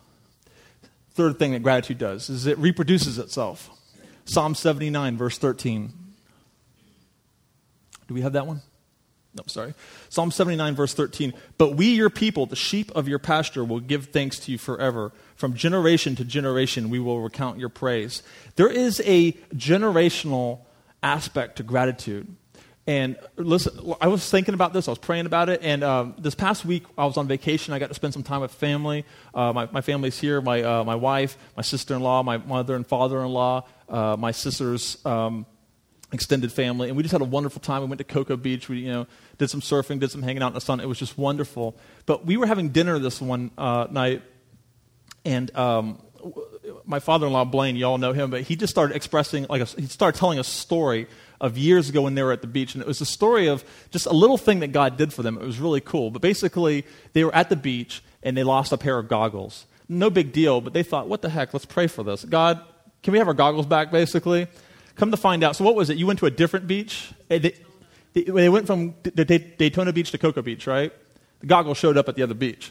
Third 1.14 1.40
thing 1.40 1.54
that 1.54 1.62
gratitude 1.64 1.98
does 1.98 2.30
is 2.30 2.46
it 2.46 2.56
reproduces 2.56 3.18
itself. 3.18 3.68
Psalm 4.26 4.54
79, 4.54 5.16
verse 5.16 5.38
13. 5.38 5.92
Do 8.06 8.14
we 8.14 8.20
have 8.20 8.34
that 8.34 8.46
one? 8.46 8.62
No, 9.34 9.42
sorry. 9.48 9.74
Psalm 10.08 10.30
79, 10.30 10.76
verse 10.76 10.94
13. 10.94 11.34
But 11.58 11.74
we, 11.74 11.94
your 11.94 12.10
people, 12.10 12.46
the 12.46 12.54
sheep 12.54 12.92
of 12.94 13.08
your 13.08 13.18
pasture, 13.18 13.64
will 13.64 13.80
give 13.80 14.06
thanks 14.06 14.38
to 14.38 14.52
you 14.52 14.58
forever. 14.58 15.10
From 15.34 15.54
generation 15.54 16.14
to 16.14 16.24
generation, 16.24 16.90
we 16.90 17.00
will 17.00 17.20
recount 17.20 17.58
your 17.58 17.70
praise. 17.70 18.22
There 18.54 18.70
is 18.70 19.02
a 19.04 19.32
generational 19.52 20.60
aspect 21.02 21.56
to 21.56 21.62
gratitude. 21.62 22.36
And 22.86 23.16
listen, 23.36 23.94
I 24.00 24.08
was 24.08 24.28
thinking 24.28 24.54
about 24.54 24.72
this, 24.72 24.88
I 24.88 24.90
was 24.90 24.98
praying 24.98 25.26
about 25.26 25.48
it, 25.48 25.60
and 25.62 25.84
um, 25.84 26.14
this 26.18 26.34
past 26.34 26.64
week 26.64 26.82
I 26.98 27.04
was 27.04 27.16
on 27.16 27.28
vacation. 27.28 27.72
I 27.72 27.78
got 27.78 27.88
to 27.88 27.94
spend 27.94 28.12
some 28.12 28.24
time 28.24 28.40
with 28.40 28.50
family. 28.50 29.04
Uh, 29.32 29.52
my, 29.52 29.68
my 29.70 29.80
family's 29.80 30.18
here 30.18 30.40
my, 30.40 30.62
uh, 30.62 30.82
my 30.82 30.96
wife, 30.96 31.38
my 31.56 31.62
sister 31.62 31.94
in 31.94 32.00
law, 32.00 32.24
my 32.24 32.38
mother 32.38 32.74
and 32.74 32.84
father 32.84 33.20
in 33.20 33.28
law, 33.28 33.64
uh, 33.88 34.16
my 34.18 34.32
sister's 34.32 35.04
um, 35.06 35.46
extended 36.12 36.50
family, 36.50 36.88
and 36.88 36.96
we 36.96 37.04
just 37.04 37.12
had 37.12 37.20
a 37.20 37.24
wonderful 37.24 37.60
time. 37.60 37.82
We 37.82 37.88
went 37.88 37.98
to 37.98 38.04
Cocoa 38.04 38.36
Beach. 38.36 38.68
We, 38.68 38.78
you 38.80 38.92
know, 38.92 39.06
did 39.38 39.48
some 39.48 39.60
surfing, 39.60 40.00
did 40.00 40.10
some 40.10 40.22
hanging 40.22 40.42
out 40.42 40.48
in 40.48 40.54
the 40.54 40.60
sun. 40.60 40.80
It 40.80 40.88
was 40.88 40.98
just 40.98 41.16
wonderful. 41.16 41.76
But 42.04 42.26
we 42.26 42.36
were 42.36 42.46
having 42.46 42.70
dinner 42.70 42.98
this 42.98 43.20
one 43.20 43.52
uh, 43.56 43.86
night, 43.90 44.22
and 45.24 45.54
um, 45.56 46.02
my 46.84 46.98
father-in-law 46.98 47.44
Blaine, 47.46 47.76
you 47.76 47.84
all 47.84 47.98
know 47.98 48.12
him, 48.12 48.30
but 48.30 48.42
he 48.42 48.56
just 48.56 48.70
started 48.70 48.94
expressing, 48.96 49.46
like, 49.48 49.62
a, 49.62 49.80
he 49.80 49.86
started 49.86 50.18
telling 50.18 50.38
a 50.38 50.44
story 50.44 51.06
of 51.40 51.58
years 51.58 51.88
ago 51.88 52.02
when 52.02 52.14
they 52.14 52.22
were 52.22 52.32
at 52.32 52.40
the 52.40 52.46
beach, 52.46 52.74
and 52.74 52.82
it 52.82 52.86
was 52.86 53.00
a 53.00 53.06
story 53.06 53.48
of 53.48 53.64
just 53.90 54.06
a 54.06 54.12
little 54.12 54.38
thing 54.38 54.60
that 54.60 54.68
God 54.68 54.96
did 54.96 55.12
for 55.12 55.22
them. 55.22 55.36
It 55.36 55.44
was 55.44 55.58
really 55.58 55.80
cool. 55.80 56.10
But 56.10 56.22
basically, 56.22 56.86
they 57.12 57.24
were 57.24 57.34
at 57.34 57.48
the 57.48 57.56
beach 57.56 58.02
and 58.22 58.36
they 58.36 58.44
lost 58.44 58.72
a 58.72 58.78
pair 58.78 58.98
of 58.98 59.08
goggles. 59.08 59.66
No 59.88 60.08
big 60.08 60.32
deal, 60.32 60.60
but 60.60 60.72
they 60.72 60.84
thought, 60.84 61.08
what 61.08 61.20
the 61.20 61.28
heck? 61.28 61.52
Let's 61.52 61.66
pray 61.66 61.88
for 61.88 62.04
this. 62.04 62.24
God, 62.24 62.60
can 63.02 63.12
we 63.12 63.18
have 63.18 63.26
our 63.26 63.34
goggles 63.34 63.66
back? 63.66 63.90
Basically. 63.90 64.46
Come 64.94 65.10
to 65.10 65.16
find 65.16 65.42
out, 65.42 65.56
so 65.56 65.64
what 65.64 65.74
was 65.74 65.90
it? 65.90 65.96
You 65.96 66.06
went 66.06 66.18
to 66.20 66.26
a 66.26 66.30
different 66.30 66.66
beach? 66.66 67.12
Eh, 67.30 67.38
they, 67.38 67.54
they, 68.12 68.22
they 68.22 68.48
went 68.48 68.66
from 68.66 68.94
Daytona 69.02 69.92
Beach 69.92 70.10
to 70.10 70.18
Cocoa 70.18 70.42
Beach, 70.42 70.66
right? 70.66 70.92
The 71.40 71.46
goggles 71.46 71.78
showed 71.78 71.96
up 71.96 72.08
at 72.08 72.14
the 72.14 72.22
other 72.22 72.34
beach. 72.34 72.70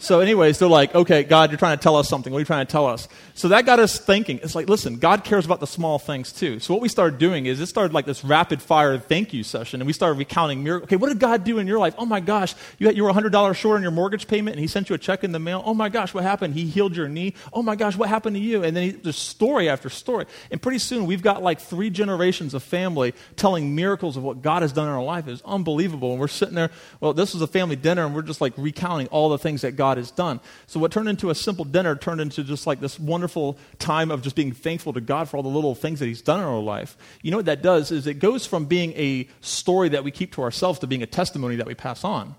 So, 0.00 0.20
anyways, 0.20 0.60
they're 0.60 0.68
like, 0.68 0.94
okay, 0.94 1.24
God, 1.24 1.50
you're 1.50 1.58
trying 1.58 1.76
to 1.76 1.82
tell 1.82 1.96
us 1.96 2.08
something. 2.08 2.32
What 2.32 2.38
are 2.38 2.40
you 2.40 2.46
trying 2.46 2.64
to 2.64 2.70
tell 2.70 2.86
us? 2.86 3.08
So 3.34 3.48
that 3.48 3.66
got 3.66 3.80
us 3.80 3.98
thinking. 3.98 4.38
It's 4.44 4.54
like, 4.54 4.68
listen, 4.68 4.98
God 4.98 5.24
cares 5.24 5.44
about 5.44 5.58
the 5.58 5.66
small 5.66 5.98
things 5.98 6.32
too. 6.32 6.60
So 6.60 6.72
what 6.72 6.80
we 6.80 6.88
started 6.88 7.18
doing 7.18 7.46
is 7.46 7.60
it 7.60 7.66
started 7.66 7.92
like 7.92 8.06
this 8.06 8.24
rapid 8.24 8.62
fire 8.62 8.96
thank 8.98 9.32
you 9.32 9.42
session, 9.42 9.80
and 9.80 9.86
we 9.86 9.92
started 9.92 10.18
recounting 10.18 10.62
miracles. 10.62 10.88
Okay, 10.88 10.96
what 10.96 11.08
did 11.08 11.18
God 11.18 11.42
do 11.42 11.58
in 11.58 11.66
your 11.66 11.78
life? 11.78 11.94
Oh 11.98 12.06
my 12.06 12.20
gosh, 12.20 12.54
you, 12.78 12.86
had, 12.86 12.96
you 12.96 13.04
were 13.04 13.12
$100 13.12 13.54
short 13.54 13.76
on 13.76 13.82
your 13.82 13.90
mortgage 13.90 14.28
payment, 14.28 14.54
and 14.54 14.60
He 14.60 14.66
sent 14.66 14.88
you 14.88 14.94
a 14.94 14.98
check 14.98 15.24
in 15.24 15.32
the 15.32 15.38
mail. 15.38 15.62
Oh 15.64 15.74
my 15.74 15.88
gosh, 15.88 16.14
what 16.14 16.22
happened? 16.22 16.54
He 16.54 16.66
healed 16.66 16.96
your 16.96 17.08
knee. 17.08 17.34
Oh 17.52 17.62
my 17.62 17.74
gosh, 17.74 17.96
what 17.96 18.08
happened 18.08 18.36
to 18.36 18.40
you? 18.40 18.62
And 18.62 18.76
then 18.76 19.00
he, 19.02 19.12
story 19.12 19.68
after 19.68 19.88
story. 19.88 20.26
And 20.50 20.60
pretty 20.60 20.78
soon 20.78 21.06
we've 21.06 21.22
got 21.22 21.42
like 21.42 21.60
three 21.60 21.90
generations 21.90 22.54
of 22.54 22.62
family 22.62 23.14
telling 23.36 23.74
miracles 23.74 24.16
of 24.16 24.22
what 24.22 24.42
God 24.42 24.62
has 24.62 24.72
done 24.72 24.86
in 24.86 24.92
our 24.92 25.02
life. 25.02 25.26
It's 25.28 25.42
unbelievable. 25.44 26.12
And 26.12 26.20
we're 26.20 26.28
sitting 26.28 26.54
there, 26.54 26.70
well, 27.00 27.12
this 27.12 27.32
was 27.32 27.42
a 27.42 27.46
family 27.46 27.76
dinner, 27.76 28.04
and 28.04 28.14
we're 28.14 28.22
just 28.22 28.40
like 28.40 28.52
recounting 28.56 29.06
all 29.08 29.28
the 29.28 29.38
things 29.38 29.62
that 29.62 29.76
God 29.76 29.87
God 29.88 29.96
has 29.96 30.10
done. 30.10 30.40
So, 30.66 30.78
what 30.78 30.92
turned 30.92 31.08
into 31.08 31.30
a 31.30 31.34
simple 31.34 31.64
dinner 31.64 31.96
turned 31.96 32.20
into 32.20 32.44
just 32.44 32.66
like 32.66 32.78
this 32.78 33.00
wonderful 33.00 33.56
time 33.78 34.10
of 34.10 34.20
just 34.20 34.36
being 34.36 34.52
thankful 34.52 34.92
to 34.92 35.00
God 35.00 35.30
for 35.30 35.38
all 35.38 35.42
the 35.42 35.48
little 35.48 35.74
things 35.74 35.98
that 36.00 36.06
He's 36.06 36.20
done 36.20 36.40
in 36.40 36.46
our 36.46 36.60
life. 36.60 36.96
You 37.22 37.30
know 37.30 37.38
what 37.38 37.46
that 37.46 37.62
does 37.62 37.90
is 37.90 38.06
it 38.06 38.18
goes 38.18 38.44
from 38.44 38.66
being 38.66 38.92
a 38.92 39.26
story 39.40 39.88
that 39.88 40.04
we 40.04 40.10
keep 40.10 40.34
to 40.34 40.42
ourselves 40.42 40.78
to 40.80 40.86
being 40.86 41.02
a 41.02 41.06
testimony 41.06 41.56
that 41.56 41.66
we 41.66 41.74
pass 41.74 42.04
on 42.04 42.34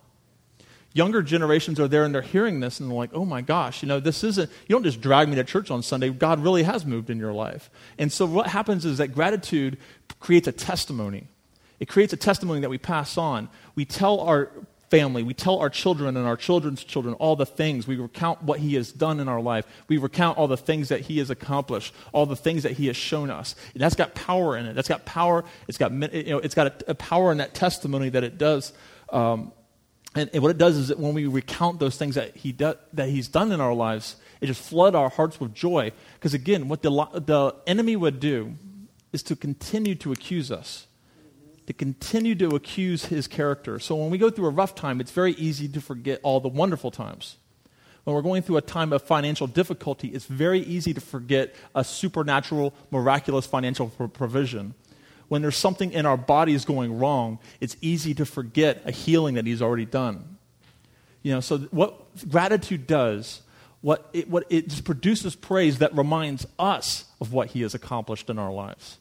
younger 0.91 1.21
generations 1.21 1.79
are 1.79 1.87
there 1.87 2.03
and 2.03 2.15
they're 2.15 2.21
hearing 2.23 2.61
this 2.61 2.79
and 2.79 2.89
they're 2.89 2.97
like, 2.97 3.11
oh 3.13 3.23
my 3.23 3.41
gosh, 3.41 3.83
you 3.83 3.87
know, 3.87 3.99
this 3.99 4.23
isn't, 4.23 4.49
you 4.67 4.75
don't 4.75 4.83
just 4.83 4.99
drag 4.99 5.29
me 5.29 5.35
to 5.35 5.43
church 5.43 5.69
on 5.69 5.83
Sunday. 5.83 6.09
God 6.09 6.39
really 6.39 6.63
has 6.63 6.83
moved 6.83 7.11
in 7.11 7.19
your 7.19 7.31
life. 7.31 7.69
And 7.99 8.11
so 8.11 8.25
what 8.25 8.47
happens 8.47 8.85
is 8.85 8.97
that 8.97 9.09
gratitude 9.09 9.77
creates 10.19 10.47
a 10.47 10.51
testimony. 10.51 11.27
It 11.79 11.87
creates 11.87 12.11
a 12.11 12.17
testimony 12.17 12.61
that 12.61 12.71
we 12.71 12.79
pass 12.79 13.19
on. 13.19 13.49
We 13.75 13.85
tell 13.85 14.19
our 14.21 14.51
family, 14.89 15.23
we 15.23 15.33
tell 15.33 15.59
our 15.59 15.69
children 15.69 16.17
and 16.17 16.25
our 16.25 16.37
children's 16.37 16.83
children 16.83 17.13
all 17.15 17.35
the 17.35 17.45
things. 17.45 17.87
We 17.87 17.97
recount 17.97 18.43
what 18.43 18.59
He 18.59 18.75
has 18.75 18.91
done 18.91 19.19
in 19.19 19.27
our 19.27 19.41
life. 19.41 19.65
We 19.87 19.97
recount 19.97 20.37
all 20.37 20.47
the 20.47 20.57
things 20.57 20.89
that 20.89 21.01
He 21.01 21.19
has 21.19 21.29
accomplished, 21.29 21.93
all 22.11 22.25
the 22.25 22.35
things 22.35 22.63
that 22.63 22.73
He 22.73 22.87
has 22.87 22.95
shown 22.95 23.29
us. 23.29 23.55
And 23.73 23.81
that's 23.81 23.95
got 23.95 24.15
power 24.15 24.57
in 24.57 24.65
it. 24.65 24.73
That's 24.73 24.89
got 24.89 25.05
power. 25.05 25.43
It's 25.67 25.77
got, 25.77 25.91
you 25.91 26.31
know, 26.31 26.39
it's 26.39 26.55
got 26.55 26.67
a, 26.67 26.91
a 26.91 26.95
power 26.95 27.31
in 27.31 27.37
that 27.39 27.53
testimony 27.53 28.09
that 28.09 28.23
it 28.23 28.37
does. 28.37 28.73
Um, 29.11 29.51
and, 30.15 30.29
and, 30.33 30.41
what 30.41 30.49
it 30.49 30.57
does 30.57 30.75
is 30.75 30.87
that 30.87 30.99
when 30.99 31.13
we 31.13 31.27
recount 31.27 31.79
those 31.79 31.95
things 31.95 32.15
that, 32.15 32.35
he 32.35 32.51
do, 32.51 32.73
that 32.93 33.09
he's 33.09 33.27
done 33.27 33.51
in 33.51 33.61
our 33.61 33.73
lives, 33.73 34.15
it 34.41 34.47
just 34.47 34.61
flood 34.61 34.95
our 34.95 35.09
hearts 35.09 35.39
with 35.39 35.53
joy. 35.53 35.91
Because 36.15 36.33
again, 36.33 36.67
what 36.67 36.81
the, 36.81 36.89
the 36.89 37.55
enemy 37.67 37.95
would 37.95 38.19
do 38.19 38.55
is 39.11 39.23
to 39.23 39.35
continue 39.35 39.95
to 39.95 40.11
accuse 40.11 40.51
us, 40.51 40.87
to 41.69 41.73
continue 41.73 42.33
to 42.33 42.49
accuse 42.55 43.05
his 43.05 43.27
character. 43.27 43.79
So 43.79 43.95
when 43.95 44.09
we 44.09 44.17
go 44.17 44.29
through 44.29 44.47
a 44.47 44.51
rough 44.51 44.75
time, 44.75 44.99
it's 44.99 45.11
very 45.11 45.33
easy 45.33 45.67
to 45.69 45.79
forget 45.79 46.19
all 46.23 46.39
the 46.39 46.47
wonderful 46.47 46.89
times. 46.89 47.37
When 48.03 48.15
we're 48.15 48.23
going 48.23 48.41
through 48.41 48.57
a 48.57 48.61
time 48.61 48.91
of 48.91 49.03
financial 49.03 49.45
difficulty, 49.45 50.07
it's 50.07 50.25
very 50.25 50.61
easy 50.61 50.93
to 50.95 51.01
forget 51.01 51.55
a 51.75 51.83
supernatural, 51.83 52.73
miraculous 52.91 53.45
financial 53.45 53.89
provision 53.89 54.73
when 55.29 55.41
there's 55.41 55.55
something 55.55 55.91
in 55.93 56.05
our 56.05 56.17
bodies 56.17 56.65
going 56.65 56.97
wrong, 56.97 57.39
it's 57.61 57.77
easy 57.81 58.13
to 58.15 58.25
forget 58.25 58.81
a 58.85 58.91
healing 58.91 59.35
that 59.35 59.45
He's 59.45 59.61
already 59.61 59.85
done. 59.85 60.37
You 61.21 61.33
know, 61.33 61.39
so 61.39 61.59
what 61.69 61.95
gratitude 62.27 62.87
does, 62.87 63.41
what 63.81 64.09
it, 64.11 64.29
what 64.29 64.45
it 64.49 64.67
just 64.67 64.83
produces 64.83 65.35
praise 65.35 65.77
that 65.77 65.95
reminds 65.95 66.45
us 66.57 67.05
of 67.21 67.31
what 67.31 67.49
He 67.49 67.61
has 67.61 67.73
accomplished 67.73 68.29
in 68.29 68.37
our 68.37 68.51
lives. 68.51 68.97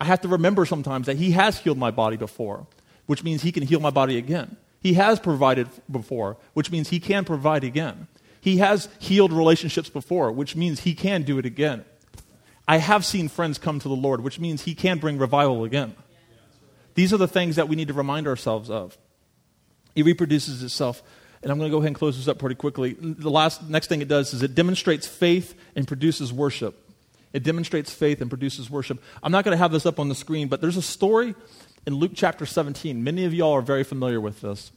I 0.00 0.04
have 0.06 0.22
to 0.22 0.28
remember 0.28 0.64
sometimes 0.64 1.06
that 1.06 1.18
He 1.18 1.32
has 1.32 1.58
healed 1.58 1.78
my 1.78 1.90
body 1.90 2.16
before, 2.16 2.66
which 3.06 3.22
means 3.22 3.42
He 3.42 3.52
can 3.52 3.62
heal 3.62 3.80
my 3.80 3.90
body 3.90 4.16
again. 4.16 4.56
He 4.80 4.94
has 4.94 5.20
provided 5.20 5.68
before, 5.90 6.38
which 6.54 6.70
means 6.70 6.88
He 6.88 7.00
can 7.00 7.24
provide 7.24 7.64
again. 7.64 8.08
He 8.40 8.56
has 8.58 8.88
healed 8.98 9.32
relationships 9.32 9.90
before, 9.90 10.32
which 10.32 10.56
means 10.56 10.80
He 10.80 10.94
can 10.94 11.22
do 11.22 11.38
it 11.38 11.44
again. 11.44 11.84
I 12.66 12.78
have 12.78 13.04
seen 13.04 13.28
friends 13.28 13.58
come 13.58 13.78
to 13.80 13.88
the 13.88 13.96
Lord, 13.96 14.22
which 14.22 14.40
means 14.40 14.62
He 14.62 14.74
can 14.74 14.98
bring 14.98 15.18
revival 15.18 15.64
again. 15.64 15.94
These 16.94 17.12
are 17.12 17.18
the 17.18 17.28
things 17.28 17.56
that 17.56 17.68
we 17.68 17.76
need 17.76 17.88
to 17.88 17.94
remind 17.94 18.26
ourselves 18.26 18.70
of. 18.70 18.96
It 19.94 20.04
reproduces 20.04 20.62
itself. 20.62 21.02
And 21.42 21.50
I'm 21.50 21.58
going 21.58 21.70
to 21.70 21.74
go 21.74 21.78
ahead 21.78 21.88
and 21.88 21.96
close 21.96 22.16
this 22.16 22.28
up 22.28 22.38
pretty 22.38 22.54
quickly. 22.54 22.96
The 23.00 23.30
last, 23.30 23.68
next 23.68 23.86
thing 23.86 24.02
it 24.02 24.08
does 24.08 24.34
is 24.34 24.42
it 24.42 24.54
demonstrates 24.54 25.06
faith 25.06 25.54
and 25.74 25.88
produces 25.88 26.32
worship. 26.32 26.89
It 27.32 27.42
demonstrates 27.42 27.92
faith 27.92 28.20
and 28.20 28.28
produces 28.28 28.70
worship. 28.70 29.02
I'm 29.22 29.32
not 29.32 29.44
going 29.44 29.52
to 29.52 29.58
have 29.58 29.72
this 29.72 29.86
up 29.86 30.00
on 30.00 30.08
the 30.08 30.14
screen, 30.14 30.48
but 30.48 30.60
there's 30.60 30.76
a 30.76 30.82
story 30.82 31.34
in 31.86 31.94
Luke 31.94 32.12
chapter 32.14 32.46
17. 32.46 33.02
Many 33.02 33.24
of 33.24 33.32
y'all 33.32 33.52
are 33.52 33.62
very 33.62 33.84
familiar 33.84 34.20
with 34.20 34.40
this. 34.40 34.72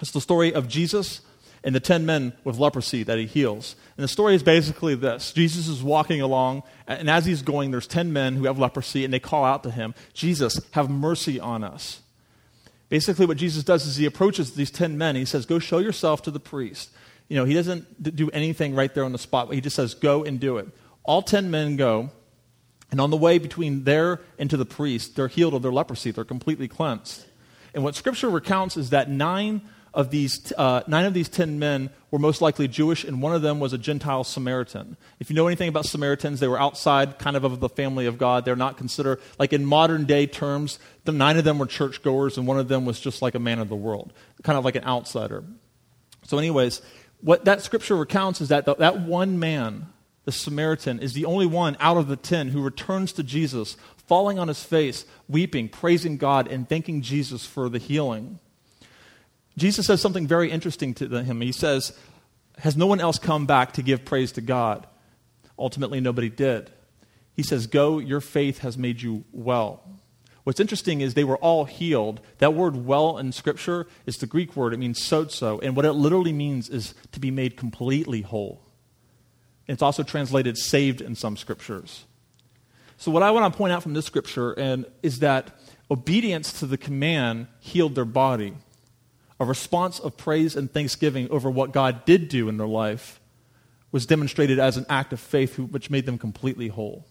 It's 0.00 0.10
the 0.10 0.20
story 0.20 0.52
of 0.52 0.68
Jesus 0.68 1.20
and 1.64 1.74
the 1.74 1.80
10 1.80 2.06
men 2.06 2.32
with 2.44 2.58
leprosy 2.58 3.02
that 3.02 3.18
he 3.18 3.26
heals. 3.26 3.76
And 3.96 4.04
the 4.04 4.08
story 4.08 4.34
is 4.34 4.42
basically 4.42 4.94
this 4.94 5.32
Jesus 5.32 5.68
is 5.68 5.82
walking 5.82 6.20
along, 6.20 6.62
and 6.86 7.10
as 7.10 7.26
he's 7.26 7.42
going, 7.42 7.70
there's 7.70 7.86
10 7.86 8.12
men 8.12 8.36
who 8.36 8.44
have 8.44 8.58
leprosy, 8.58 9.04
and 9.04 9.12
they 9.12 9.20
call 9.20 9.44
out 9.44 9.62
to 9.64 9.70
him, 9.70 9.94
Jesus, 10.12 10.60
have 10.72 10.90
mercy 10.90 11.40
on 11.40 11.64
us. 11.64 12.00
Basically, 12.88 13.26
what 13.26 13.36
Jesus 13.36 13.64
does 13.64 13.84
is 13.84 13.96
he 13.96 14.06
approaches 14.06 14.54
these 14.54 14.70
10 14.70 14.96
men, 14.96 15.16
he 15.16 15.24
says, 15.24 15.44
Go 15.44 15.58
show 15.58 15.78
yourself 15.78 16.22
to 16.22 16.30
the 16.30 16.40
priest. 16.40 16.90
You 17.28 17.36
know, 17.36 17.44
he 17.44 17.54
doesn't 17.54 18.14
do 18.14 18.30
anything 18.30 18.76
right 18.76 18.94
there 18.94 19.04
on 19.04 19.10
the 19.10 19.18
spot, 19.18 19.48
but 19.48 19.56
he 19.56 19.60
just 19.60 19.74
says, 19.74 19.94
Go 19.94 20.22
and 20.22 20.38
do 20.38 20.58
it. 20.58 20.68
All 21.06 21.22
10 21.22 21.50
men 21.50 21.76
go, 21.76 22.10
and 22.90 23.00
on 23.00 23.10
the 23.10 23.16
way 23.16 23.38
between 23.38 23.84
there 23.84 24.20
and 24.38 24.48
to 24.50 24.56
the 24.56 24.66
priest, 24.66 25.16
they're 25.16 25.28
healed 25.28 25.54
of 25.54 25.62
their 25.62 25.72
leprosy. 25.72 26.10
They're 26.10 26.24
completely 26.24 26.68
cleansed. 26.68 27.24
And 27.74 27.84
what 27.84 27.94
Scripture 27.94 28.30
recounts 28.30 28.76
is 28.76 28.90
that 28.90 29.10
nine 29.10 29.62
of 29.96 30.10
these, 30.10 30.52
uh, 30.58 30.82
nine 30.86 31.06
of 31.06 31.14
these 31.14 31.28
ten 31.28 31.58
men 31.58 31.88
were 32.10 32.18
most 32.18 32.42
likely 32.42 32.68
Jewish, 32.68 33.02
and 33.02 33.22
one 33.22 33.34
of 33.34 33.40
them 33.40 33.60
was 33.60 33.72
a 33.72 33.78
Gentile 33.78 34.24
Samaritan. 34.24 34.98
If 35.20 35.30
you 35.30 35.36
know 35.36 35.46
anything 35.46 35.70
about 35.70 35.86
Samaritans, 35.86 36.38
they 36.38 36.48
were 36.48 36.60
outside 36.60 37.18
kind 37.18 37.34
of 37.34 37.44
of 37.44 37.60
the 37.60 37.70
family 37.70 38.04
of 38.04 38.18
God. 38.18 38.44
They're 38.44 38.56
not 38.56 38.76
considered, 38.76 39.20
like 39.38 39.54
in 39.54 39.64
modern 39.64 40.04
day 40.04 40.26
terms, 40.26 40.78
the 41.04 41.12
nine 41.12 41.38
of 41.38 41.44
them 41.44 41.58
were 41.58 41.66
churchgoers, 41.66 42.36
and 42.36 42.46
one 42.46 42.58
of 42.58 42.68
them 42.68 42.84
was 42.84 43.00
just 43.00 43.22
like 43.22 43.34
a 43.34 43.38
man 43.38 43.58
of 43.58 43.70
the 43.70 43.76
world, 43.76 44.12
kind 44.42 44.58
of 44.58 44.66
like 44.66 44.76
an 44.76 44.84
outsider. 44.84 45.44
So, 46.24 46.36
anyways, 46.36 46.82
what 47.22 47.46
that 47.46 47.62
scripture 47.62 47.96
recounts 47.96 48.42
is 48.42 48.50
that 48.50 48.66
the, 48.66 48.74
that 48.74 49.00
one 49.00 49.38
man, 49.38 49.86
the 50.26 50.32
Samaritan, 50.32 50.98
is 50.98 51.14
the 51.14 51.24
only 51.24 51.46
one 51.46 51.76
out 51.78 51.96
of 51.96 52.08
the 52.08 52.16
ten 52.16 52.48
who 52.48 52.60
returns 52.60 53.12
to 53.12 53.22
Jesus, 53.22 53.76
falling 54.06 54.38
on 54.38 54.48
his 54.48 54.62
face, 54.62 55.06
weeping, 55.28 55.68
praising 55.68 56.16
God, 56.16 56.48
and 56.48 56.68
thanking 56.68 57.00
Jesus 57.00 57.46
for 57.46 57.68
the 57.68 57.78
healing. 57.78 58.40
Jesus 59.56 59.86
says 59.86 60.02
something 60.02 60.26
very 60.26 60.50
interesting 60.50 60.94
to 60.94 61.22
him. 61.22 61.40
He 61.40 61.52
says, 61.52 61.96
Has 62.58 62.76
no 62.76 62.88
one 62.88 63.00
else 63.00 63.20
come 63.20 63.46
back 63.46 63.72
to 63.74 63.82
give 63.82 64.04
praise 64.04 64.32
to 64.32 64.40
God? 64.40 64.86
Ultimately, 65.56 66.00
nobody 66.00 66.28
did. 66.28 66.70
He 67.34 67.44
says, 67.44 67.68
Go, 67.68 68.00
your 68.00 68.20
faith 68.20 68.58
has 68.58 68.76
made 68.76 69.00
you 69.00 69.24
well. 69.30 69.80
What's 70.42 70.60
interesting 70.60 71.02
is 71.02 71.14
they 71.14 71.24
were 71.24 71.38
all 71.38 71.66
healed. 71.66 72.20
That 72.38 72.54
word 72.54 72.84
well 72.84 73.16
in 73.18 73.30
Scripture 73.30 73.86
is 74.06 74.16
the 74.16 74.26
Greek 74.26 74.56
word. 74.56 74.74
It 74.74 74.78
means 74.78 75.00
sozo. 75.00 75.62
And 75.62 75.76
what 75.76 75.84
it 75.84 75.92
literally 75.92 76.32
means 76.32 76.68
is 76.68 76.94
to 77.12 77.20
be 77.20 77.30
made 77.30 77.56
completely 77.56 78.22
whole. 78.22 78.65
It's 79.68 79.82
also 79.82 80.02
translated 80.02 80.56
saved 80.56 81.00
in 81.00 81.14
some 81.14 81.36
scriptures. 81.36 82.04
So, 82.98 83.10
what 83.10 83.22
I 83.22 83.30
want 83.30 83.52
to 83.52 83.56
point 83.56 83.72
out 83.72 83.82
from 83.82 83.94
this 83.94 84.06
scripture 84.06 84.52
and, 84.52 84.86
is 85.02 85.18
that 85.18 85.58
obedience 85.90 86.60
to 86.60 86.66
the 86.66 86.78
command 86.78 87.48
healed 87.60 87.94
their 87.94 88.04
body 88.04 88.54
a 89.38 89.44
response 89.44 89.98
of 89.98 90.16
praise 90.16 90.56
and 90.56 90.72
thanksgiving 90.72 91.28
over 91.30 91.50
what 91.50 91.72
God 91.72 92.04
did 92.04 92.28
do 92.28 92.48
in 92.48 92.56
their 92.56 92.66
life 92.66 93.20
was 93.92 94.06
demonstrated 94.06 94.58
as 94.58 94.76
an 94.76 94.86
act 94.88 95.12
of 95.12 95.20
faith 95.20 95.58
which 95.58 95.90
made 95.90 96.06
them 96.06 96.18
completely 96.18 96.68
whole. 96.68 97.06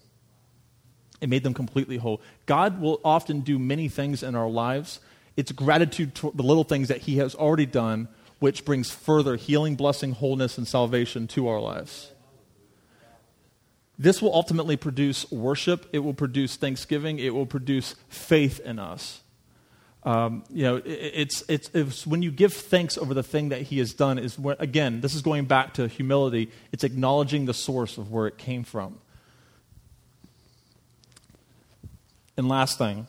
It 1.20 1.28
made 1.28 1.44
them 1.44 1.54
completely 1.54 1.96
whole. 1.96 2.20
God 2.44 2.80
will 2.80 3.00
often 3.04 3.40
do 3.40 3.58
many 3.58 3.88
things 3.88 4.22
in 4.22 4.34
our 4.34 4.48
lives. 4.48 5.00
It's 5.36 5.52
gratitude 5.52 6.14
to 6.16 6.32
the 6.34 6.42
little 6.42 6.64
things 6.64 6.88
that 6.88 7.02
He 7.02 7.16
has 7.18 7.34
already 7.34 7.66
done, 7.66 8.08
which 8.38 8.64
brings 8.64 8.90
further 8.90 9.36
healing, 9.36 9.76
blessing, 9.76 10.12
wholeness, 10.12 10.58
and 10.58 10.68
salvation 10.68 11.26
to 11.28 11.48
our 11.48 11.60
lives. 11.60 12.10
This 13.98 14.20
will 14.20 14.34
ultimately 14.34 14.76
produce 14.76 15.30
worship, 15.30 15.88
it 15.92 16.00
will 16.00 16.14
produce 16.14 16.56
thanksgiving, 16.56 17.18
it 17.18 17.34
will 17.34 17.46
produce 17.46 17.94
faith 18.08 18.60
in 18.60 18.78
us. 18.78 19.22
Um, 20.02 20.44
you 20.50 20.62
know, 20.62 20.76
it, 20.76 20.86
it's, 20.86 21.42
it's, 21.48 21.70
it's, 21.74 22.06
when 22.06 22.22
you 22.22 22.30
give 22.30 22.52
thanks 22.52 22.96
over 22.96 23.12
the 23.12 23.24
thing 23.24 23.48
that 23.48 23.62
he 23.62 23.78
has 23.78 23.92
done, 23.92 24.18
is 24.18 24.38
where, 24.38 24.56
again, 24.60 25.00
this 25.00 25.14
is 25.14 25.22
going 25.22 25.46
back 25.46 25.74
to 25.74 25.88
humility. 25.88 26.52
It's 26.72 26.84
acknowledging 26.84 27.46
the 27.46 27.54
source 27.54 27.98
of 27.98 28.12
where 28.12 28.26
it 28.28 28.38
came 28.38 28.62
from. 28.62 28.98
And 32.36 32.48
last 32.48 32.78
thing, 32.78 33.08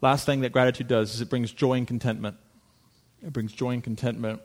last 0.00 0.26
thing 0.26 0.40
that 0.40 0.52
gratitude 0.52 0.88
does 0.88 1.14
is 1.14 1.20
it 1.20 1.30
brings 1.30 1.52
joy 1.52 1.74
and 1.74 1.86
contentment. 1.86 2.36
It 3.24 3.32
brings 3.32 3.52
joy 3.52 3.70
and 3.70 3.84
contentment. 3.84 4.40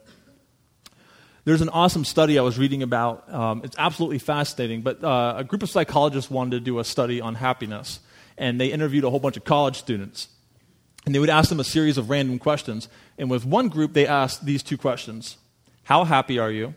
There's 1.47 1.61
an 1.61 1.69
awesome 1.69 2.03
study 2.03 2.37
I 2.37 2.41
was 2.41 2.59
reading 2.59 2.83
about. 2.83 3.33
Um, 3.33 3.61
it's 3.63 3.77
absolutely 3.79 4.19
fascinating, 4.19 4.81
but 4.81 5.01
uh, 5.01 5.35
a 5.37 5.45
group 5.45 5.63
of 5.63 5.69
psychologists 5.69 6.29
wanted 6.29 6.51
to 6.51 6.59
do 6.59 6.77
a 6.79 6.83
study 6.83 7.21
on 7.21 7.35
happiness, 7.35 8.01
and 8.37 8.59
they 8.59 8.67
interviewed 8.67 9.05
a 9.05 9.09
whole 9.09 9.21
bunch 9.21 9.37
of 9.37 9.45
college 9.45 9.77
students. 9.77 10.27
And 11.05 11.15
they 11.15 11.19
would 11.19 11.29
ask 11.29 11.47
them 11.47 11.61
a 11.61 11.63
series 11.63 11.97
of 11.97 12.09
random 12.09 12.37
questions. 12.37 12.89
And 13.17 13.29
with 13.29 13.45
one 13.45 13.69
group, 13.69 13.93
they 13.93 14.05
asked 14.05 14.43
these 14.43 14.61
two 14.61 14.77
questions 14.77 15.37
How 15.83 16.03
happy 16.03 16.37
are 16.37 16.51
you? 16.51 16.75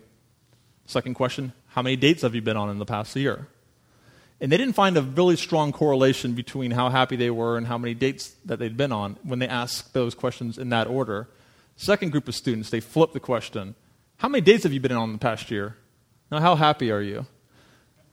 Second 0.87 1.15
question 1.15 1.53
How 1.71 1.83
many 1.83 1.97
dates 1.97 2.23
have 2.23 2.37
you 2.37 2.41
been 2.41 2.57
on 2.57 2.71
in 2.71 2.79
the 2.79 2.87
past 2.87 3.17
year? 3.17 3.49
And 4.41 4.53
they 4.53 4.57
didn't 4.57 4.75
find 4.75 4.97
a 4.97 5.03
really 5.03 5.35
strong 5.35 5.73
correlation 5.73 6.35
between 6.35 6.71
how 6.71 6.91
happy 6.91 7.17
they 7.17 7.31
were 7.31 7.59
and 7.59 7.67
how 7.67 7.77
many 7.77 7.95
dates 7.95 8.37
that 8.45 8.61
they'd 8.61 8.77
been 8.77 8.93
on 8.93 9.17
when 9.25 9.41
they 9.41 9.49
asked 9.49 9.95
those 9.95 10.15
questions 10.15 10.59
in 10.59 10.69
that 10.69 10.87
order. 10.87 11.27
Second 11.75 12.13
group 12.13 12.29
of 12.29 12.37
students, 12.37 12.71
they 12.71 12.79
flipped 12.79 13.15
the 13.15 13.19
question 13.21 13.75
How 14.21 14.29
many 14.29 14.43
dates 14.43 14.65
have 14.65 14.73
you 14.75 14.81
been 14.81 14.93
on 14.93 15.09
in 15.09 15.13
the 15.15 15.19
past 15.19 15.51
year? 15.51 15.77
Now, 16.31 16.41
how 16.41 16.55
happy 16.55 16.91
are 16.91 17.01
you? 17.01 17.25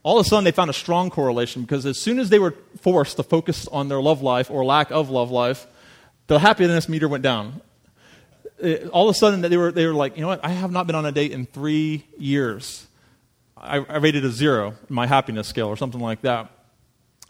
All 0.03 0.17
of 0.17 0.25
a 0.25 0.29
sudden, 0.29 0.45
they 0.45 0.51
found 0.51 0.69
a 0.69 0.73
strong 0.73 1.09
correlation 1.09 1.63
because 1.63 1.85
as 1.85 1.99
soon 1.99 2.17
as 2.17 2.29
they 2.29 2.39
were 2.39 2.55
forced 2.79 3.17
to 3.17 3.23
focus 3.23 3.67
on 3.67 3.89
their 3.89 3.99
love 4.01 4.21
life 4.21 4.49
or 4.49 4.63
lack 4.63 4.89
of 4.89 5.09
love 5.09 5.31
life, 5.31 5.67
the 6.27 6.39
happiness 6.39 6.87
meter 6.87 7.09
went 7.09 7.23
down. 7.23 7.59
it, 8.57 8.87
all 8.87 9.09
of 9.09 9.13
a 9.13 9.19
sudden, 9.19 9.41
they 9.41 9.57
were, 9.57 9.73
they 9.73 9.85
were 9.85 9.93
like, 9.93 10.15
you 10.15 10.21
know 10.21 10.29
what? 10.29 10.45
I 10.45 10.51
have 10.51 10.71
not 10.71 10.87
been 10.87 10.95
on 10.95 11.05
a 11.05 11.11
date 11.11 11.33
in 11.33 11.45
three 11.45 12.05
years. 12.17 12.87
I, 13.57 13.79
I 13.79 13.97
rated 13.97 14.23
a 14.23 14.29
zero 14.29 14.75
in 14.87 14.95
my 14.95 15.07
happiness 15.07 15.49
scale 15.49 15.67
or 15.67 15.75
something 15.75 15.99
like 15.99 16.21
that. 16.21 16.49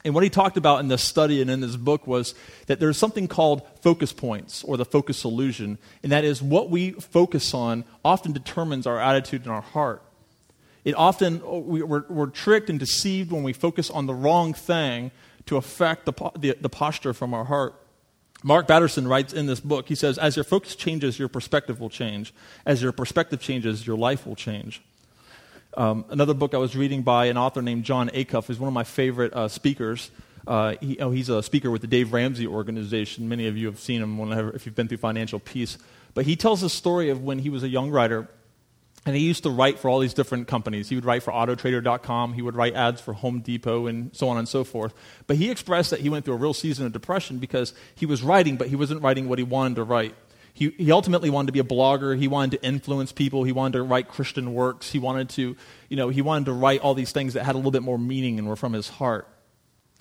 And 0.05 0.13
what 0.13 0.23
he 0.23 0.29
talked 0.29 0.57
about 0.57 0.79
in 0.79 0.87
this 0.87 1.03
study 1.03 1.41
and 1.41 1.49
in 1.49 1.59
this 1.59 1.75
book 1.75 2.07
was 2.07 2.35
that 2.67 2.79
there's 2.79 2.97
something 2.97 3.27
called 3.27 3.61
focus 3.81 4.13
points 4.13 4.63
or 4.63 4.77
the 4.77 4.85
focus 4.85 5.23
illusion, 5.25 5.77
and 6.03 6.11
that 6.11 6.23
is 6.23 6.41
what 6.41 6.69
we 6.69 6.91
focus 6.91 7.53
on 7.53 7.83
often 8.05 8.31
determines 8.31 8.87
our 8.87 8.99
attitude 8.99 9.41
and 9.43 9.51
our 9.51 9.61
heart. 9.61 10.03
It 10.85 10.95
often, 10.95 11.41
oh, 11.43 11.59
we're, 11.59 12.05
we're 12.07 12.27
tricked 12.27 12.69
and 12.69 12.79
deceived 12.79 13.31
when 13.31 13.43
we 13.43 13.51
focus 13.51 13.89
on 13.89 14.05
the 14.05 14.13
wrong 14.13 14.53
thing 14.53 15.11
to 15.47 15.57
affect 15.57 16.05
the, 16.05 16.31
the, 16.37 16.55
the 16.61 16.69
posture 16.69 17.13
from 17.13 17.33
our 17.33 17.43
heart. 17.43 17.75
Mark 18.43 18.67
Batterson 18.67 19.07
writes 19.07 19.33
in 19.33 19.47
this 19.47 19.59
book, 19.59 19.87
he 19.87 19.95
says, 19.95 20.17
As 20.17 20.37
your 20.37 20.45
focus 20.45 20.75
changes, 20.75 21.17
your 21.17 21.27
perspective 21.27 21.79
will 21.79 21.89
change. 21.89 22.33
As 22.65 22.81
your 22.81 22.91
perspective 22.91 23.41
changes, 23.41 23.85
your 23.85 23.97
life 23.97 24.25
will 24.25 24.35
change. 24.35 24.81
Um, 25.77 26.05
another 26.09 26.33
book 26.33 26.55
I 26.55 26.57
was 26.57 26.75
reading 26.75 27.03
by 27.03 27.27
an 27.27 27.37
author 27.37 27.61
named 27.61 27.83
Jon 27.83 28.09
Acuff 28.09 28.49
is 28.49 28.59
one 28.59 28.67
of 28.67 28.73
my 28.73 28.83
favorite 28.83 29.31
uh, 29.33 29.47
speakers. 29.47 30.09
Uh, 30.47 30.73
he, 30.81 30.97
oh, 30.99 31.11
he's 31.11 31.29
a 31.29 31.43
speaker 31.43 31.69
with 31.69 31.81
the 31.81 31.87
Dave 31.87 32.13
Ramsey 32.13 32.47
organization. 32.47 33.29
Many 33.29 33.45
of 33.45 33.55
you 33.55 33.67
have 33.67 33.79
seen 33.79 34.01
him 34.01 34.17
whenever, 34.17 34.49
if 34.55 34.65
you've 34.65 34.73
been 34.73 34.87
through 34.87 34.97
Financial 34.97 35.39
Peace. 35.39 35.77
But 36.15 36.25
he 36.25 36.35
tells 36.35 36.61
the 36.61 36.69
story 36.69 37.11
of 37.11 37.23
when 37.23 37.37
he 37.37 37.51
was 37.51 37.61
a 37.61 37.67
young 37.67 37.91
writer, 37.91 38.27
and 39.05 39.15
he 39.15 39.21
used 39.21 39.43
to 39.43 39.51
write 39.51 39.77
for 39.77 39.87
all 39.87 39.99
these 39.99 40.15
different 40.15 40.47
companies. 40.47 40.89
He 40.89 40.95
would 40.95 41.05
write 41.05 41.21
for 41.21 41.31
Autotrader.com, 41.31 42.33
he 42.33 42.41
would 42.41 42.55
write 42.55 42.73
ads 42.73 42.99
for 42.99 43.13
Home 43.13 43.41
Depot, 43.41 43.85
and 43.85 44.15
so 44.15 44.29
on 44.29 44.39
and 44.39 44.49
so 44.49 44.63
forth. 44.63 44.95
But 45.27 45.35
he 45.35 45.51
expressed 45.51 45.91
that 45.91 45.99
he 45.99 46.09
went 46.09 46.25
through 46.25 46.33
a 46.33 46.37
real 46.37 46.55
season 46.55 46.87
of 46.87 46.91
depression 46.91 47.37
because 47.37 47.75
he 47.93 48.07
was 48.07 48.23
writing, 48.23 48.57
but 48.57 48.69
he 48.69 48.75
wasn't 48.75 49.03
writing 49.03 49.29
what 49.29 49.37
he 49.37 49.43
wanted 49.43 49.75
to 49.75 49.83
write. 49.83 50.15
He, 50.57 50.71
he 50.71 50.91
ultimately 50.91 51.29
wanted 51.29 51.45
to 51.47 51.51
be 51.51 51.59
a 51.59 51.63
blogger. 51.63 52.17
He 52.17 52.27
wanted 52.27 52.59
to 52.59 52.65
influence 52.65 53.11
people. 53.11 53.43
He 53.43 53.51
wanted 53.51 53.77
to 53.77 53.83
write 53.83 54.07
Christian 54.07 54.55
works. 54.55 54.91
He 54.91 54.97
wanted 54.97 55.29
to, 55.29 55.55
you 55.87 55.95
know, 55.95 56.09
he 56.09 56.23
wanted 56.23 56.45
to 56.45 56.53
write 56.53 56.81
all 56.81 56.95
these 56.95 57.11
things 57.11 57.35
that 57.35 57.43
had 57.43 57.53
a 57.53 57.59
little 57.59 57.69
bit 57.69 57.83
more 57.83 57.99
meaning 57.99 58.39
and 58.39 58.47
were 58.47 58.55
from 58.55 58.73
his 58.73 58.89
heart. 58.89 59.27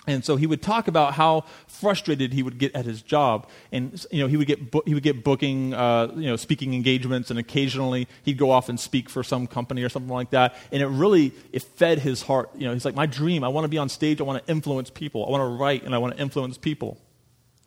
And 0.07 0.25
so 0.25 0.35
he 0.35 0.47
would 0.47 0.63
talk 0.63 0.87
about 0.87 1.13
how 1.13 1.43
frustrated 1.67 2.33
he 2.33 2.41
would 2.41 2.57
get 2.57 2.73
at 2.73 2.85
his 2.85 3.03
job, 3.03 3.47
and 3.71 4.03
you 4.09 4.21
know 4.21 4.27
he 4.27 4.37
would 4.37 4.47
get 4.47 4.59
he 4.85 4.93
would 4.93 5.03
get 5.03 5.23
booking, 5.23 5.73
uh, 5.73 6.11
you 6.15 6.27
know, 6.27 6.37
speaking 6.37 6.73
engagements, 6.73 7.29
and 7.29 7.37
occasionally 7.37 8.07
he'd 8.23 8.37
go 8.37 8.49
off 8.49 8.69
and 8.69 8.79
speak 8.79 9.09
for 9.09 9.21
some 9.21 9.47
company 9.47 9.83
or 9.83 9.89
something 9.89 10.11
like 10.11 10.29
that. 10.29 10.55
And 10.71 10.81
it 10.81 10.87
really 10.87 11.33
it 11.51 11.61
fed 11.61 11.99
his 11.99 12.21
heart. 12.21 12.49
You 12.55 12.67
know, 12.67 12.73
he's 12.73 12.85
like, 12.85 12.95
my 12.95 13.05
dream. 13.05 13.43
I 13.43 13.49
want 13.49 13.65
to 13.65 13.69
be 13.69 13.77
on 13.77 13.89
stage. 13.89 14.21
I 14.21 14.23
want 14.23 14.43
to 14.43 14.49
influence 14.49 14.89
people. 14.89 15.25
I 15.25 15.29
want 15.29 15.41
to 15.41 15.61
write, 15.61 15.83
and 15.83 15.93
I 15.93 15.97
want 15.97 16.15
to 16.15 16.21
influence 16.21 16.57
people. 16.57 16.97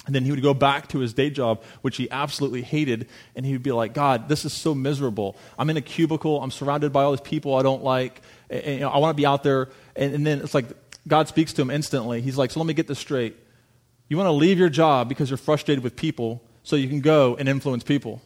And 0.06 0.14
then 0.14 0.24
he 0.24 0.30
would 0.30 0.42
go 0.42 0.54
back 0.54 0.88
to 0.88 0.98
his 0.98 1.12
day 1.12 1.30
job, 1.30 1.62
which 1.82 1.96
he 1.96 2.10
absolutely 2.10 2.62
hated, 2.62 3.08
and 3.36 3.44
he 3.44 3.52
would 3.52 3.62
be 3.62 3.72
like, 3.72 3.92
God, 3.92 4.28
this 4.28 4.44
is 4.44 4.52
so 4.52 4.74
miserable. 4.74 5.36
I'm 5.58 5.68
in 5.68 5.76
a 5.76 5.82
cubicle. 5.82 6.42
I'm 6.42 6.50
surrounded 6.50 6.92
by 6.92 7.02
all 7.02 7.12
these 7.12 7.20
people 7.20 7.54
I 7.54 7.62
don't 7.62 7.84
like. 7.84 8.22
And, 8.48 8.66
you 8.66 8.80
know, 8.80 8.88
I 8.88 8.98
want 8.98 9.14
to 9.14 9.20
be 9.20 9.26
out 9.26 9.42
there. 9.42 9.68
And, 9.94 10.14
and 10.14 10.26
then 10.26 10.40
it's 10.40 10.54
like 10.54 10.66
God 11.06 11.28
speaks 11.28 11.52
to 11.54 11.62
him 11.62 11.70
instantly. 11.70 12.22
He's 12.22 12.38
like, 12.38 12.50
So 12.50 12.60
let 12.60 12.66
me 12.66 12.74
get 12.74 12.86
this 12.86 12.98
straight. 12.98 13.36
You 14.08 14.16
want 14.16 14.26
to 14.26 14.32
leave 14.32 14.58
your 14.58 14.70
job 14.70 15.08
because 15.08 15.30
you're 15.30 15.36
frustrated 15.36 15.84
with 15.84 15.96
people 15.96 16.42
so 16.62 16.76
you 16.76 16.88
can 16.88 17.00
go 17.00 17.36
and 17.36 17.48
influence 17.48 17.84
people. 17.84 18.20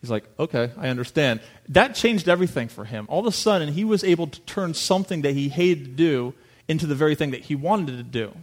He's 0.00 0.10
like, 0.10 0.24
okay, 0.38 0.70
I 0.78 0.88
understand. 0.88 1.40
That 1.68 1.94
changed 1.94 2.28
everything 2.28 2.68
for 2.68 2.86
him. 2.86 3.04
All 3.10 3.20
of 3.20 3.26
a 3.26 3.32
sudden, 3.32 3.74
he 3.74 3.84
was 3.84 4.02
able 4.02 4.28
to 4.28 4.40
turn 4.42 4.72
something 4.72 5.22
that 5.22 5.32
he 5.32 5.50
hated 5.50 5.84
to 5.84 5.90
do 5.90 6.34
into 6.68 6.86
the 6.86 6.94
very 6.94 7.14
thing 7.14 7.32
that 7.32 7.42
he 7.42 7.54
wanted 7.54 7.98
to 7.98 8.02
do. 8.02 8.34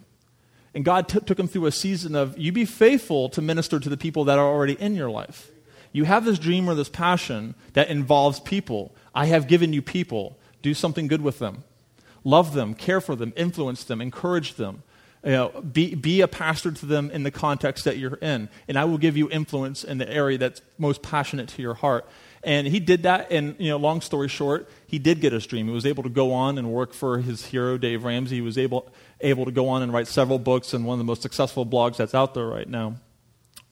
And 0.74 0.86
God 0.86 1.08
t- 1.08 1.20
took 1.20 1.40
him 1.40 1.48
through 1.48 1.66
a 1.66 1.72
season 1.72 2.16
of 2.16 2.38
you 2.38 2.52
be 2.52 2.66
faithful 2.66 3.30
to 3.30 3.42
minister 3.42 3.80
to 3.80 3.90
the 3.90 3.98
people 3.98 4.26
that 4.26 4.38
are 4.38 4.48
already 4.48 4.74
in 4.74 4.96
your 4.96 5.10
life. 5.10 5.50
You 5.92 6.04
have 6.04 6.26
this 6.26 6.38
dream 6.38 6.70
or 6.70 6.76
this 6.76 6.90
passion 6.90 7.56
that 7.74 7.90
involves 7.90 8.40
people. 8.40 8.94
I 9.16 9.26
have 9.26 9.48
given 9.48 9.74
you 9.74 9.82
people. 9.82 10.38
Do 10.62 10.74
something 10.74 11.08
good 11.08 11.22
with 11.22 11.40
them. 11.40 11.64
Love 12.24 12.54
them, 12.54 12.74
care 12.74 13.00
for 13.00 13.16
them, 13.16 13.34
influence 13.36 13.84
them, 13.84 14.02
encourage 14.02 14.56
them. 14.56 14.84
You 15.24 15.32
know, 15.32 15.50
be, 15.62 15.96
be 15.96 16.22
a 16.22 16.28
pastor 16.28 16.72
to 16.72 16.86
them 16.86 17.10
in 17.12 17.24
the 17.24 17.32
context 17.32 17.86
that 17.86 17.98
you're 17.98 18.16
in. 18.16 18.50
And 18.68 18.78
I 18.78 18.86
will 18.86 18.98
give 18.98 19.18
you 19.18 19.30
influence 19.30 19.84
in 19.84 19.98
the 19.98 20.10
area 20.10 20.38
that's 20.38 20.62
most 20.78 21.02
passionate 21.02 21.48
to 21.50 21.62
your 21.62 21.74
heart. 21.74 22.08
And 22.44 22.68
he 22.68 22.80
did 22.80 23.04
that, 23.04 23.32
and 23.32 23.56
you 23.60 23.70
know, 23.70 23.78
long 23.78 24.02
story 24.02 24.28
short, 24.28 24.70
he 24.86 25.00
did 25.00 25.22
get 25.22 25.34
his 25.34 25.46
dream. 25.46 25.68
He 25.68 25.74
was 25.74 25.86
able 25.86 26.04
to 26.04 26.10
go 26.10 26.34
on 26.34 26.58
and 26.58 26.72
work 26.72 26.94
for 26.94 27.18
his 27.20 27.46
hero, 27.46 27.78
Dave 27.78 28.04
Ramsey. 28.04 28.36
He 28.36 28.42
was 28.42 28.58
able, 28.58 28.88
able 29.22 29.46
to 29.46 29.52
go 29.52 29.70
on 29.70 29.82
and 29.82 29.92
write 29.92 30.08
several 30.08 30.40
books 30.40 30.74
and 30.74 30.86
one 30.86 30.94
of 30.94 31.00
the 31.00 31.06
most 31.06 31.22
successful 31.22 31.66
blogs 31.66 31.98
that's 31.98 32.14
out 32.14 32.34
there 32.34 32.46
right 32.46 32.70
now. 32.70 32.96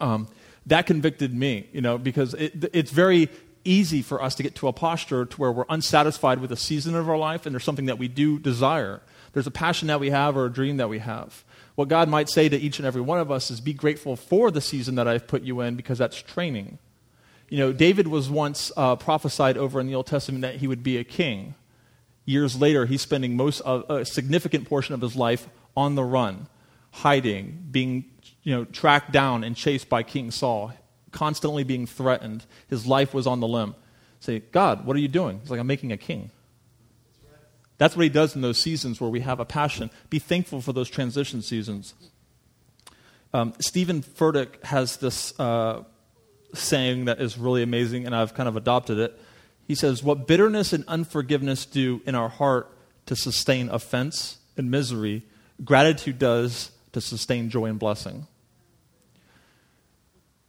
Um, 0.02 0.28
that 0.66 0.88
convicted 0.88 1.34
me, 1.34 1.70
you 1.72 1.82
know, 1.82 1.98
because 1.98 2.34
it, 2.34 2.70
it's 2.74 2.92
very 2.92 3.30
easy 3.64 4.02
for 4.02 4.22
us 4.22 4.36
to 4.36 4.44
get 4.44 4.56
to 4.56 4.68
a 4.68 4.74
posture 4.74 5.26
to 5.26 5.38
where 5.38 5.52
we're 5.52 5.66
unsatisfied 5.70 6.40
with 6.40 6.52
a 6.52 6.58
season 6.58 6.96
of 6.96 7.10
our 7.10 7.18
life 7.18 7.46
and 7.46 7.54
there's 7.54 7.64
something 7.64 7.86
that 7.86 7.98
we 7.98 8.08
do 8.08 8.40
desire. 8.40 9.02
There's 9.34 9.48
a 9.48 9.52
passion 9.52 9.88
that 9.90 10.00
we 10.00 10.12
have 10.12 10.38
or 10.38 10.46
a 10.46 10.52
dream 10.52 10.78
that 10.78 10.90
we 10.90 11.00
have. 11.00 11.44
What 11.76 11.90
God 11.90 12.08
might 12.08 12.30
say 12.30 12.48
to 12.48 12.56
each 12.56 12.80
and 12.80 12.86
every 12.86 13.02
one 13.02 13.20
of 13.20 13.32
us 13.32 13.52
is 13.52 13.60
be 13.60 13.74
grateful 13.74 14.16
for 14.16 14.50
the 14.50 14.62
season 14.62 14.96
that 14.96 15.08
I've 15.08 15.28
put 15.28 15.42
you 15.42 15.62
in 15.62 15.76
because 15.76 15.98
that's 15.98 16.22
training. 16.22 16.80
You 17.50 17.60
know, 17.60 17.74
David 17.74 18.08
was 18.08 18.30
once 18.30 18.72
uh, 18.76 18.96
prophesied 18.96 19.58
over 19.58 19.80
in 19.80 19.88
the 19.88 19.96
Old 19.96 20.08
Testament 20.08 20.42
that 20.42 20.56
he 20.56 20.68
would 20.68 20.84
be 20.84 20.98
a 20.98 21.04
king. 21.04 21.56
Years 22.26 22.60
later, 22.60 22.86
he's 22.86 23.02
spending 23.02 23.38
most 23.38 23.62
uh, 23.64 23.84
a 23.88 24.06
significant 24.06 24.68
portion 24.68 24.96
of 24.96 25.02
his 25.02 25.16
life 25.16 25.48
on 25.78 25.96
the 25.96 26.04
run, 26.04 26.48
hiding, 26.92 27.68
being 27.70 28.06
you 28.42 28.56
know, 28.56 28.66
tracked 28.66 29.12
down 29.12 29.44
and 29.44 29.56
chased 29.56 29.90
by 29.90 30.02
King 30.02 30.32
Saul 30.32 30.74
constantly 31.16 31.64
being 31.64 31.88
threatened. 31.88 32.46
His 32.68 32.86
life 32.86 33.14
was 33.14 33.26
on 33.26 33.40
the 33.40 33.48
limb. 33.48 33.76
Say, 34.20 34.40
God, 34.40 34.86
what 34.86 34.96
are 34.96 35.00
you 35.00 35.08
doing? 35.08 35.40
He's 35.40 35.50
like, 35.50 35.60
I'm 35.60 35.68
making 35.68 35.92
a 35.92 35.98
king. 35.98 36.30
That's 37.78 37.96
what 37.96 38.04
he 38.04 38.10
does 38.10 38.36
in 38.36 38.42
those 38.42 38.60
seasons 38.60 39.02
where 39.02 39.10
we 39.10 39.22
have 39.22 39.40
a 39.40 39.46
passion. 39.46 39.90
Be 40.10 40.20
thankful 40.20 40.62
for 40.62 40.74
those 40.74 40.90
transition 40.90 41.42
seasons. 41.42 41.94
Um, 43.34 43.54
Steven 43.60 44.02
Furtick 44.02 44.64
has 44.64 44.98
this 44.98 45.38
uh, 45.40 45.84
saying 46.58 47.06
that 47.06 47.22
is 47.22 47.38
really 47.38 47.64
amazing, 47.64 48.06
and 48.06 48.16
I've 48.16 48.34
kind 48.34 48.50
of 48.50 48.56
adopted 48.56 48.98
it. 49.00 49.20
He 49.68 49.76
says, 49.76 50.04
What 50.04 50.28
bitterness 50.28 50.74
and 50.74 50.84
unforgiveness 50.88 51.66
do 51.66 52.02
in 52.06 52.16
our 52.16 52.30
heart 52.30 52.72
to 53.06 53.16
sustain 53.16 53.70
offense 53.70 54.38
and 54.58 54.72
misery, 54.72 55.24
gratitude 55.64 56.20
does 56.20 56.72
to 56.94 57.02
sustain 57.02 57.50
joy 57.50 57.66
and 57.66 57.80
blessing 57.80 58.28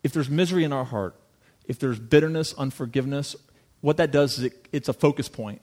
if 0.06 0.12
there's 0.12 0.30
misery 0.30 0.62
in 0.62 0.72
our 0.72 0.84
heart, 0.84 1.16
if 1.66 1.80
there's 1.80 1.98
bitterness, 1.98 2.54
unforgiveness, 2.56 3.34
what 3.80 3.96
that 3.96 4.12
does 4.12 4.38
is 4.38 4.44
it, 4.44 4.68
it's 4.70 4.88
a 4.88 4.92
focus 4.92 5.28
point. 5.28 5.60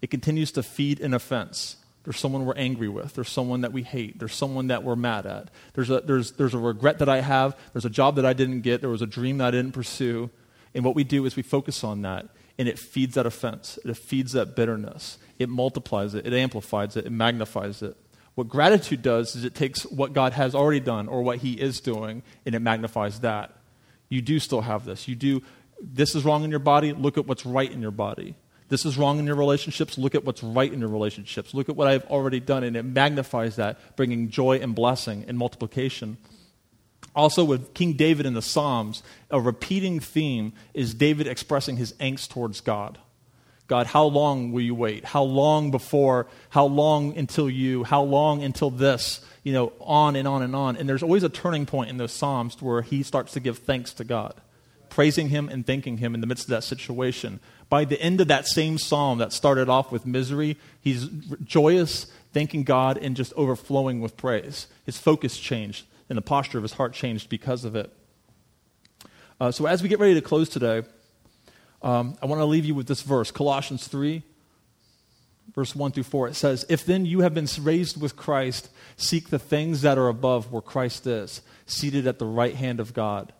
It 0.00 0.10
continues 0.10 0.50
to 0.52 0.62
feed 0.62 1.00
an 1.00 1.12
offense. 1.12 1.76
There's 2.04 2.18
someone 2.18 2.44
we're 2.44 2.54
angry 2.54 2.88
with. 2.88 3.14
There's 3.14 3.30
someone 3.30 3.62
that 3.62 3.72
we 3.72 3.82
hate. 3.82 4.18
There's 4.18 4.34
someone 4.34 4.68
that 4.68 4.82
we're 4.82 4.96
mad 4.96 5.26
at. 5.26 5.48
There's 5.72 5.90
a, 5.90 6.00
there's, 6.00 6.32
there's 6.32 6.54
a 6.54 6.58
regret 6.58 6.98
that 6.98 7.08
I 7.08 7.20
have. 7.20 7.56
There's 7.72 7.86
a 7.86 7.90
job 7.90 8.16
that 8.16 8.26
I 8.26 8.34
didn't 8.34 8.60
get. 8.60 8.80
There 8.80 8.90
was 8.90 9.02
a 9.02 9.06
dream 9.06 9.38
that 9.38 9.48
I 9.48 9.50
didn't 9.52 9.72
pursue. 9.72 10.30
And 10.74 10.84
what 10.84 10.94
we 10.94 11.04
do 11.04 11.24
is 11.24 11.34
we 11.34 11.42
focus 11.42 11.82
on 11.82 12.02
that, 12.02 12.26
and 12.58 12.68
it 12.68 12.78
feeds 12.78 13.14
that 13.14 13.26
offense. 13.26 13.78
It 13.84 13.96
feeds 13.96 14.32
that 14.32 14.54
bitterness. 14.54 15.18
It 15.38 15.48
multiplies 15.48 16.14
it. 16.14 16.26
It 16.26 16.32
amplifies 16.32 16.96
it. 16.96 17.06
It 17.06 17.12
magnifies 17.12 17.80
it. 17.82 17.96
What 18.34 18.48
gratitude 18.48 19.00
does 19.00 19.36
is 19.36 19.44
it 19.44 19.54
takes 19.54 19.84
what 19.84 20.12
God 20.12 20.32
has 20.32 20.54
already 20.54 20.80
done 20.80 21.08
or 21.08 21.22
what 21.22 21.38
He 21.38 21.52
is 21.52 21.80
doing, 21.80 22.22
and 22.44 22.54
it 22.54 22.60
magnifies 22.60 23.20
that 23.20 23.52
you 24.08 24.20
do 24.20 24.38
still 24.38 24.60
have 24.60 24.84
this. 24.84 25.08
You 25.08 25.14
do, 25.14 25.42
this 25.80 26.14
is 26.14 26.24
wrong 26.24 26.44
in 26.44 26.50
your 26.50 26.60
body, 26.60 26.92
look 26.92 27.16
at 27.16 27.26
what's 27.26 27.46
right 27.46 27.70
in 27.70 27.80
your 27.80 27.90
body. 27.90 28.34
This 28.74 28.84
is 28.84 28.98
wrong 28.98 29.20
in 29.20 29.24
your 29.24 29.36
relationships, 29.36 29.96
look 29.96 30.16
at 30.16 30.24
what's 30.24 30.42
right 30.42 30.72
in 30.72 30.80
your 30.80 30.88
relationships. 30.88 31.54
Look 31.54 31.68
at 31.68 31.76
what 31.76 31.86
I've 31.86 32.04
already 32.06 32.40
done, 32.40 32.64
and 32.64 32.76
it 32.76 32.82
magnifies 32.82 33.54
that, 33.54 33.78
bringing 33.94 34.30
joy 34.30 34.56
and 34.56 34.74
blessing 34.74 35.24
and 35.28 35.38
multiplication. 35.38 36.16
Also, 37.14 37.44
with 37.44 37.72
King 37.72 37.92
David 37.92 38.26
in 38.26 38.34
the 38.34 38.42
Psalms, 38.42 39.04
a 39.30 39.40
repeating 39.40 40.00
theme 40.00 40.54
is 40.74 40.92
David 40.92 41.28
expressing 41.28 41.76
his 41.76 41.92
angst 42.00 42.30
towards 42.30 42.60
God. 42.60 42.98
God, 43.68 43.86
how 43.86 44.06
long 44.06 44.50
will 44.50 44.62
you 44.62 44.74
wait? 44.74 45.04
How 45.04 45.22
long 45.22 45.70
before? 45.70 46.26
How 46.48 46.64
long 46.64 47.16
until 47.16 47.48
you? 47.48 47.84
How 47.84 48.02
long 48.02 48.42
until 48.42 48.70
this? 48.70 49.20
you 49.44 49.52
know, 49.52 49.72
on 49.78 50.16
and 50.16 50.26
on 50.26 50.42
and 50.42 50.56
on. 50.56 50.76
And 50.76 50.88
there's 50.88 51.02
always 51.02 51.22
a 51.22 51.28
turning 51.28 51.66
point 51.66 51.90
in 51.90 51.98
those 51.98 52.12
Psalms 52.12 52.60
where 52.60 52.82
he 52.82 53.02
starts 53.02 53.34
to 53.34 53.40
give 53.40 53.58
thanks 53.58 53.92
to 53.94 54.04
God, 54.04 54.34
praising 54.94 55.28
him 55.28 55.48
and 55.48 55.66
thanking 55.66 55.96
him 55.96 56.14
in 56.14 56.20
the 56.20 56.26
midst 56.26 56.44
of 56.44 56.50
that 56.50 56.62
situation. 56.62 57.40
By 57.68 57.84
the 57.84 58.00
end 58.00 58.20
of 58.20 58.28
that 58.28 58.46
same 58.46 58.78
psalm 58.78 59.18
that 59.18 59.32
started 59.32 59.68
off 59.68 59.90
with 59.90 60.06
misery, 60.06 60.56
he's 60.80 61.08
joyous, 61.42 62.06
thanking 62.32 62.62
God, 62.62 62.96
and 62.98 63.16
just 63.16 63.32
overflowing 63.32 64.00
with 64.00 64.16
praise. 64.16 64.68
His 64.86 64.96
focus 64.96 65.36
changed, 65.36 65.84
and 66.08 66.16
the 66.16 66.22
posture 66.22 66.58
of 66.58 66.62
his 66.62 66.74
heart 66.74 66.92
changed 66.92 67.28
because 67.28 67.64
of 67.64 67.74
it. 67.74 67.92
Uh, 69.40 69.50
so, 69.50 69.66
as 69.66 69.82
we 69.82 69.88
get 69.88 69.98
ready 69.98 70.14
to 70.14 70.20
close 70.20 70.48
today, 70.48 70.84
um, 71.82 72.16
I 72.22 72.26
want 72.26 72.38
to 72.38 72.44
leave 72.44 72.64
you 72.64 72.76
with 72.76 72.86
this 72.86 73.02
verse 73.02 73.32
Colossians 73.32 73.88
3, 73.88 74.22
verse 75.56 75.74
1 75.74 75.90
through 75.90 76.04
4. 76.04 76.28
It 76.28 76.36
says, 76.36 76.64
If 76.68 76.86
then 76.86 77.04
you 77.04 77.22
have 77.22 77.34
been 77.34 77.48
raised 77.60 78.00
with 78.00 78.14
Christ, 78.14 78.70
seek 78.96 79.30
the 79.30 79.40
things 79.40 79.82
that 79.82 79.98
are 79.98 80.06
above 80.06 80.52
where 80.52 80.62
Christ 80.62 81.04
is, 81.08 81.42
seated 81.66 82.06
at 82.06 82.20
the 82.20 82.26
right 82.26 82.54
hand 82.54 82.78
of 82.78 82.94
God. 82.94 83.32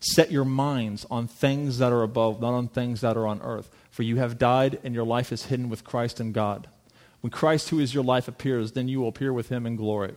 Set 0.00 0.30
your 0.30 0.44
minds 0.44 1.06
on 1.10 1.26
things 1.26 1.78
that 1.78 1.92
are 1.92 2.02
above, 2.02 2.40
not 2.40 2.54
on 2.54 2.68
things 2.68 3.00
that 3.00 3.16
are 3.16 3.26
on 3.26 3.40
earth. 3.42 3.70
For 3.90 4.02
you 4.02 4.16
have 4.16 4.38
died, 4.38 4.78
and 4.84 4.94
your 4.94 5.04
life 5.04 5.32
is 5.32 5.46
hidden 5.46 5.68
with 5.68 5.84
Christ 5.84 6.20
in 6.20 6.32
God. 6.32 6.68
When 7.20 7.30
Christ, 7.30 7.70
who 7.70 7.80
is 7.80 7.94
your 7.94 8.04
life, 8.04 8.28
appears, 8.28 8.72
then 8.72 8.88
you 8.88 9.00
will 9.00 9.08
appear 9.08 9.32
with 9.32 9.48
him 9.48 9.66
in 9.66 9.76
glory. 9.76 10.14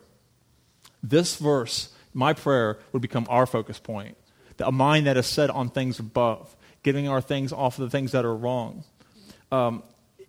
This 1.02 1.36
verse, 1.36 1.90
my 2.14 2.34
prayer, 2.34 2.78
would 2.92 3.02
become 3.02 3.26
our 3.30 3.46
focus 3.46 3.80
point. 3.80 4.18
A 4.60 4.72
mind 4.72 5.08
that 5.08 5.18
is 5.18 5.26
set 5.26 5.50
on 5.50 5.70
things 5.70 5.98
above, 5.98 6.56
getting 6.84 7.08
our 7.08 7.22
things 7.22 7.52
off 7.52 7.80
of 7.80 7.84
the 7.84 7.90
things 7.90 8.12
that 8.12 8.26
are 8.26 8.36
wrong. 8.36 8.84
Um, 9.52 9.82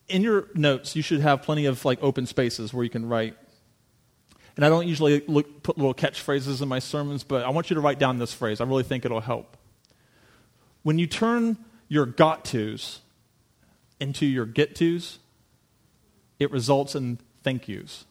in 0.08 0.22
your 0.22 0.48
notes, 0.54 0.96
you 0.96 1.02
should 1.02 1.20
have 1.20 1.42
plenty 1.42 1.66
of 1.66 1.84
like 1.84 2.02
open 2.02 2.24
spaces 2.24 2.72
where 2.72 2.84
you 2.84 2.90
can 2.90 3.06
write. 3.06 3.36
And 4.56 4.64
I 4.64 4.68
don't 4.68 4.86
usually 4.86 5.22
look, 5.26 5.62
put 5.62 5.78
little 5.78 5.94
catchphrases 5.94 6.60
in 6.60 6.68
my 6.68 6.78
sermons, 6.78 7.24
but 7.24 7.44
I 7.44 7.50
want 7.50 7.70
you 7.70 7.74
to 7.74 7.80
write 7.80 7.98
down 7.98 8.18
this 8.18 8.34
phrase. 8.34 8.60
I 8.60 8.64
really 8.64 8.82
think 8.82 9.04
it'll 9.04 9.20
help. 9.20 9.56
When 10.82 10.98
you 10.98 11.06
turn 11.06 11.56
your 11.88 12.06
got 12.06 12.44
tos 12.44 13.00
into 14.00 14.26
your 14.26 14.44
get 14.44 14.74
tos, 14.74 15.18
it 16.38 16.50
results 16.50 16.94
in 16.94 17.18
thank 17.42 17.68
yous. 17.68 18.04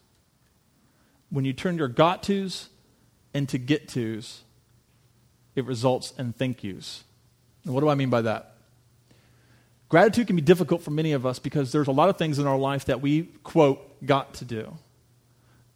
When 1.30 1.44
you 1.44 1.52
turn 1.52 1.78
your 1.78 1.88
got 1.88 2.22
tos 2.22 2.70
into 3.34 3.58
get 3.58 3.88
tos, 3.88 4.42
it 5.54 5.64
results 5.64 6.12
in 6.18 6.32
thank 6.32 6.64
yous. 6.64 7.04
And 7.64 7.74
what 7.74 7.80
do 7.80 7.88
I 7.88 7.94
mean 7.94 8.10
by 8.10 8.22
that? 8.22 8.54
Gratitude 9.88 10.26
can 10.26 10.36
be 10.36 10.42
difficult 10.42 10.82
for 10.82 10.90
many 10.90 11.12
of 11.12 11.26
us 11.26 11.38
because 11.38 11.70
there's 11.70 11.88
a 11.88 11.92
lot 11.92 12.08
of 12.08 12.16
things 12.16 12.38
in 12.38 12.46
our 12.46 12.58
life 12.58 12.86
that 12.86 13.02
we, 13.02 13.24
quote, 13.44 14.04
got 14.04 14.34
to 14.34 14.44
do. 14.44 14.78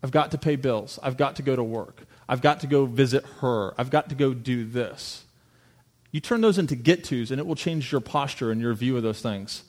I've 0.06 0.12
got 0.12 0.30
to 0.30 0.38
pay 0.38 0.54
bills. 0.54 1.00
I've 1.02 1.16
got 1.16 1.34
to 1.34 1.42
go 1.42 1.56
to 1.56 1.64
work. 1.64 2.06
I've 2.28 2.40
got 2.40 2.60
to 2.60 2.68
go 2.68 2.86
visit 2.86 3.24
her. 3.40 3.74
I've 3.76 3.90
got 3.90 4.08
to 4.10 4.14
go 4.14 4.34
do 4.34 4.64
this. 4.64 5.24
You 6.12 6.20
turn 6.20 6.42
those 6.42 6.58
into 6.58 6.76
get 6.76 7.02
tos, 7.02 7.32
and 7.32 7.40
it 7.40 7.46
will 7.46 7.56
change 7.56 7.90
your 7.90 8.00
posture 8.00 8.52
and 8.52 8.60
your 8.60 8.72
view 8.72 8.96
of 8.96 9.02
those 9.02 9.20
things. 9.20 9.64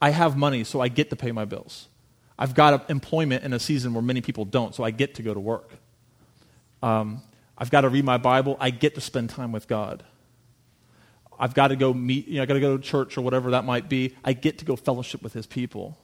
I 0.00 0.10
have 0.10 0.36
money, 0.36 0.62
so 0.62 0.80
I 0.80 0.86
get 0.86 1.10
to 1.10 1.16
pay 1.16 1.32
my 1.32 1.46
bills. 1.46 1.88
I've 2.38 2.54
got 2.54 2.88
employment 2.88 3.42
in 3.42 3.52
a 3.52 3.58
season 3.58 3.92
where 3.92 4.02
many 4.02 4.20
people 4.20 4.44
don't, 4.44 4.72
so 4.72 4.84
I 4.84 4.92
get 4.92 5.16
to 5.16 5.22
go 5.22 5.34
to 5.34 5.40
work. 5.40 5.72
Um, 6.80 7.20
I've 7.58 7.72
got 7.72 7.80
to 7.80 7.88
read 7.88 8.04
my 8.04 8.18
Bible. 8.18 8.56
I 8.60 8.70
get 8.70 8.94
to 8.94 9.00
spend 9.00 9.30
time 9.30 9.50
with 9.50 9.66
God. 9.66 10.04
I've 11.40 11.54
got 11.54 11.68
to 11.68 11.76
go 11.76 11.92
meet, 11.92 12.28
you 12.28 12.36
know, 12.36 12.44
I 12.44 12.46
got 12.46 12.54
to 12.54 12.60
go 12.60 12.76
to 12.76 12.82
church 12.84 13.18
or 13.18 13.22
whatever 13.22 13.50
that 13.50 13.64
might 13.64 13.88
be. 13.88 14.14
I 14.24 14.32
get 14.32 14.58
to 14.58 14.64
go 14.64 14.76
fellowship 14.76 15.22
with 15.22 15.32
his 15.32 15.44
people. 15.44 15.98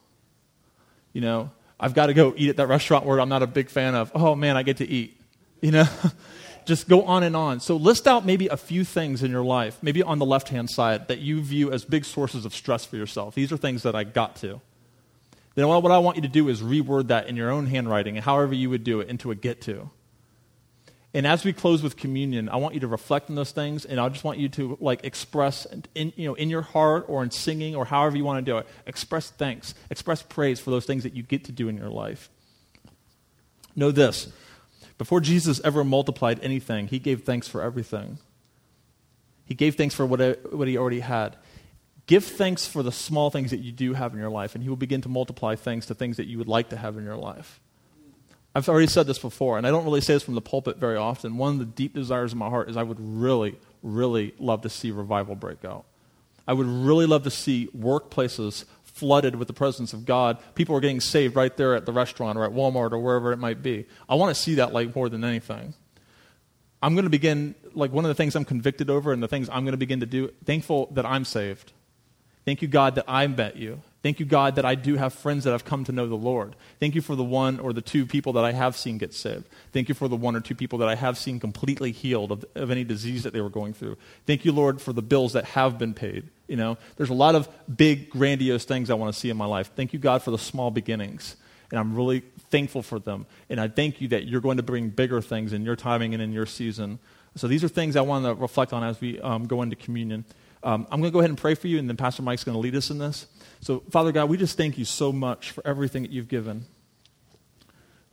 You 1.12 1.20
know, 1.20 1.52
I've 1.78 1.94
got 1.94 2.06
to 2.06 2.14
go 2.14 2.34
eat 2.36 2.50
at 2.50 2.56
that 2.56 2.68
restaurant 2.68 3.04
where 3.04 3.20
I'm 3.20 3.28
not 3.28 3.42
a 3.42 3.46
big 3.46 3.68
fan 3.68 3.94
of. 3.94 4.12
Oh 4.14 4.34
man, 4.34 4.56
I 4.56 4.62
get 4.62 4.78
to 4.78 4.88
eat. 4.88 5.20
You 5.60 5.70
know, 5.70 5.88
just 6.64 6.88
go 6.88 7.02
on 7.02 7.22
and 7.22 7.36
on. 7.36 7.60
So 7.60 7.76
list 7.76 8.06
out 8.06 8.24
maybe 8.24 8.48
a 8.48 8.56
few 8.56 8.84
things 8.84 9.22
in 9.22 9.30
your 9.30 9.44
life, 9.44 9.78
maybe 9.82 10.02
on 10.02 10.18
the 10.18 10.26
left 10.26 10.48
hand 10.48 10.70
side, 10.70 11.08
that 11.08 11.18
you 11.18 11.40
view 11.40 11.72
as 11.72 11.84
big 11.84 12.04
sources 12.04 12.44
of 12.44 12.54
stress 12.54 12.84
for 12.84 12.96
yourself. 12.96 13.34
These 13.34 13.52
are 13.52 13.56
things 13.56 13.82
that 13.82 13.94
I 13.94 14.04
got 14.04 14.36
to. 14.36 14.60
Then 15.54 15.68
what 15.68 15.92
I 15.92 15.98
want 15.98 16.16
you 16.16 16.22
to 16.22 16.28
do 16.28 16.48
is 16.48 16.62
reword 16.62 17.08
that 17.08 17.28
in 17.28 17.36
your 17.36 17.50
own 17.50 17.66
handwriting, 17.66 18.16
and 18.16 18.24
however 18.24 18.54
you 18.54 18.70
would 18.70 18.82
do 18.82 19.00
it, 19.00 19.08
into 19.08 19.30
a 19.30 19.34
get 19.34 19.60
to. 19.62 19.90
And 21.14 21.28
as 21.28 21.44
we 21.44 21.52
close 21.52 21.80
with 21.80 21.96
communion, 21.96 22.48
I 22.48 22.56
want 22.56 22.74
you 22.74 22.80
to 22.80 22.88
reflect 22.88 23.30
on 23.30 23.36
those 23.36 23.52
things, 23.52 23.84
and 23.84 24.00
I 24.00 24.08
just 24.08 24.24
want 24.24 24.40
you 24.40 24.48
to 24.50 24.76
like 24.80 25.04
express 25.04 25.64
in, 25.94 26.12
you 26.16 26.26
know, 26.26 26.34
in 26.34 26.50
your 26.50 26.62
heart 26.62 27.04
or 27.06 27.22
in 27.22 27.30
singing 27.30 27.76
or 27.76 27.84
however 27.84 28.16
you 28.16 28.24
want 28.24 28.44
to 28.44 28.50
do 28.50 28.58
it, 28.58 28.66
express 28.84 29.30
thanks, 29.30 29.74
express 29.90 30.22
praise 30.22 30.58
for 30.58 30.70
those 30.70 30.86
things 30.86 31.04
that 31.04 31.14
you 31.14 31.22
get 31.22 31.44
to 31.44 31.52
do 31.52 31.68
in 31.68 31.76
your 31.76 31.88
life. 31.88 32.30
Know 33.76 33.92
this 33.92 34.32
before 34.98 35.20
Jesus 35.20 35.60
ever 35.64 35.84
multiplied 35.84 36.40
anything, 36.42 36.88
he 36.88 36.98
gave 36.98 37.22
thanks 37.22 37.46
for 37.46 37.62
everything. 37.62 38.18
He 39.44 39.54
gave 39.54 39.76
thanks 39.76 39.94
for 39.94 40.06
what, 40.06 40.52
what 40.52 40.66
he 40.66 40.76
already 40.76 41.00
had. 41.00 41.36
Give 42.06 42.24
thanks 42.24 42.66
for 42.66 42.82
the 42.82 42.92
small 42.92 43.30
things 43.30 43.50
that 43.50 43.60
you 43.60 43.72
do 43.72 43.94
have 43.94 44.14
in 44.14 44.18
your 44.18 44.30
life, 44.30 44.54
and 44.54 44.64
he 44.64 44.68
will 44.68 44.76
begin 44.76 45.00
to 45.02 45.08
multiply 45.08 45.54
things 45.54 45.86
to 45.86 45.94
things 45.94 46.16
that 46.16 46.26
you 46.26 46.38
would 46.38 46.48
like 46.48 46.70
to 46.70 46.76
have 46.76 46.96
in 46.96 47.04
your 47.04 47.16
life. 47.16 47.60
I've 48.54 48.68
already 48.68 48.86
said 48.86 49.06
this 49.06 49.18
before, 49.18 49.58
and 49.58 49.66
I 49.66 49.70
don't 49.70 49.84
really 49.84 50.00
say 50.00 50.14
this 50.14 50.22
from 50.22 50.36
the 50.36 50.40
pulpit 50.40 50.76
very 50.76 50.96
often. 50.96 51.36
One 51.36 51.54
of 51.54 51.58
the 51.58 51.64
deep 51.64 51.92
desires 51.92 52.32
of 52.32 52.38
my 52.38 52.48
heart 52.48 52.70
is 52.70 52.76
I 52.76 52.84
would 52.84 53.00
really, 53.00 53.56
really 53.82 54.32
love 54.38 54.62
to 54.62 54.68
see 54.68 54.92
revival 54.92 55.34
break 55.34 55.64
out. 55.64 55.84
I 56.46 56.52
would 56.52 56.66
really 56.66 57.06
love 57.06 57.24
to 57.24 57.30
see 57.30 57.68
workplaces 57.76 58.64
flooded 58.84 59.34
with 59.34 59.48
the 59.48 59.54
presence 59.54 59.92
of 59.92 60.04
God. 60.04 60.38
People 60.54 60.76
are 60.76 60.80
getting 60.80 61.00
saved 61.00 61.34
right 61.34 61.56
there 61.56 61.74
at 61.74 61.84
the 61.84 61.92
restaurant 61.92 62.38
or 62.38 62.44
at 62.44 62.52
Walmart 62.52 62.92
or 62.92 62.98
wherever 62.98 63.32
it 63.32 63.38
might 63.38 63.60
be. 63.60 63.86
I 64.08 64.14
want 64.14 64.34
to 64.34 64.40
see 64.40 64.54
that 64.56 64.72
like 64.72 64.94
more 64.94 65.08
than 65.08 65.24
anything. 65.24 65.74
I'm 66.80 66.94
going 66.94 67.04
to 67.04 67.10
begin, 67.10 67.56
like 67.72 67.92
one 67.92 68.04
of 68.04 68.08
the 68.08 68.14
things 68.14 68.36
I'm 68.36 68.44
convicted 68.44 68.88
over 68.90 69.12
and 69.12 69.22
the 69.22 69.26
things 69.26 69.48
I'm 69.48 69.64
going 69.64 69.72
to 69.72 69.78
begin 69.78 70.00
to 70.00 70.06
do, 70.06 70.30
thankful 70.44 70.90
that 70.92 71.04
I'm 71.06 71.24
saved. 71.24 71.72
Thank 72.44 72.62
you, 72.62 72.68
God, 72.68 72.94
that 72.94 73.06
I 73.08 73.26
met 73.26 73.56
you. 73.56 73.80
Thank 74.04 74.20
you, 74.20 74.26
God, 74.26 74.56
that 74.56 74.66
I 74.66 74.74
do 74.74 74.96
have 74.96 75.14
friends 75.14 75.44
that 75.44 75.52
have 75.52 75.64
come 75.64 75.82
to 75.84 75.92
know 75.92 76.06
the 76.06 76.14
Lord. 76.14 76.56
Thank 76.78 76.94
you 76.94 77.00
for 77.00 77.16
the 77.16 77.24
one 77.24 77.58
or 77.58 77.72
the 77.72 77.80
two 77.80 78.04
people 78.04 78.34
that 78.34 78.44
I 78.44 78.52
have 78.52 78.76
seen 78.76 78.98
get 78.98 79.14
saved. 79.14 79.46
Thank 79.72 79.88
you 79.88 79.94
for 79.94 80.08
the 80.08 80.14
one 80.16 80.36
or 80.36 80.40
two 80.40 80.54
people 80.54 80.78
that 80.80 80.88
I 80.90 80.94
have 80.94 81.16
seen 81.16 81.40
completely 81.40 81.90
healed 81.90 82.30
of, 82.30 82.44
of 82.54 82.70
any 82.70 82.84
disease 82.84 83.22
that 83.22 83.32
they 83.32 83.40
were 83.40 83.48
going 83.48 83.72
through. 83.72 83.96
Thank 84.26 84.44
you, 84.44 84.52
Lord, 84.52 84.82
for 84.82 84.92
the 84.92 85.00
bills 85.00 85.32
that 85.32 85.46
have 85.46 85.78
been 85.78 85.94
paid. 85.94 86.28
You 86.48 86.56
know, 86.56 86.76
there's 86.96 87.08
a 87.08 87.14
lot 87.14 87.34
of 87.34 87.48
big, 87.74 88.10
grandiose 88.10 88.66
things 88.66 88.90
I 88.90 88.94
want 88.94 89.14
to 89.14 89.18
see 89.18 89.30
in 89.30 89.38
my 89.38 89.46
life. 89.46 89.70
Thank 89.74 89.94
you, 89.94 89.98
God, 89.98 90.22
for 90.22 90.32
the 90.32 90.38
small 90.38 90.70
beginnings. 90.70 91.36
And 91.70 91.80
I'm 91.80 91.96
really 91.96 92.24
thankful 92.50 92.82
for 92.82 92.98
them. 92.98 93.24
And 93.48 93.58
I 93.58 93.68
thank 93.68 94.02
you 94.02 94.08
that 94.08 94.26
you're 94.26 94.42
going 94.42 94.58
to 94.58 94.62
bring 94.62 94.90
bigger 94.90 95.22
things 95.22 95.54
in 95.54 95.64
your 95.64 95.76
timing 95.76 96.12
and 96.12 96.22
in 96.22 96.30
your 96.30 96.44
season. 96.44 96.98
So 97.36 97.48
these 97.48 97.64
are 97.64 97.68
things 97.68 97.96
I 97.96 98.02
want 98.02 98.26
to 98.26 98.34
reflect 98.34 98.74
on 98.74 98.84
as 98.84 99.00
we 99.00 99.18
um, 99.22 99.46
go 99.46 99.62
into 99.62 99.76
communion. 99.76 100.26
Um, 100.64 100.86
I'm 100.90 101.00
going 101.00 101.10
to 101.10 101.12
go 101.12 101.18
ahead 101.20 101.30
and 101.30 101.38
pray 101.38 101.54
for 101.54 101.68
you, 101.68 101.78
and 101.78 101.88
then 101.88 101.98
Pastor 101.98 102.22
Mike's 102.22 102.42
going 102.42 102.54
to 102.54 102.60
lead 102.60 102.74
us 102.74 102.90
in 102.90 102.96
this. 102.96 103.26
So, 103.60 103.80
Father 103.90 104.12
God, 104.12 104.30
we 104.30 104.38
just 104.38 104.56
thank 104.56 104.78
you 104.78 104.86
so 104.86 105.12
much 105.12 105.50
for 105.50 105.64
everything 105.66 106.02
that 106.02 106.10
you've 106.10 106.28
given. 106.28 106.64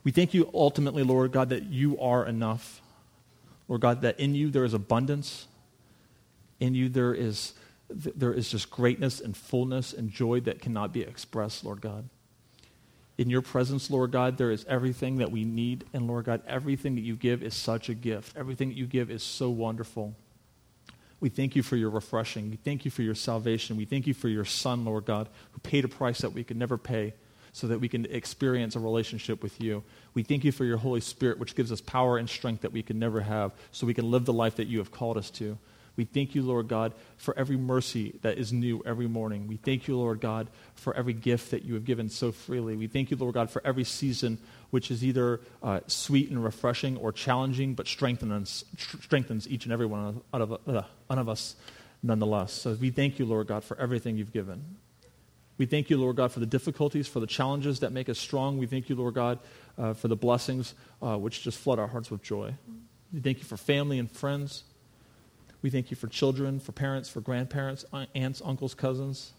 We 0.04 0.12
thank 0.12 0.34
you 0.34 0.50
ultimately, 0.52 1.02
Lord 1.02 1.32
God, 1.32 1.48
that 1.48 1.64
you 1.64 1.98
are 1.98 2.26
enough. 2.26 2.82
Lord 3.68 3.80
God, 3.80 4.02
that 4.02 4.20
in 4.20 4.34
you 4.34 4.50
there 4.50 4.64
is 4.64 4.74
abundance. 4.74 5.46
In 6.60 6.74
you 6.74 6.90
there 6.90 7.14
is, 7.14 7.54
there 7.88 8.34
is 8.34 8.50
just 8.50 8.70
greatness 8.70 9.18
and 9.20 9.34
fullness 9.34 9.94
and 9.94 10.10
joy 10.10 10.40
that 10.40 10.60
cannot 10.60 10.92
be 10.92 11.00
expressed, 11.00 11.64
Lord 11.64 11.80
God. 11.80 12.08
In 13.16 13.30
your 13.30 13.42
presence, 13.42 13.90
Lord 13.90 14.10
God, 14.10 14.36
there 14.36 14.50
is 14.50 14.66
everything 14.68 15.16
that 15.18 15.30
we 15.30 15.44
need. 15.44 15.84
And 15.94 16.06
Lord 16.06 16.26
God, 16.26 16.42
everything 16.46 16.96
that 16.96 17.02
you 17.02 17.16
give 17.16 17.42
is 17.42 17.54
such 17.54 17.88
a 17.88 17.94
gift. 17.94 18.36
Everything 18.36 18.68
that 18.68 18.76
you 18.76 18.86
give 18.86 19.10
is 19.10 19.22
so 19.22 19.48
wonderful. 19.48 20.14
We 21.22 21.28
thank 21.28 21.54
you 21.54 21.62
for 21.62 21.76
your 21.76 21.90
refreshing. 21.90 22.50
We 22.50 22.56
thank 22.56 22.84
you 22.84 22.90
for 22.90 23.02
your 23.02 23.14
salvation. 23.14 23.76
We 23.76 23.84
thank 23.84 24.08
you 24.08 24.12
for 24.12 24.28
your 24.28 24.44
Son, 24.44 24.84
Lord 24.84 25.04
God, 25.04 25.28
who 25.52 25.60
paid 25.60 25.84
a 25.84 25.88
price 25.88 26.18
that 26.18 26.32
we 26.32 26.42
could 26.42 26.56
never 26.56 26.76
pay 26.76 27.14
so 27.52 27.68
that 27.68 27.78
we 27.78 27.88
can 27.88 28.06
experience 28.06 28.74
a 28.74 28.80
relationship 28.80 29.40
with 29.40 29.60
you. 29.60 29.84
We 30.14 30.24
thank 30.24 30.42
you 30.42 30.50
for 30.50 30.64
your 30.64 30.78
Holy 30.78 31.00
Spirit, 31.00 31.38
which 31.38 31.54
gives 31.54 31.70
us 31.70 31.80
power 31.80 32.18
and 32.18 32.28
strength 32.28 32.62
that 32.62 32.72
we 32.72 32.82
can 32.82 32.98
never 32.98 33.20
have 33.20 33.52
so 33.70 33.86
we 33.86 33.94
can 33.94 34.10
live 34.10 34.24
the 34.24 34.32
life 34.32 34.56
that 34.56 34.66
you 34.66 34.78
have 34.78 34.90
called 34.90 35.16
us 35.16 35.30
to. 35.30 35.56
We 35.96 36.04
thank 36.04 36.34
you, 36.34 36.42
Lord 36.42 36.68
God, 36.68 36.94
for 37.18 37.36
every 37.38 37.56
mercy 37.56 38.18
that 38.22 38.38
is 38.38 38.52
new 38.52 38.82
every 38.86 39.06
morning. 39.06 39.46
We 39.46 39.56
thank 39.56 39.88
you, 39.88 39.96
Lord 39.96 40.20
God, 40.20 40.48
for 40.74 40.94
every 40.94 41.12
gift 41.12 41.50
that 41.50 41.64
you 41.64 41.74
have 41.74 41.84
given 41.84 42.08
so 42.08 42.32
freely. 42.32 42.76
We 42.76 42.86
thank 42.86 43.10
you, 43.10 43.16
Lord 43.16 43.34
God, 43.34 43.50
for 43.50 43.60
every 43.64 43.84
season 43.84 44.38
which 44.70 44.90
is 44.90 45.04
either 45.04 45.40
uh, 45.62 45.80
sweet 45.86 46.30
and 46.30 46.42
refreshing 46.42 46.96
or 46.96 47.12
challenging, 47.12 47.74
but 47.74 47.86
strengthens, 47.86 48.64
strengthens 48.76 49.46
each 49.48 49.64
and 49.64 49.72
every 49.72 49.86
one 49.86 50.22
of, 50.32 50.52
uh, 50.66 50.82
one 51.08 51.18
of 51.18 51.28
us 51.28 51.56
nonetheless. 52.02 52.52
So 52.52 52.72
we 52.72 52.90
thank 52.90 53.18
you, 53.18 53.26
Lord 53.26 53.46
God, 53.46 53.62
for 53.62 53.78
everything 53.78 54.16
you've 54.16 54.32
given. 54.32 54.76
We 55.58 55.66
thank 55.66 55.90
you, 55.90 55.98
Lord 55.98 56.16
God, 56.16 56.32
for 56.32 56.40
the 56.40 56.46
difficulties, 56.46 57.06
for 57.06 57.20
the 57.20 57.26
challenges 57.26 57.80
that 57.80 57.92
make 57.92 58.08
us 58.08 58.18
strong. 58.18 58.56
We 58.56 58.66
thank 58.66 58.88
you, 58.88 58.96
Lord 58.96 59.14
God, 59.14 59.38
uh, 59.76 59.92
for 59.92 60.08
the 60.08 60.16
blessings 60.16 60.74
uh, 61.02 61.18
which 61.18 61.42
just 61.42 61.58
flood 61.58 61.78
our 61.78 61.86
hearts 61.86 62.10
with 62.10 62.22
joy. 62.22 62.54
We 63.12 63.20
thank 63.20 63.38
you 63.38 63.44
for 63.44 63.58
family 63.58 63.98
and 63.98 64.10
friends. 64.10 64.64
We 65.62 65.70
thank 65.70 65.90
you 65.90 65.96
for 65.96 66.08
children, 66.08 66.58
for 66.58 66.72
parents, 66.72 67.08
for 67.08 67.20
grandparents, 67.20 67.84
uh, 67.92 68.06
aunts, 68.14 68.42
uncles, 68.44 68.74
cousins. 68.74 69.32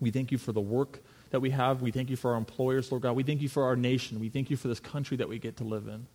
We 0.00 0.10
thank 0.10 0.30
you 0.30 0.38
for 0.38 0.52
the 0.52 0.60
work 0.60 1.00
that 1.30 1.40
we 1.40 1.50
have. 1.50 1.82
We 1.82 1.90
thank 1.90 2.08
you 2.08 2.16
for 2.16 2.32
our 2.32 2.36
employers, 2.36 2.90
Lord 2.90 3.02
God. 3.02 3.16
We 3.16 3.24
thank 3.24 3.42
you 3.42 3.48
for 3.48 3.64
our 3.64 3.76
nation. 3.76 4.20
We 4.20 4.28
thank 4.28 4.48
you 4.48 4.56
for 4.56 4.68
this 4.68 4.80
country 4.80 5.16
that 5.16 5.28
we 5.28 5.38
get 5.38 5.56
to 5.58 5.64
live 5.64 5.88
in. 5.88 6.06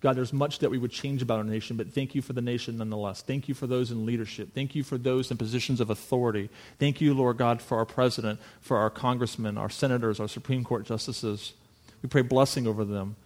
God, 0.00 0.14
there's 0.14 0.32
much 0.32 0.58
that 0.58 0.70
we 0.70 0.76
would 0.76 0.90
change 0.90 1.22
about 1.22 1.38
our 1.38 1.44
nation, 1.44 1.76
but 1.76 1.92
thank 1.92 2.14
you 2.14 2.20
for 2.20 2.34
the 2.34 2.42
nation 2.42 2.76
nonetheless. 2.76 3.22
Thank 3.22 3.48
you 3.48 3.54
for 3.54 3.66
those 3.66 3.90
in 3.90 4.04
leadership. 4.04 4.50
Thank 4.54 4.74
you 4.74 4.84
for 4.84 4.98
those 4.98 5.30
in 5.30 5.38
positions 5.38 5.80
of 5.80 5.88
authority. 5.88 6.50
Thank 6.78 7.00
you, 7.00 7.14
Lord 7.14 7.38
God, 7.38 7.62
for 7.62 7.78
our 7.78 7.86
president, 7.86 8.38
for 8.60 8.76
our 8.76 8.90
congressmen, 8.90 9.56
our 9.56 9.70
senators, 9.70 10.20
our 10.20 10.28
Supreme 10.28 10.64
Court 10.64 10.84
justices. 10.84 11.54
We 12.02 12.10
pray 12.10 12.22
blessing 12.22 12.66
over 12.66 12.84
them. 12.84 13.16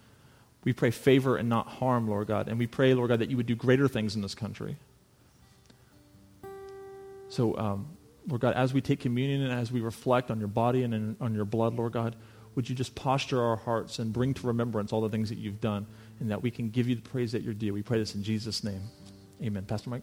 We 0.65 0.73
pray 0.73 0.91
favor 0.91 1.37
and 1.37 1.49
not 1.49 1.67
harm, 1.67 2.09
Lord 2.09 2.29
God. 2.29 2.49
And 2.49 2.59
we 2.59 2.67
pray, 2.67 2.93
Lord 2.95 3.09
God, 3.09 3.21
that 3.21 3.31
you 3.31 3.37
would 3.37 3.47
do 3.47 3.55
greater 3.55 3.89
things 3.89 4.15
in 4.15 4.23
this 4.23 4.35
country. 4.35 4.77
So, 7.29 7.57
um, 7.57 7.89
Lord 8.29 8.43
God, 8.43 8.55
as 8.55 8.75
we 8.75 8.81
take 8.81 9.01
communion 9.01 9.43
and 9.43 9.53
as 9.53 9.73
we 9.73 9.81
reflect 9.81 10.31
on 10.31 10.39
your 10.39 10.49
body 10.49 10.83
and 10.83 10.93
in, 10.93 11.17
on 11.21 11.35
your 11.35 11.45
blood, 11.45 11.75
Lord 11.75 11.93
God, 11.93 12.17
would 12.55 12.69
you 12.69 12.75
just 12.75 12.95
posture 12.95 13.41
our 13.43 13.57
hearts 13.57 13.99
and 13.99 14.13
bring 14.13 14.35
to 14.35 14.47
remembrance 14.47 14.93
all 14.93 15.01
the 15.01 15.09
things 15.09 15.29
that 15.29 15.39
you've 15.39 15.61
done 15.61 15.87
and 16.19 16.31
that 16.31 16.43
we 16.43 16.51
can 16.51 16.69
give 16.69 16.89
you 16.89 16.97
the 16.97 17.03
praise 17.03 17.33
that 17.33 17.43
you're 17.43 17.55
due. 17.55 17.73
We 17.73 17.83
pray 17.83 17.99
this 17.99 18.15
in 18.15 18.23
Jesus' 18.23 18.63
name. 18.63 18.83
Amen. 19.43 19.65
Pastor 19.65 19.91
Mike? 19.91 20.03